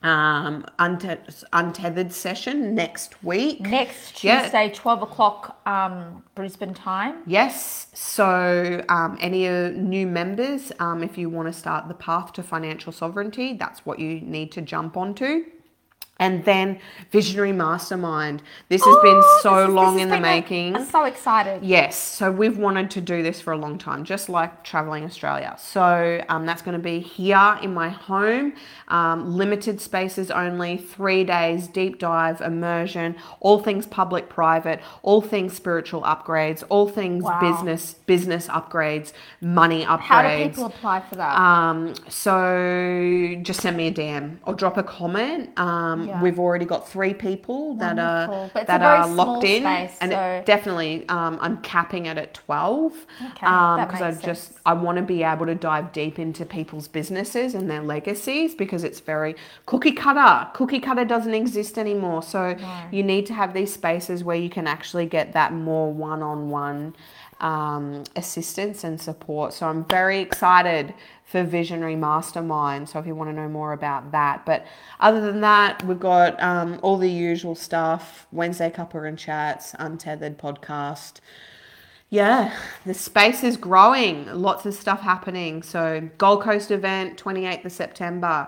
Um, 0.04 0.66
unte- 0.78 1.44
untethered 1.54 2.12
session 2.12 2.74
next 2.74 3.24
week. 3.24 3.60
Next 3.62 4.22
Yeah. 4.22 4.42
Tuesday, 4.42 4.68
12 4.68 5.00
o'clock 5.02 5.58
um, 5.66 6.22
Brisbane 6.34 6.74
time. 6.74 7.22
Yes. 7.26 7.86
So, 7.94 8.84
um, 8.90 9.16
any 9.18 9.48
uh, 9.48 9.70
new 9.70 10.06
members, 10.06 10.72
um, 10.78 11.02
if 11.02 11.16
you 11.16 11.30
want 11.30 11.48
to 11.48 11.54
start 11.58 11.88
the 11.88 11.94
path 11.94 12.34
to 12.34 12.42
financial 12.42 12.92
sovereignty, 12.92 13.54
that's 13.54 13.86
what 13.86 13.98
you 13.98 14.20
need 14.20 14.52
to 14.52 14.60
jump 14.60 14.94
onto. 14.98 15.46
And 16.20 16.44
then 16.44 16.78
Visionary 17.10 17.50
Mastermind. 17.52 18.40
This 18.68 18.84
has 18.84 18.96
been 19.02 19.20
Oh, 19.22 19.38
so 19.42 19.64
is- 19.64 19.70
long 19.74 19.98
in 19.98 20.10
the 20.10 20.20
making. 20.20 20.76
I'm 20.76 20.84
so 20.84 21.04
excited. 21.06 21.64
Yes, 21.64 21.96
so 21.96 22.30
we've 22.30 22.56
wanted 22.56 22.88
to 22.92 23.00
do 23.00 23.22
this 23.24 23.40
for 23.40 23.52
a 23.52 23.56
long 23.58 23.78
time, 23.78 24.04
just 24.04 24.28
like 24.28 24.62
traveling 24.62 25.04
Australia. 25.04 25.56
So 25.58 26.20
um, 26.28 26.46
that's 26.46 26.62
going 26.62 26.76
to 26.76 26.82
be 26.82 27.00
here 27.00 27.58
in 27.62 27.74
my 27.74 27.88
home, 27.88 28.54
um, 28.86 29.36
limited 29.36 29.80
spaces 29.80 30.30
only, 30.30 30.76
three 30.76 31.24
days, 31.24 31.66
deep 31.66 31.98
dive, 31.98 32.40
immersion, 32.40 33.16
all 33.40 33.58
things 33.58 33.84
public, 33.84 34.28
private, 34.28 34.80
all 35.02 35.20
things 35.20 35.52
spiritual 35.54 36.02
upgrades, 36.02 36.62
all 36.68 36.88
things 36.88 37.24
Wow. 37.24 37.40
business, 37.40 37.94
business 38.06 38.46
upgrades, 38.46 39.12
money 39.40 39.84
upgrades. 39.84 39.98
How 40.00 40.22
do 40.22 40.48
people 40.48 40.66
apply 40.66 41.00
for 41.00 41.16
that? 41.16 41.36
Um, 41.36 41.94
so 42.08 43.34
just 43.42 43.60
send 43.60 43.76
me 43.76 43.88
a 43.88 43.92
DM 43.92 44.38
or 44.44 44.54
drop 44.54 44.76
a 44.76 44.82
comment. 44.84 45.50
Um, 45.58 46.03
Yeah. 46.06 46.22
We've 46.22 46.38
already 46.38 46.64
got 46.64 46.88
three 46.88 47.14
people 47.14 47.74
that 47.76 47.96
Wonderful. 47.96 48.50
are 48.60 48.64
that 48.64 48.82
are 48.82 49.08
locked 49.08 49.44
in, 49.44 49.62
space, 49.62 49.96
and 50.00 50.12
so- 50.12 50.42
definitely 50.44 51.08
um, 51.08 51.38
I'm 51.40 51.58
capping 51.62 52.06
it 52.06 52.18
at 52.18 52.34
twelve. 52.34 52.92
Okay, 53.32 53.46
um, 53.46 53.80
because 53.80 54.02
I 54.02 54.10
just 54.12 54.44
sense. 54.48 54.60
I 54.66 54.72
want 54.74 54.96
to 54.96 55.02
be 55.02 55.22
able 55.22 55.46
to 55.46 55.54
dive 55.54 55.92
deep 55.92 56.18
into 56.18 56.44
people's 56.44 56.88
businesses 56.88 57.54
and 57.54 57.70
their 57.70 57.82
legacies 57.82 58.54
because 58.54 58.84
it's 58.84 59.00
very 59.00 59.36
cookie 59.66 59.92
cutter. 59.92 60.48
Cookie 60.54 60.80
cutter 60.80 61.04
doesn't 61.04 61.34
exist 61.34 61.78
anymore. 61.78 62.22
So 62.22 62.56
you 62.90 63.02
need 63.02 63.26
to 63.26 63.34
have 63.34 63.54
these 63.54 63.72
spaces 63.72 64.24
where 64.24 64.36
you 64.36 64.50
can 64.50 64.66
actually 64.66 65.06
get 65.06 65.32
that 65.32 65.52
more 65.52 65.92
one 65.92 66.22
on 66.22 66.50
one 66.50 66.94
um, 67.40 68.04
assistance 68.16 68.84
and 68.84 69.00
support. 69.00 69.52
So 69.52 69.66
I'm 69.66 69.84
very 69.84 70.20
excited 70.20 70.94
for 71.34 71.42
Visionary 71.42 71.96
Mastermind. 71.96 72.88
So 72.88 73.00
if 73.00 73.08
you 73.08 73.16
want 73.16 73.28
to 73.28 73.34
know 73.34 73.48
more 73.48 73.72
about 73.72 74.12
that, 74.12 74.46
but 74.46 74.64
other 75.00 75.20
than 75.20 75.40
that, 75.40 75.84
we've 75.84 75.98
got 75.98 76.40
um, 76.40 76.78
all 76.80 76.96
the 76.96 77.10
usual 77.10 77.56
stuff: 77.56 78.28
Wednesday 78.30 78.70
Cuppa 78.70 79.08
and 79.08 79.18
Chats, 79.18 79.74
Untethered 79.80 80.38
podcast. 80.38 81.14
Yeah, 82.08 82.56
the 82.86 82.94
space 82.94 83.42
is 83.42 83.56
growing. 83.56 84.26
Lots 84.26 84.64
of 84.64 84.74
stuff 84.74 85.00
happening. 85.00 85.64
So 85.64 86.08
Gold 86.18 86.42
Coast 86.42 86.70
event, 86.70 87.20
28th 87.20 87.64
of 87.64 87.72
September. 87.72 88.46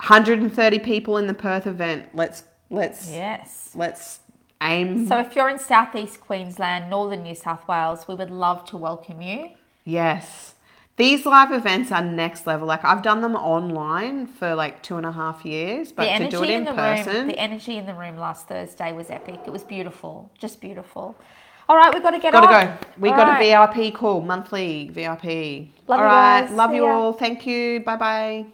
130 0.00 0.78
people 0.80 1.16
in 1.16 1.28
the 1.28 1.34
Perth 1.34 1.68
event. 1.68 2.08
Let's 2.12 2.42
let's 2.70 3.08
yes. 3.08 3.70
let's 3.76 4.18
aim. 4.60 5.06
So 5.06 5.20
if 5.20 5.36
you're 5.36 5.48
in 5.48 5.60
southeast 5.60 6.20
Queensland, 6.20 6.90
northern 6.90 7.22
New 7.22 7.36
South 7.36 7.68
Wales, 7.68 8.08
we 8.08 8.16
would 8.16 8.32
love 8.32 8.64
to 8.70 8.76
welcome 8.76 9.22
you. 9.22 9.50
Yes. 9.84 10.56
These 11.00 11.24
live 11.24 11.50
events 11.50 11.90
are 11.92 12.04
next 12.04 12.46
level. 12.46 12.68
Like 12.68 12.84
I've 12.84 13.02
done 13.02 13.22
them 13.22 13.34
online 13.34 14.26
for 14.26 14.54
like 14.54 14.82
two 14.82 14.98
and 14.98 15.06
a 15.06 15.12
half 15.12 15.46
years, 15.46 15.92
but 15.92 16.02
the 16.02 16.08
to 16.08 16.14
energy 16.14 16.30
do 16.36 16.42
it 16.44 16.50
in, 16.50 16.64
the 16.64 16.74
person, 16.74 17.16
room, 17.16 17.26
the 17.28 17.38
energy 17.38 17.76
in 17.78 17.86
the 17.86 17.94
room 17.94 18.18
last 18.18 18.48
Thursday 18.48 18.92
was 18.92 19.08
epic. 19.08 19.40
It 19.46 19.50
was 19.50 19.64
beautiful, 19.64 20.30
just 20.38 20.60
beautiful. 20.60 21.16
All 21.70 21.76
right, 21.76 21.94
we've 21.94 22.02
got 22.02 22.10
to 22.10 22.18
get 22.18 22.32
gotta 22.34 22.54
on. 22.54 22.66
go. 22.66 22.86
We 22.98 23.08
All 23.08 23.16
got 23.16 23.28
right. 23.28 23.42
a 23.42 23.78
VIP 23.78 23.94
call, 23.94 24.20
monthly 24.20 24.90
VIP. 24.92 25.24
Love 25.88 25.88
all 25.88 25.96
you 25.98 26.02
right, 26.04 26.40
guys. 26.42 26.50
love 26.52 26.70
See 26.70 26.76
you 26.76 26.84
ya. 26.84 26.92
all. 26.92 27.12
Thank 27.14 27.46
you. 27.46 27.80
Bye 27.80 27.96
bye. 27.96 28.46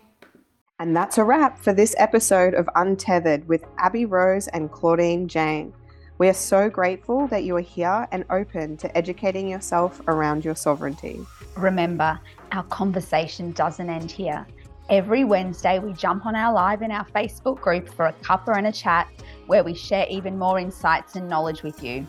And 0.78 0.94
that's 0.94 1.18
a 1.18 1.24
wrap 1.24 1.58
for 1.58 1.72
this 1.72 1.96
episode 1.98 2.54
of 2.54 2.68
Untethered 2.76 3.48
with 3.48 3.64
Abbey 3.78 4.04
Rose 4.04 4.46
and 4.48 4.70
Claudine 4.70 5.26
Jane. 5.26 5.72
We 6.18 6.28
are 6.30 6.34
so 6.34 6.70
grateful 6.70 7.26
that 7.26 7.44
you 7.44 7.54
are 7.56 7.60
here 7.60 8.08
and 8.10 8.24
open 8.30 8.78
to 8.78 8.96
educating 8.96 9.48
yourself 9.48 10.00
around 10.08 10.46
your 10.46 10.54
sovereignty. 10.54 11.20
Remember, 11.58 12.18
our 12.52 12.62
conversation 12.64 13.52
doesn't 13.52 13.90
end 13.90 14.10
here. 14.10 14.46
Every 14.88 15.24
Wednesday, 15.24 15.78
we 15.78 15.92
jump 15.92 16.24
on 16.24 16.34
our 16.34 16.54
live 16.54 16.80
in 16.80 16.90
our 16.90 17.04
Facebook 17.04 17.60
group 17.60 17.92
for 17.92 18.06
a 18.06 18.12
cuppa 18.14 18.56
and 18.56 18.66
a 18.66 18.72
chat 18.72 19.08
where 19.46 19.62
we 19.62 19.74
share 19.74 20.06
even 20.08 20.38
more 20.38 20.58
insights 20.58 21.16
and 21.16 21.28
knowledge 21.28 21.62
with 21.62 21.82
you. 21.82 22.06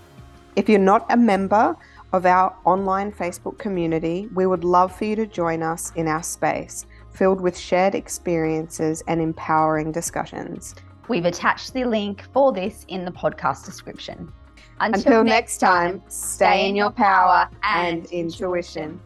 If 0.55 0.70
you're 0.70 0.80
not 0.80 1.05
a 1.10 1.18
member 1.18 1.76
of 2.14 2.26
our 2.26 2.55
online 2.64 3.12
Facebook 3.12 3.58
community, 3.58 4.30
we 4.34 4.45
would 4.45 4.64
love 4.64 4.95
for 4.95 5.03
you 5.03 5.18
to 5.18 5.26
join 5.26 5.62
us 5.62 5.91
in 5.95 6.08
our 6.08 6.24
space 6.24 6.86
filled 7.12 7.41
with 7.41 7.58
shared 7.58 7.95
experiences 7.95 9.03
and 9.08 9.20
empowering 9.20 9.91
discussions. 9.91 10.76
We've 11.08 11.26
attached 11.26 11.74
the 11.74 11.86
link 11.86 12.24
for 12.34 12.51
this 12.51 12.86
in 12.89 13.05
the 13.05 13.12
podcast 13.12 13.66
description. 13.66 14.32
Until, 14.80 14.99
Until 14.99 15.24
next 15.24 15.58
time, 15.58 16.03
stay 16.08 16.70
in 16.70 16.76
your 16.76 16.91
power 16.91 17.49
and 17.64 18.05
intuition. 18.08 18.99